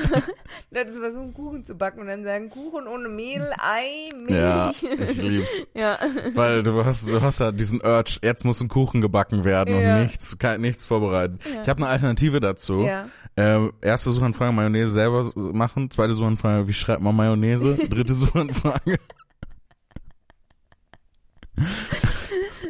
Leute 0.70 0.90
so 0.92 1.00
versuchen 1.00 1.34
Kuchen 1.34 1.66
zu 1.66 1.74
backen 1.76 2.00
und 2.00 2.06
dann 2.06 2.24
sagen 2.24 2.48
Kuchen 2.48 2.86
ohne 2.86 3.10
Mehl, 3.10 3.46
Ei, 3.58 4.08
Ja, 4.26 4.72
Milch. 4.80 5.10
ich 5.10 5.18
lieb's. 5.22 5.66
Ja. 5.74 5.98
Weil 6.34 6.62
du 6.62 6.84
hast, 6.86 7.08
du 7.08 7.20
hast 7.20 7.40
ja 7.40 7.52
diesen 7.52 7.82
Urge, 7.82 8.18
jetzt 8.22 8.44
muss 8.46 8.60
ein 8.62 8.68
Kuchen 8.68 9.02
gebacken 9.02 9.44
werden 9.44 9.78
Ja. 9.78 9.96
und 9.96 10.02
nichts, 10.02 10.38
kein, 10.38 10.62
nichts 10.62 10.86
vorbereitet. 10.86 11.40
Ja. 11.44 11.62
Ich 11.62 11.68
habe 11.68 11.82
eine 11.82 11.88
Alternative 11.88 12.40
dazu. 12.40 12.80
Ja. 12.80 13.08
Äh, 13.36 13.68
erste 13.82 14.10
Suchanfrage 14.10 14.52
Mayonnaise 14.52 14.90
selber 14.90 15.30
machen. 15.36 15.90
Zweite 15.90 16.14
Suchanfrage, 16.14 16.66
wie 16.68 16.72
schreibt 16.72 17.02
man 17.02 17.14
Mayonnaise? 17.14 17.76
Dritte 17.76 18.14
Suchanfrage. 18.14 18.98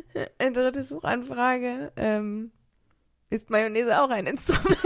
Eine 0.39 0.53
dritte 0.53 0.85
Suchanfrage. 0.85 1.93
Ähm, 1.97 2.51
ist 3.31 3.51
Mayonnaise 3.51 4.01
auch 4.01 4.11
ein 4.11 4.27
Instrument? 4.27 4.79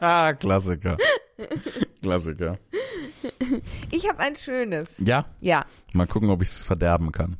Ah, 0.00 0.32
Klassiker. 0.38 0.96
Klassiker. 2.02 2.58
Ich 3.90 4.08
habe 4.08 4.18
ein 4.20 4.36
schönes. 4.36 4.90
Ja, 4.98 5.26
Ja. 5.40 5.66
mal 5.92 6.06
gucken, 6.06 6.30
ob 6.30 6.42
ich 6.42 6.48
es 6.48 6.62
verderben 6.64 7.12
kann. 7.12 7.36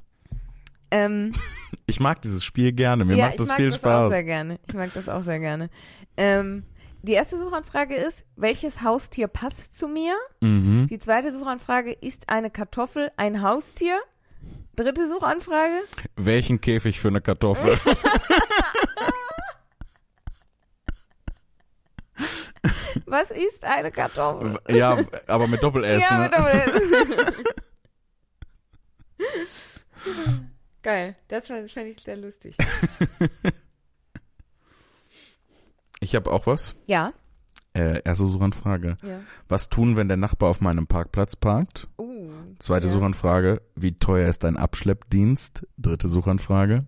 Ähm, 0.91 1.33
Ich 1.87 2.01
mag 2.01 2.21
dieses 2.23 2.45
Spiel 2.45 2.73
gerne. 2.73 3.05
Mir 3.05 3.17
ja, 3.17 3.25
macht 3.27 3.35
ich 3.35 3.39
das 3.41 3.49
mag 3.49 3.57
viel 3.57 3.67
das 3.71 3.77
auch 3.77 3.81
Spaß. 3.81 4.13
sehr 4.13 4.25
gerne. 4.25 4.59
Ich 4.69 4.75
mag 4.75 4.93
das 4.95 5.09
auch 5.09 5.23
sehr 5.23 5.41
gerne. 5.41 5.69
Ähm, 6.17 6.65
die 7.03 7.13
erste 7.13 7.37
Suchanfrage 7.39 7.97
ist, 7.97 8.25
welches 8.37 8.83
Haustier 8.83 9.27
passt 9.27 9.77
zu 9.77 9.89
mir? 9.89 10.15
Mhm. 10.41 10.87
Die 10.89 10.99
zweite 10.99 11.33
Suchanfrage, 11.33 11.93
ist 11.93 12.29
eine 12.29 12.51
Kartoffel 12.51 13.11
ein 13.17 13.43
Haustier? 13.43 13.99
Dritte 14.83 15.09
Suchanfrage, 15.09 15.81
Welchen 16.17 16.61
Käfig 16.61 16.99
für 16.99 17.07
eine 17.07 17.21
Kartoffel? 17.21 17.79
was 23.07 23.31
ist 23.31 23.63
eine 23.63 23.93
Kartoffel? 23.93 24.59
ja, 24.69 24.99
aber 25.29 25.47
mit 25.47 25.63
Doppel-S. 25.63 26.03
ja, 26.03 26.19
ne? 26.19 26.25
mit 26.25 26.35
Doppel-S. 26.35 26.83
Geil, 30.83 31.15
das 31.29 31.47
fand 31.47 31.71
fand 31.71 31.87
ich 31.87 32.03
sehr 32.03 32.17
lustig. 32.17 32.57
Ich 36.01 36.17
habe 36.17 36.33
auch 36.33 36.49
was. 36.49 36.75
Ja, 36.87 37.13
Äh, 37.75 38.03
erste 38.05 38.27
Suchanfrage. 38.27 38.97
ja. 39.03 39.21
Was 39.49 39.69
tun, 39.71 39.97
wenn 39.97 40.09
der 40.09 40.19
Nachbar 40.19 40.51
auf 40.51 40.61
meinem 40.61 40.87
Parkplatz 40.87 41.37
parkt? 41.37 41.89
Uh, 41.99 42.31
Zweite 42.59 42.87
ja. 42.87 42.93
Suchanfrage. 42.93 43.63
Wie 43.77 43.99
teuer 43.99 44.29
ist 44.29 44.45
dein 44.45 44.57
Abschleppdienst? 44.59 45.67
Dritte 45.79 46.09
Suchanfrage. 46.09 46.85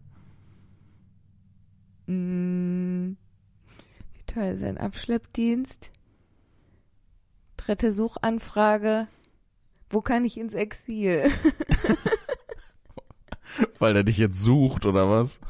Mm, 2.06 3.16
wie 4.12 4.22
teuer 4.26 4.52
ist 4.52 4.62
ein 4.62 4.76
Abschleppdienst? 4.76 5.90
Dritte 7.56 7.92
Suchanfrage. 7.94 9.08
Wo 9.88 10.02
kann 10.02 10.24
ich 10.24 10.36
ins 10.38 10.52
Exil? 10.54 11.30
Weil 13.78 13.94
der 13.94 14.04
dich 14.04 14.18
jetzt 14.18 14.40
sucht 14.40 14.86
oder 14.86 15.08
was? 15.10 15.40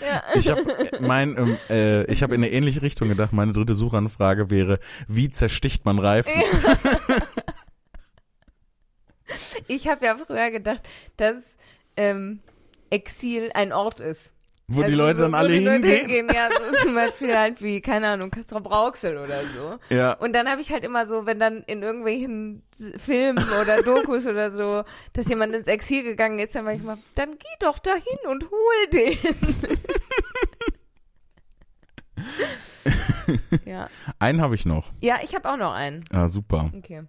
ja. 0.00 0.22
Ich 0.34 0.50
habe 0.50 0.62
mein, 1.00 1.36
ähm, 1.36 1.56
äh, 1.70 2.04
ich 2.10 2.22
habe 2.22 2.34
in 2.34 2.42
eine 2.42 2.52
ähnliche 2.52 2.82
Richtung 2.82 3.08
gedacht. 3.08 3.32
Meine 3.32 3.52
dritte 3.52 3.74
Suchanfrage 3.74 4.50
wäre: 4.50 4.78
Wie 5.08 5.30
zersticht 5.30 5.84
man 5.84 5.98
Reifen? 5.98 6.32
Ich 9.66 9.88
habe 9.88 10.04
ja 10.04 10.16
früher 10.16 10.50
gedacht, 10.50 10.82
dass 11.16 11.36
ähm, 11.96 12.40
Exil 12.90 13.50
ein 13.54 13.72
Ort 13.72 14.00
ist. 14.00 14.33
Wo 14.66 14.78
die 14.78 14.84
Also 14.84 14.96
Leute 14.96 15.16
so, 15.18 15.22
dann 15.24 15.34
alle 15.34 15.50
die 15.50 15.58
Leute 15.64 15.86
hingehen. 15.88 16.26
Ja, 16.34 16.48
so 16.50 16.84
zum 16.84 16.94
Beispiel 16.94 17.36
halt 17.36 17.60
wie, 17.60 17.82
keine 17.82 18.08
Ahnung, 18.08 18.30
Castro 18.30 18.60
Brauxel 18.60 19.18
oder 19.18 19.42
so. 19.42 19.78
Ja. 19.94 20.14
Und 20.14 20.32
dann 20.34 20.48
habe 20.48 20.62
ich 20.62 20.72
halt 20.72 20.84
immer 20.84 21.06
so, 21.06 21.26
wenn 21.26 21.38
dann 21.38 21.62
in 21.64 21.82
irgendwelchen 21.82 22.62
Filmen 22.96 23.44
oder 23.60 23.82
Dokus 23.82 24.26
oder 24.26 24.50
so, 24.50 24.84
dass 25.12 25.28
jemand 25.28 25.54
ins 25.54 25.66
Exil 25.66 26.02
gegangen 26.02 26.38
ist, 26.38 26.54
dann 26.54 26.64
war 26.64 26.72
ich 26.72 26.82
mal, 26.82 26.96
dann 27.14 27.32
geh 27.32 27.46
doch 27.60 27.78
dahin 27.78 28.18
und 28.26 28.44
hol 28.50 28.90
den. 28.90 29.18
ja. 33.66 33.88
Einen 34.18 34.40
habe 34.40 34.54
ich 34.54 34.64
noch. 34.64 34.90
ja, 35.02 35.18
ich 35.22 35.34
habe 35.34 35.50
auch 35.50 35.58
noch 35.58 35.74
einen. 35.74 36.04
Ah, 36.10 36.28
super. 36.28 36.70
Okay. 36.74 37.02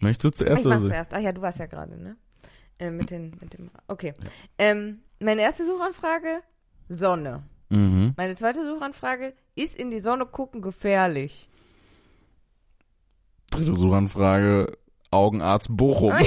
Möchtest 0.00 0.24
du 0.24 0.30
zuerst 0.30 0.62
ich 0.62 0.66
oder 0.66 0.80
so? 0.80 0.88
zuerst. 0.88 1.14
Ach 1.14 1.20
ja, 1.20 1.30
du 1.32 1.42
warst 1.42 1.60
ja 1.60 1.66
gerade, 1.66 1.96
ne? 1.96 2.16
Äh, 2.78 2.90
mit, 2.90 3.10
den, 3.10 3.36
mit 3.40 3.54
dem. 3.54 3.70
Okay. 3.86 4.14
Ähm, 4.58 5.00
meine 5.20 5.42
erste 5.42 5.64
Suchanfrage: 5.64 6.42
Sonne. 6.88 7.42
Mhm. 7.68 8.14
Meine 8.16 8.34
zweite 8.34 8.64
Suchanfrage: 8.66 9.34
Ist 9.54 9.76
in 9.76 9.90
die 9.90 10.00
Sonne 10.00 10.26
gucken 10.26 10.62
gefährlich? 10.62 11.48
Dritte 13.50 13.74
Suchanfrage: 13.74 14.76
Augenarzt 15.10 15.68
Bochum. 15.76 16.12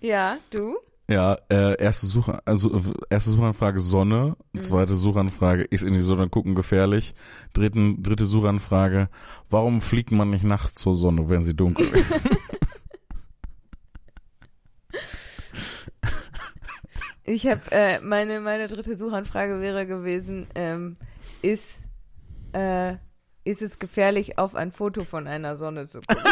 Ja, 0.00 0.38
du? 0.50 0.76
Ja, 1.10 1.36
äh, 1.50 1.76
erste 1.82 2.06
Suche, 2.06 2.40
also 2.46 2.80
erste 3.10 3.30
Suchanfrage 3.30 3.80
Sonne, 3.80 4.36
Mhm. 4.52 4.60
zweite 4.60 4.94
Suchanfrage 4.94 5.62
ist 5.64 5.82
in 5.82 5.92
die 5.92 6.00
Sonne 6.00 6.28
gucken 6.28 6.54
gefährlich, 6.54 7.14
dritten, 7.52 8.02
dritte 8.02 8.26
Suchanfrage, 8.26 9.08
warum 9.48 9.80
fliegt 9.80 10.12
man 10.12 10.30
nicht 10.30 10.44
nachts 10.44 10.74
zur 10.76 10.94
Sonne, 10.94 11.28
wenn 11.28 11.42
sie 11.42 11.54
dunkel 11.56 11.88
ist? 12.10 12.28
Ich 17.24 17.46
habe 17.46 17.60
äh, 17.70 18.00
meine 18.00 18.40
meine 18.40 18.66
dritte 18.66 18.96
Suchanfrage 18.96 19.60
wäre 19.60 19.86
gewesen: 19.86 20.46
ähm, 20.54 20.96
Ist 21.42 21.86
äh, 22.52 22.96
ist 23.44 23.62
es 23.62 23.78
gefährlich, 23.78 24.38
auf 24.38 24.54
ein 24.54 24.70
Foto 24.70 25.04
von 25.04 25.26
einer 25.26 25.56
Sonne 25.56 25.86
zu 25.86 26.00
gucken? 26.00 26.24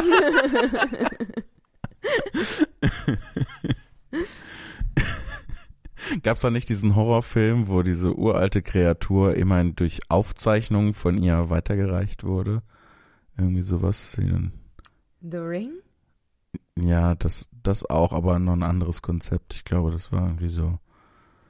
Gab's 6.22 6.41
da 6.41 6.51
nicht 6.51 6.68
diesen 6.68 6.97
Horrorfilm, 6.97 7.68
wo 7.68 7.82
diese 7.82 8.14
uralte 8.14 8.62
Kreatur 8.62 9.34
immerhin 9.34 9.74
durch 9.74 10.01
Aufzeichnungen 10.09 10.95
von 10.95 11.22
ihr 11.22 11.51
weitergereicht 11.51 12.24
wurde? 12.24 12.62
Irgendwie 13.36 13.62
sowas. 13.62 14.18
The 15.20 15.36
Ring? 15.36 15.70
Ja, 16.81 17.14
das, 17.14 17.49
das 17.62 17.89
auch, 17.89 18.12
aber 18.12 18.39
noch 18.39 18.53
ein 18.55 18.62
anderes 18.62 19.03
Konzept. 19.03 19.55
Ich 19.55 19.64
glaube, 19.64 19.91
das 19.91 20.12
war 20.12 20.22
irgendwie 20.24 20.49
so 20.49 20.79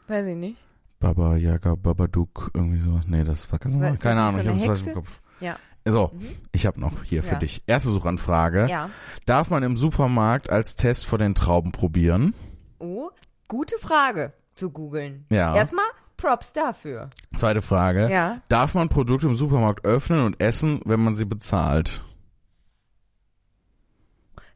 Weiß 0.08 0.26
ich 0.26 0.36
nicht. 0.36 0.56
Baba 1.00 1.36
Yaga 1.36 1.74
Babadook, 1.74 2.50
irgendwie 2.54 2.80
so. 2.80 3.00
Nee, 3.06 3.22
das 3.24 3.50
war 3.52 3.58
ganz 3.58 3.74
normal. 3.74 3.92
das 3.92 4.00
Keine 4.00 4.22
Ahnung, 4.22 4.34
so 4.44 4.50
ich 4.52 4.68
hab's 4.68 4.80
falsch 4.80 4.86
im? 4.88 4.94
Kopf. 4.94 5.20
Ja. 5.40 5.56
So, 5.86 6.10
Mhm. 6.14 6.28
ich 6.52 6.66
habe 6.66 6.80
noch 6.80 7.04
hier 7.04 7.22
für 7.22 7.34
Ja. 7.34 7.38
dich. 7.38 7.62
Erste 7.66 7.90
Suchanfrage. 7.90 8.66
Ja. 8.68 8.90
Darf 9.26 9.50
man 9.50 9.62
im 9.62 9.76
Supermarkt 9.76 10.50
als 10.50 10.76
Test 10.76 11.06
vor 11.06 11.18
den 11.18 11.34
Trauben 11.34 11.72
probieren? 11.72 12.34
Oh, 12.78 13.10
gute 13.48 13.76
Frage 13.78 14.32
zu 14.54 14.70
googeln. 14.70 15.24
Ja. 15.30 15.54
Erstmal 15.54 15.84
Props 16.16 16.52
dafür. 16.52 17.10
Zweite 17.36 17.62
Frage. 17.62 18.10
Ja. 18.10 18.40
Darf 18.48 18.74
man 18.74 18.88
Produkte 18.88 19.28
im 19.28 19.36
Supermarkt 19.36 19.84
öffnen 19.84 20.24
und 20.24 20.40
essen, 20.40 20.80
wenn 20.84 21.00
man 21.00 21.14
sie 21.14 21.24
bezahlt? 21.26 22.02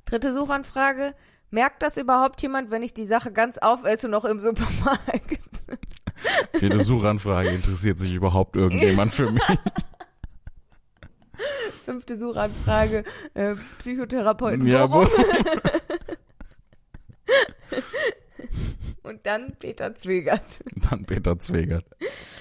Dritte 0.05 0.33
Suchanfrage. 0.33 1.15
Merkt 1.51 1.83
das 1.83 1.99
überhaupt 1.99 2.41
jemand, 2.41 2.71
wenn 2.71 2.83
ich 2.83 2.95
die 2.95 3.07
Sache 3.07 3.33
ganz 3.33 3.59
aufesse, 3.59 4.09
noch 4.09 4.25
im 4.25 4.41
Supermarkt? 4.41 5.63
Jede 6.61 6.81
Suchanfrage 6.81 7.51
interessiert 7.51 7.99
sich 7.99 8.15
überhaupt 8.15 8.57
irgendjemand 8.57 9.13
für 9.13 9.31
mich. 9.31 9.43
Fünfte 11.85 12.17
Suchanfrage. 12.17 13.05
Äh, 13.35 13.57
Psychotherapeuten. 13.79 14.67
Ja, 14.67 14.85
Und 19.03 19.27
dann 19.27 19.57
Peter 19.59 19.95
Zwegert. 19.95 20.63
dann 20.89 21.05
Peter 21.05 21.39
Zwegert. 21.39 21.85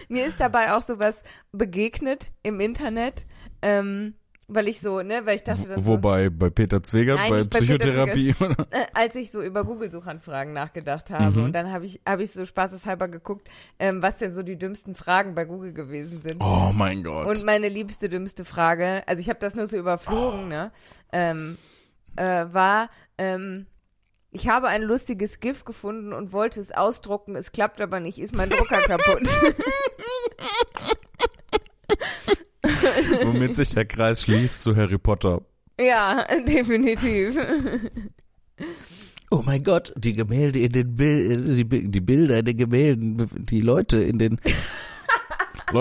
Mir 0.09 0.27
ist 0.27 0.39
dabei 0.39 0.75
auch 0.75 0.81
sowas 0.81 1.21
begegnet 1.51 2.31
im 2.43 2.59
Internet, 2.59 3.25
ähm, 3.61 4.15
weil 4.53 4.67
ich 4.67 4.81
so, 4.81 5.01
ne, 5.01 5.25
weil 5.25 5.35
ich 5.37 5.43
dachte, 5.43 5.67
das 5.67 5.77
so, 5.83 5.85
Wobei, 5.87 6.29
bei 6.29 6.49
Peter 6.49 6.83
Zwegert, 6.83 7.17
Nein, 7.17 7.29
bei 7.29 7.37
nicht 7.39 7.49
bei 7.51 7.59
Psychotherapie. 7.59 8.35
oder? 8.39 8.67
äh, 8.71 8.85
als 8.93 9.15
ich 9.15 9.31
so 9.31 9.41
über 9.41 9.63
Google-Suchanfragen 9.63 10.53
nachgedacht 10.53 11.09
habe 11.09 11.39
Mhm. 11.39 11.45
und 11.45 11.53
dann 11.53 11.71
habe 11.71 11.85
ich, 11.85 12.01
habe 12.07 12.23
ich 12.23 12.31
so 12.31 12.45
spaßeshalber 12.45 13.07
geguckt, 13.07 13.47
ähm, 13.79 14.01
was 14.01 14.17
denn 14.17 14.33
so 14.33 14.43
die 14.43 14.57
dümmsten 14.57 14.93
Fragen 14.95 15.35
bei 15.35 15.45
Google 15.45 15.73
gewesen 15.73 16.21
sind. 16.21 16.43
Oh 16.43 16.71
mein 16.73 17.03
Gott. 17.03 17.27
Und 17.27 17.45
meine 17.45 17.69
liebste, 17.69 18.09
dümmste 18.09 18.43
Frage, 18.45 19.03
also 19.07 19.21
ich 19.21 19.29
habe 19.29 19.39
das 19.39 19.55
nur 19.55 19.67
so 19.67 19.77
überflogen, 19.77 20.49
ne, 20.49 20.71
ähm, 21.13 21.57
äh, 22.17 22.45
war, 22.51 22.89
ähm, 23.17 23.67
ich 24.31 24.47
habe 24.47 24.67
ein 24.67 24.81
lustiges 24.81 25.39
GIF 25.39 25.65
gefunden 25.65 26.13
und 26.13 26.31
wollte 26.31 26.59
es 26.61 26.71
ausdrucken, 26.71 27.35
es 27.35 27.51
klappt 27.51 27.81
aber 27.81 27.99
nicht, 27.99 28.19
ist 28.19 28.35
mein 28.35 28.49
Drucker 28.49 28.79
kaputt. 28.81 29.27
Womit 33.23 33.55
sich 33.55 33.69
der 33.69 33.85
Kreis 33.85 34.23
schließt 34.23 34.63
zu 34.63 34.75
Harry 34.75 34.97
Potter. 34.97 35.41
ja, 35.79 36.25
definitiv. 36.47 37.35
Oh 39.29 39.41
mein 39.45 39.63
Gott, 39.63 39.93
die 39.97 40.13
Gemälde 40.13 40.59
in 40.59 40.71
den 40.73 40.95
Bil 40.95 41.55
die, 41.55 41.89
die 41.89 42.01
Bilder 42.01 42.39
in 42.39 42.45
den 42.45 42.57
Gemälden, 42.57 43.29
die 43.45 43.61
Leute 43.61 43.97
in 43.97 44.19
den. 44.19 44.39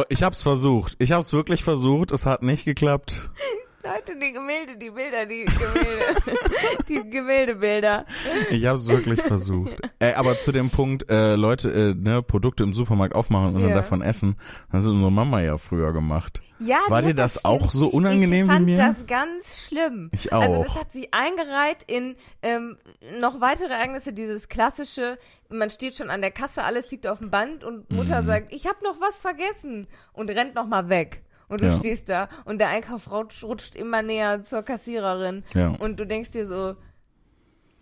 Ich 0.09 0.23
hab's 0.23 0.43
versucht. 0.43 0.95
Ich 1.01 1.11
hab's 1.13 1.33
wirklich 1.33 1.65
versucht. 1.65 2.13
Es 2.13 2.27
hat 2.27 2.43
nicht 2.43 2.65
geklappt. 2.65 3.31
Leute, 3.83 4.15
die 4.21 4.33
Gemälde, 4.33 4.77
die 4.77 4.91
Bilder, 4.91 5.25
die 5.25 5.47
Gemälde, 5.47 6.21
die 6.89 7.09
Gemäldebilder. 7.11 8.05
Ich 8.51 8.67
hab's 8.67 8.87
wirklich 8.87 9.21
versucht. 9.23 9.77
Äh, 10.03 10.15
aber 10.15 10.39
zu 10.39 10.51
dem 10.51 10.71
Punkt, 10.71 11.11
äh, 11.11 11.35
Leute, 11.35 11.71
äh, 11.71 11.95
ne, 11.95 12.23
Produkte 12.23 12.63
im 12.65 12.73
Supermarkt 12.73 13.15
aufmachen 13.15 13.49
und 13.55 13.61
dann 13.61 13.69
Ja. 13.69 13.75
davon 13.77 14.01
essen, 14.01 14.37
das 14.73 14.85
hat 14.87 14.91
unsere 14.93 15.13
Mama 15.13 15.43
ja 15.43 15.59
früher 15.59 15.93
gemacht. 15.93 16.41
Ja, 16.59 16.79
War 16.89 17.03
dir 17.03 17.13
das 17.13 17.41
schlimm- 17.43 17.45
auch 17.53 17.71
so 17.71 17.89
unangenehm 17.89 18.47
ich 18.47 18.51
fand 18.51 18.67
wie 18.67 18.71
mir? 18.71 18.77
das 18.79 19.07
ganz 19.07 19.67
schlimm. 19.67 20.09
Ich 20.15 20.33
Also 20.33 20.57
auch. 20.57 20.65
das 20.65 20.75
hat 20.75 20.91
sie 20.93 21.13
eingereiht 21.13 21.83
in 21.87 22.17
ähm, 22.41 22.79
noch 23.21 23.43
weitere 23.43 23.75
Ereignisse, 23.75 24.15
dieses 24.15 24.49
klassische, 24.49 25.19
man 25.51 25.69
steht 25.69 25.95
schon 25.95 26.09
an 26.09 26.23
der 26.23 26.31
Kasse, 26.31 26.65
alles 26.65 26.91
liegt 26.91 27.07
auf 27.07 27.19
dem 27.19 27.31
Band 27.31 27.63
und 27.63 27.93
Mutter 27.93 28.23
Mhm. 28.23 28.27
sagt, 28.27 28.55
ich 28.55 28.67
habe 28.67 28.83
noch 28.83 28.99
was 29.03 29.19
vergessen 29.19 29.87
und 30.15 30.31
rennt 30.31 30.55
noch 30.55 30.67
mal 30.67 30.89
weg. 30.89 31.23
Und 31.51 31.61
du 31.61 31.67
Ja. 31.67 31.77
stehst 31.77 32.09
da 32.09 32.29
und 32.47 32.59
der 32.59 32.69
Einkauf 32.69 33.11
rutscht, 33.13 33.77
immer 33.77 34.01
näher 34.03 34.43
zur 34.43 34.63
Kassiererin. 34.63 35.45
Ja. 35.53 35.69
Und 35.79 36.01
du 36.01 36.07
denkst 36.07 36.31
dir 36.31 36.47
so, 36.47 36.77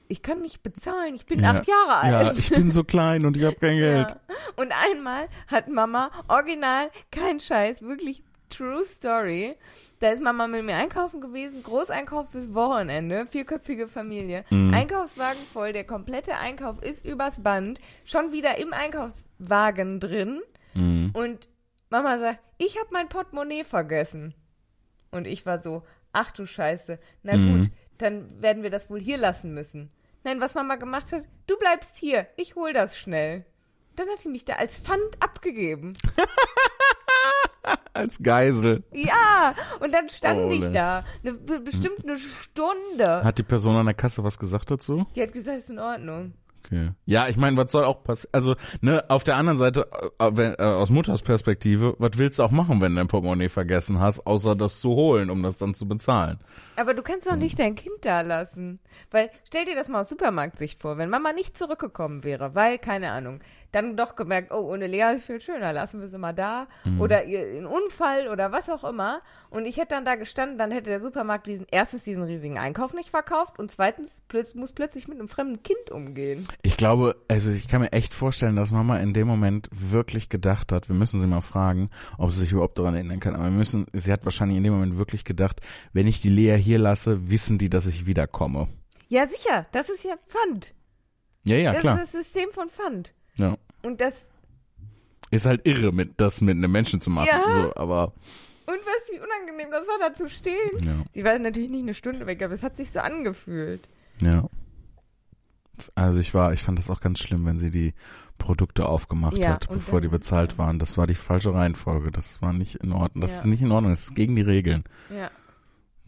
ich 0.08 0.22
kann 0.22 0.40
nicht 0.40 0.62
bezahlen, 0.62 1.14
ich 1.14 1.26
bin 1.26 1.40
Ja. 1.40 1.50
acht 1.50 1.68
Jahre 1.68 1.96
alt. 1.96 2.12
Ja, 2.28 2.32
ich 2.32 2.50
bin 2.50 2.70
so 2.70 2.82
klein 2.82 3.26
und 3.26 3.36
ich 3.36 3.44
habe 3.44 3.56
kein 3.56 3.76
Geld. 3.78 4.08
Ja. 4.08 4.16
Und 4.56 4.72
einmal 4.90 5.28
hat 5.48 5.68
Mama, 5.68 6.10
original, 6.28 6.90
kein 7.12 7.38
Scheiß, 7.40 7.82
wirklich 7.82 8.24
true 8.48 8.82
story. 8.84 9.54
Da 10.00 10.08
ist 10.10 10.22
Mama 10.22 10.46
mit 10.46 10.64
mir 10.64 10.76
einkaufen 10.76 11.20
gewesen, 11.20 11.62
Großeinkauf 11.62 12.30
fürs 12.30 12.54
Wochenende, 12.54 13.26
vierköpfige 13.26 13.86
Familie. 13.88 14.44
Mhm. 14.48 14.72
Einkaufswagen 14.72 15.42
voll, 15.52 15.74
der 15.74 15.84
komplette 15.84 16.36
Einkauf 16.36 16.80
ist 16.82 17.04
übers 17.04 17.42
Band, 17.42 17.78
schon 18.06 18.32
wieder 18.32 18.56
im 18.58 18.72
Einkaufswagen 18.72 20.00
drin. 20.00 20.40
Mhm. 20.74 21.10
Und 21.12 21.48
Mama 21.90 22.18
sagt, 22.18 22.40
ich 22.58 22.76
habe 22.78 22.88
mein 22.92 23.08
Portemonnaie 23.08 23.64
vergessen. 23.64 24.34
Und 25.10 25.26
ich 25.26 25.46
war 25.46 25.58
so, 25.60 25.84
ach 26.12 26.30
du 26.32 26.46
Scheiße, 26.46 26.98
na 27.22 27.36
Mhm. 27.36 27.58
gut, 27.62 27.70
dann 27.98 28.42
werden 28.42 28.62
wir 28.62 28.70
das 28.70 28.90
wohl 28.90 29.00
hier 29.00 29.16
lassen 29.16 29.54
müssen. 29.54 29.90
Nein, 30.24 30.40
was 30.40 30.54
Mama 30.54 30.76
gemacht 30.76 31.12
hat, 31.12 31.24
du 31.46 31.56
bleibst 31.58 31.96
hier, 31.96 32.26
ich 32.36 32.54
hol 32.56 32.72
das 32.72 32.98
schnell. 32.98 33.44
Dann 33.96 34.08
hat 34.08 34.18
sie 34.20 34.28
mich 34.28 34.44
da 34.44 34.54
als 34.54 34.78
Pfand 34.78 35.00
abgegeben. 35.20 35.96
Als 37.92 38.22
Geisel. 38.22 38.84
Ja, 38.92 39.54
und 39.80 39.92
dann 39.92 40.08
stand 40.08 40.38
Oh, 40.38 40.50
ich 40.52 40.70
da, 40.70 41.04
ne, 41.22 41.32
be- 41.34 41.58
bestimmt 41.60 42.04
eine 42.04 42.16
Stunde. 42.18 43.24
Hat 43.24 43.38
die 43.38 43.42
Person 43.42 43.74
an 43.76 43.86
der 43.86 43.94
Kasse 43.94 44.22
was 44.22 44.38
gesagt 44.38 44.70
dazu? 44.70 45.04
Die 45.16 45.22
hat 45.22 45.32
gesagt, 45.32 45.58
ist 45.58 45.70
in 45.70 45.78
Ordnung. 45.80 46.32
Okay. 46.70 46.90
Ja, 47.06 47.28
ich 47.28 47.36
meine, 47.38 47.56
was 47.56 47.72
soll 47.72 47.84
auch 47.84 48.04
passieren? 48.04 48.28
Also, 48.32 48.54
ne, 48.82 49.02
auf 49.08 49.24
der 49.24 49.36
anderen 49.36 49.56
Seite, 49.56 49.88
äh, 50.18 50.30
wenn, 50.34 50.52
äh, 50.54 50.56
aus 50.62 50.90
Mutters 50.90 51.22
Perspektive, 51.22 51.94
was 51.98 52.10
willst 52.16 52.38
du 52.38 52.42
auch 52.42 52.50
machen, 52.50 52.80
wenn 52.82 52.92
du 52.92 52.98
dein 52.98 53.08
Portemonnaie 53.08 53.48
vergessen 53.48 54.00
hast, 54.00 54.26
außer 54.26 54.54
das 54.54 54.80
zu 54.80 54.90
holen, 54.90 55.30
um 55.30 55.42
das 55.42 55.56
dann 55.56 55.74
zu 55.74 55.88
bezahlen? 55.88 56.38
Aber 56.76 56.92
du 56.92 57.02
kannst 57.02 57.26
doch 57.26 57.32
Hm. 57.32 57.38
nicht 57.38 57.58
dein 57.58 57.74
Kind 57.74 57.96
da 58.02 58.20
lassen. 58.20 58.80
Weil, 59.10 59.30
stell 59.44 59.64
dir 59.64 59.74
das 59.74 59.88
mal 59.88 60.02
aus 60.02 60.10
Supermarktsicht 60.10 60.78
vor, 60.80 60.98
wenn 60.98 61.08
Mama 61.08 61.32
nicht 61.32 61.56
zurückgekommen 61.56 62.22
wäre, 62.22 62.54
weil, 62.54 62.78
keine 62.78 63.12
Ahnung, 63.12 63.40
dann 63.72 63.96
doch 63.96 64.16
gemerkt, 64.16 64.50
oh, 64.50 64.72
ohne 64.72 64.86
Lea 64.86 65.14
ist 65.14 65.26
viel 65.26 65.40
schöner, 65.40 65.72
lassen 65.72 66.00
wir 66.00 66.08
sie 66.08 66.18
mal 66.18 66.32
da. 66.32 66.68
Hm. 66.84 67.00
Oder 67.00 67.20
einen 67.20 67.66
Unfall 67.66 68.28
oder 68.28 68.50
was 68.50 68.70
auch 68.70 68.84
immer. 68.84 69.20
Und 69.50 69.66
ich 69.66 69.76
hätte 69.76 69.94
dann 69.94 70.04
da 70.04 70.14
gestanden, 70.14 70.58
dann 70.58 70.70
hätte 70.70 70.90
der 70.90 71.00
Supermarkt 71.00 71.46
diesen, 71.46 71.66
erstens 71.70 72.04
diesen 72.04 72.22
riesigen 72.22 72.58
Einkauf 72.58 72.94
nicht 72.94 73.10
verkauft 73.10 73.58
und 73.58 73.70
zweitens 73.70 74.10
plötz, 74.28 74.54
muss 74.54 74.72
plötzlich 74.72 75.08
mit 75.08 75.18
einem 75.18 75.28
fremden 75.28 75.62
Kind 75.62 75.90
umgehen. 75.90 76.46
Ich 76.62 76.76
glaube, 76.76 77.16
also 77.28 77.50
ich 77.50 77.68
kann 77.68 77.82
mir 77.82 77.92
echt 77.92 78.14
vorstellen, 78.14 78.56
dass 78.56 78.72
Mama 78.72 78.98
in 78.98 79.12
dem 79.12 79.26
Moment 79.26 79.68
wirklich 79.70 80.28
gedacht 80.28 80.72
hat, 80.72 80.88
wir 80.88 80.96
müssen 80.96 81.20
sie 81.20 81.26
mal 81.26 81.40
fragen, 81.40 81.90
ob 82.16 82.30
sie 82.32 82.40
sich 82.40 82.52
überhaupt 82.52 82.78
daran 82.78 82.94
erinnern 82.94 83.20
kann, 83.20 83.34
aber 83.34 83.44
wir 83.44 83.50
müssen, 83.50 83.86
sie 83.92 84.12
hat 84.12 84.24
wahrscheinlich 84.24 84.56
in 84.56 84.64
dem 84.64 84.72
Moment 84.72 84.98
wirklich 84.98 85.24
gedacht, 85.24 85.60
wenn 85.92 86.06
ich 86.06 86.20
die 86.20 86.30
Lea 86.30 86.56
hier 86.56 86.78
lasse, 86.78 87.28
wissen 87.28 87.58
die, 87.58 87.68
dass 87.68 87.86
ich 87.86 88.06
wiederkomme. 88.06 88.68
Ja, 89.08 89.26
sicher, 89.26 89.66
das 89.72 89.88
ist 89.88 90.04
ja 90.04 90.16
Pfand. 90.26 90.74
Ja, 91.44 91.56
ja, 91.56 91.72
das 91.72 91.80
klar. 91.80 92.02
ist 92.02 92.14
das 92.14 92.22
System 92.24 92.50
von 92.52 92.68
Pfand. 92.68 93.14
Ja. 93.38 93.56
Und 93.82 94.00
das, 94.00 94.14
Ist 95.30 95.46
halt 95.46 95.66
irre, 95.66 95.92
mit, 95.92 96.12
das 96.20 96.40
mit 96.40 96.56
einem 96.56 96.70
Menschen 96.72 97.00
zu 97.00 97.10
machen, 97.10 97.28
Ja. 97.30 97.42
so, 97.44 97.76
aber, 97.76 98.12
und 98.66 98.76
was, 98.84 99.10
wie 99.12 99.18
unangenehm 99.20 99.70
das 99.70 99.86
war, 99.86 99.98
da 100.08 100.14
zu 100.14 100.28
stehen. 100.28 100.54
ja. 100.84 101.04
Sie 101.14 101.24
war 101.24 101.38
natürlich 101.38 101.70
nicht 101.70 101.82
eine 101.82 101.94
Stunde 101.94 102.26
weg, 102.26 102.42
aber 102.42 102.52
es 102.54 102.62
hat 102.62 102.76
sich 102.76 102.90
so 102.90 103.00
angefühlt. 103.00 103.88
Ja. 104.20 104.46
Also 105.94 106.18
ich 106.18 106.34
war, 106.34 106.52
ich 106.52 106.62
fand 106.62 106.78
das 106.78 106.90
auch 106.90 107.00
ganz 107.00 107.20
schlimm, 107.20 107.46
wenn 107.46 107.58
sie 107.58 107.70
die 107.70 107.94
Produkte 108.36 108.86
aufgemacht 108.88 109.38
Ja, 109.38 109.50
hat, 109.50 109.68
bevor 109.68 110.00
die 110.00 110.08
bezahlt 110.08 110.58
waren. 110.58 110.78
Das 110.78 110.98
war 110.98 111.06
die 111.06 111.14
falsche 111.14 111.54
Reihenfolge. 111.54 112.10
Das 112.10 112.42
war 112.42 112.52
nicht 112.52 112.76
in 112.76 112.92
Ordnung. 112.92 113.20
Das 113.22 113.32
Ja. 113.32 113.38
ist 113.38 113.44
nicht 113.46 113.62
in 113.62 113.70
Ordnung. 113.70 113.92
Das 113.92 114.02
ist 114.04 114.14
gegen 114.16 114.34
die 114.36 114.42
Regeln. 114.42 114.84
Ja. 115.14 115.30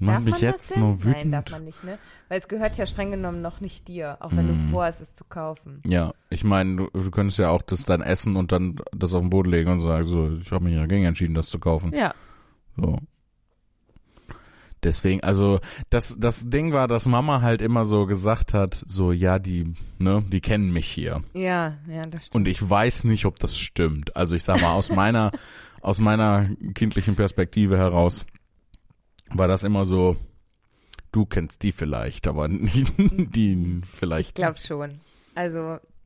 Darf 0.01 0.23
mich 0.25 0.41
jetzt 0.41 0.77
nur 0.77 0.91
Nein, 0.91 1.05
wütend. 1.05 1.35
darf 1.35 1.51
man 1.51 1.65
nicht, 1.65 1.85
ne? 1.85 1.99
Weil 2.29 2.39
es 2.39 2.49
gehört 2.49 2.79
ja 2.79 2.87
streng 2.87 3.11
genommen 3.11 3.43
noch 3.43 3.61
nicht 3.61 3.87
dir, 3.89 4.17
auch 4.21 4.31
wenn 4.33 4.47
Mm. 4.47 4.49
du 4.49 4.71
vorhast, 4.73 5.01
es 5.03 5.15
zu 5.15 5.25
kaufen. 5.25 5.83
ja, 5.87 6.13
ich 6.31 6.43
meine, 6.45 6.77
du, 6.77 6.89
du 6.93 7.11
könntest 7.11 7.39
ja 7.39 7.51
auch 7.51 7.63
das 7.63 7.85
dann 7.85 8.01
essen 8.01 8.37
und 8.37 8.51
dann 8.53 8.81
das 8.93 9.13
auf 9.15 9.21
den 9.21 9.31
Boden 9.31 9.51
legen 9.51 9.71
und 9.71 9.81
sagen, 9.81 10.05
so, 10.09 10.37
ich 10.41 10.51
habe 10.53 10.65
mich 10.65 10.75
dagegen 10.77 11.05
entschieden, 11.05 11.35
das 11.35 11.51
zu 11.51 11.59
kaufen. 11.59 11.93
Ja. 11.95 12.15
So. 12.77 12.99
Deswegen, 14.83 15.23
also 15.23 15.61
das 15.91 16.17
das 16.19 16.49
Ding 16.49 16.73
war, 16.73 16.89
dass 16.89 17.05
Mama 17.05 17.43
halt 17.43 17.61
immer 17.61 17.85
so 17.85 18.07
gesagt 18.07 18.55
hat, 18.55 18.75
so 18.75 19.13
ja, 19.13 19.39
die, 19.39 19.75
ne, 19.99 20.25
die 20.33 20.41
kennen 20.41 20.73
mich 20.73 20.87
hier. 20.87 21.23
Ja, 21.35 21.77
ja, 21.87 22.01
das 22.09 22.23
stimmt. 22.27 22.35
Und 22.35 22.49
ich 22.49 22.71
weiß 22.71 23.05
nicht, 23.05 23.27
ob 23.27 23.39
das 23.39 23.59
stimmt. 23.59 24.17
Also 24.17 24.35
ich 24.37 24.43
sag 24.45 24.63
mal, 24.63 24.73
aus 24.73 24.91
meiner, 24.91 25.33
aus 25.83 26.01
meiner 26.01 26.49
kindlichen 26.75 27.15
Perspektive 27.15 27.77
heraus 27.77 28.25
war 29.31 29.49
das 29.49 29.63
immer 29.63 29.85
so, 29.85 30.17
du 31.13 31.27
kennst 31.27 31.63
die 31.63 31.73
vielleicht, 31.73 32.27
aber 32.27 32.49
die 32.49 33.81
vielleicht. 33.85 34.29
Ich 34.31 34.35
glaube 34.35 34.59
schon. 34.59 35.01
Also, 35.35 35.59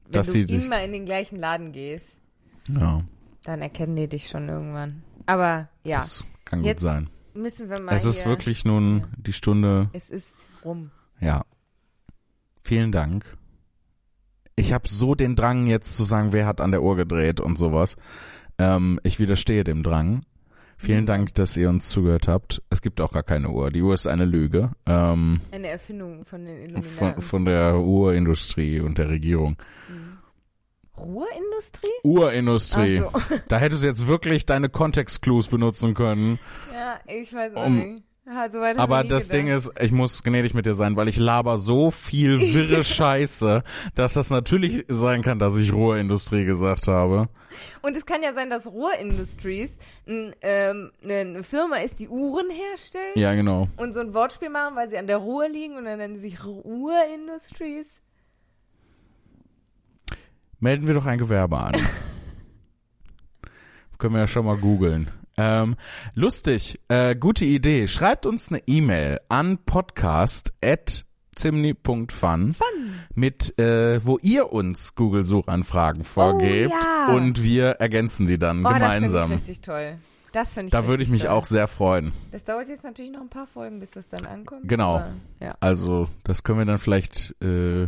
wenn 0.04 0.12
Dass 0.12 0.32
du 0.32 0.38
immer 0.40 0.82
in 0.84 0.92
den 0.92 1.04
gleichen 1.06 1.38
Laden 1.38 1.72
gehst, 1.72 2.20
Ja, 2.68 3.02
dann 3.44 3.62
erkennen 3.62 3.96
die 3.96 4.08
dich 4.08 4.28
schon 4.28 4.48
irgendwann. 4.48 5.02
Aber 5.26 5.68
ja, 5.84 6.00
das 6.00 6.24
kann 6.44 6.60
gut 6.60 6.66
Jetzt 6.66 6.82
sein. 6.82 7.08
müssen 7.34 7.70
wir 7.70 7.80
mal 7.80 7.94
Es 7.94 8.04
ist 8.04 8.26
wirklich 8.26 8.64
nun 8.64 9.00
Ja. 9.00 9.06
die 9.18 9.32
Stunde, 9.32 9.88
Es 9.92 10.10
ist 10.10 10.48
rum. 10.64 10.90
ja. 11.20 11.44
Vielen 12.66 12.92
Dank. 12.92 13.36
Ich 14.56 14.72
habe 14.72 14.88
so 14.88 15.14
den 15.14 15.36
Drang 15.36 15.66
jetzt 15.66 15.96
zu 15.98 16.04
sagen, 16.04 16.32
wer 16.32 16.46
hat 16.46 16.60
an 16.62 16.70
der 16.70 16.82
Uhr 16.82 16.96
gedreht 16.96 17.40
und 17.40 17.58
sowas. 17.58 17.96
Ähm, 18.58 18.98
ich 19.02 19.18
widerstehe 19.18 19.64
dem 19.64 19.82
Drang. 19.82 20.22
Vielen 20.84 21.02
Mhm. 21.02 21.06
Dank, 21.06 21.34
dass 21.34 21.56
ihr 21.56 21.68
uns 21.68 21.88
zugehört 21.88 22.28
habt. 22.28 22.62
Es 22.70 22.82
gibt 22.82 23.00
auch 23.00 23.12
gar 23.12 23.22
keine 23.22 23.48
Uhr. 23.50 23.70
Die 23.70 23.82
Uhr 23.82 23.94
ist 23.94 24.06
eine 24.06 24.24
Lüge. 24.24 24.70
Ähm, 24.86 25.40
Eine 25.50 25.68
Erfindung 25.68 26.24
von 26.24 26.44
den 26.44 26.56
Illuminaten. 26.58 26.82
von, 27.14 27.20
von 27.22 27.44
der 27.46 27.76
Urindustrie 27.78 28.80
und 28.80 28.98
der 28.98 29.08
Regierung. 29.08 29.56
Ruhrindustrie? 30.96 31.88
Urindustrie. 32.04 33.02
Ach 33.12 33.28
so. 33.30 33.36
Da 33.48 33.58
hättest 33.58 33.82
du 33.82 33.88
jetzt 33.88 34.06
wirklich 34.06 34.46
deine 34.46 34.68
Kontextclues 34.68 35.48
benutzen 35.48 35.94
können. 35.94 36.38
Ja, 36.72 37.00
ich 37.12 37.32
weiß 37.32 37.54
auch 37.56 37.66
Um- 37.66 37.76
nicht. 37.78 38.02
Ja, 38.26 38.50
so 38.50 38.58
weit 38.60 38.78
hab 38.78 38.84
Aber 38.84 39.04
das 39.04 39.28
Ding 39.28 39.46
gedacht. 39.46 39.68
ist, 39.68 39.82
ich 39.82 39.92
muss 39.92 40.22
gnädig 40.22 40.54
mit 40.54 40.64
dir 40.64 40.74
sein, 40.74 40.96
weil 40.96 41.08
ich 41.08 41.18
laber 41.18 41.58
so 41.58 41.90
viel 41.90 42.40
wirre 42.54 42.82
Scheiße, 42.82 43.62
dass 43.94 44.14
das 44.14 44.30
natürlich 44.30 44.86
sein 44.88 45.20
kann, 45.20 45.38
dass 45.38 45.56
ich 45.56 45.74
Ruhrindustrie 45.74 46.46
gesagt 46.46 46.88
habe. 46.88 47.28
Und 47.82 47.96
es 47.98 48.06
kann 48.06 48.22
ja 48.22 48.32
sein, 48.32 48.48
dass 48.48 48.66
Ruhr 48.66 48.94
Industries 48.98 49.78
n, 50.06 50.34
ähm, 50.40 50.90
eine 51.02 51.42
Firma 51.42 51.76
ist, 51.76 52.00
die 52.00 52.08
Uhren 52.08 52.48
herstellt 52.50 53.14
Ja, 53.14 53.34
genau. 53.34 53.68
und 53.76 53.92
so 53.92 54.00
ein 54.00 54.14
Wortspiel 54.14 54.48
machen, 54.48 54.74
weil 54.74 54.88
sie 54.88 54.96
an 54.96 55.06
der 55.06 55.18
Ruhr 55.18 55.46
liegen 55.48 55.76
und 55.76 55.84
dann 55.84 55.98
nennen 55.98 56.14
sie 56.16 56.30
sich 56.30 56.42
Ruhr 56.44 56.94
Industries. 57.14 58.00
Melden 60.60 60.86
wir 60.86 60.94
doch 60.94 61.04
ein 61.04 61.18
Gewerbe 61.18 61.58
an. 61.58 61.74
Können 63.98 64.14
wir 64.14 64.20
ja 64.20 64.26
schon 64.26 64.46
mal 64.46 64.56
googeln. 64.56 65.10
Ähm, 65.36 65.76
lustig, 66.14 66.80
äh, 66.88 67.16
gute 67.16 67.44
Idee. 67.44 67.88
Schreibt 67.88 68.24
uns 68.26 68.50
eine 68.50 68.60
E-Mail 68.66 69.20
an 69.28 69.58
podcast.zimni.fun 71.34 72.54
mit, 73.14 73.58
äh, 73.58 74.04
wo 74.04 74.18
ihr 74.22 74.52
uns 74.52 74.94
Google-Suchanfragen 74.94 76.04
vorgebt 76.04 76.72
Oh, 76.74 76.84
ja. 76.84 77.14
und 77.14 77.42
wir 77.42 77.66
ergänzen 77.80 78.26
die 78.26 78.38
dann 78.38 78.60
Oh, 78.64 78.68
das 78.68 78.74
gemeinsam. 78.74 79.28
finde 79.30 79.42
ich 79.42 79.48
richtig 79.48 79.60
toll. 79.64 79.96
Das 80.32 80.52
finde 80.54 80.66
ich 80.66 80.72
Da 80.72 80.86
würde 80.88 81.02
ich 81.04 81.08
mich 81.10 81.22
toll. 81.22 81.30
auch 81.30 81.44
sehr 81.44 81.68
freuen. 81.68 82.12
Das 82.32 82.42
dauert 82.44 82.68
jetzt 82.68 82.82
natürlich 82.84 83.12
noch 83.12 83.20
ein 83.20 83.28
paar 83.28 83.46
Folgen, 83.46 83.78
bis 83.80 83.90
das 83.90 84.08
dann 84.08 84.26
ankommt. 84.26 84.68
Genau. 84.68 84.96
aber, 84.96 85.12
Ja. 85.40 85.56
Also, 85.60 86.08
das 86.24 86.42
können 86.42 86.58
wir 86.58 86.64
dann 86.66 86.78
vielleicht, 86.78 87.34
äh, 87.42 87.86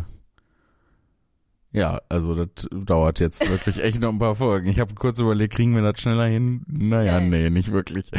ja, 1.77 2.01
also 2.09 2.35
das 2.35 2.67
dauert 2.73 3.21
jetzt 3.21 3.49
wirklich 3.49 3.83
echt 3.85 4.01
noch 4.01 4.09
ein 4.11 4.19
paar 4.19 4.35
Folgen. 4.35 4.67
Ich 4.67 4.81
habe 4.81 4.95
kurz 4.95 5.19
überlegt, 5.19 5.53
kriegen 5.55 5.75
wir 5.75 5.83
das 5.83 6.01
schneller 6.01 6.25
hin? 6.25 6.63
Naja, 6.67 7.21
Nee. 7.21 7.29
nee, 7.29 7.51
nicht 7.51 7.71
wirklich. 7.71 8.11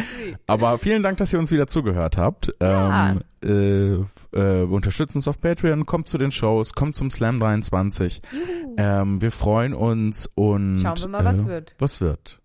Aber 0.46 0.78
vielen 0.78 1.02
Dank, 1.02 1.18
dass 1.18 1.34
ihr 1.34 1.40
uns 1.40 1.50
wieder 1.52 1.66
zugehört 1.68 2.18
habt. 2.18 2.54
Ja. 2.62 3.10
Ähm, 3.12 3.22
äh, 3.44 4.38
äh, 4.40 4.64
unterstützt 4.64 5.16
uns 5.16 5.28
auf 5.28 5.42
Patreon, 5.42 5.86
kommt 5.88 6.08
zu 6.08 6.18
den 6.20 6.32
Shows, 6.32 6.74
kommt 6.74 6.96
zum 6.96 7.10
Slam 7.10 7.40
23. 7.40 8.22
Juhu. 8.32 8.76
Ähm, 8.78 9.22
wir 9.22 9.32
freuen 9.32 9.74
uns 9.74 10.30
und 10.36 10.80
Schauen 10.80 10.98
wir 11.00 11.08
mal, 11.08 11.26
was 11.26 11.42
äh, 11.42 11.46
wird. 11.48 11.74
Was 11.80 12.00
wird? 12.00 12.40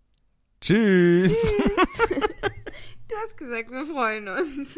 Tschüss. 0.60 1.54
Du 3.08 3.18
hast 3.28 3.36
gesagt, 3.36 3.70
wir 3.70 3.84
freuen 3.84 4.26
uns. 4.26 4.74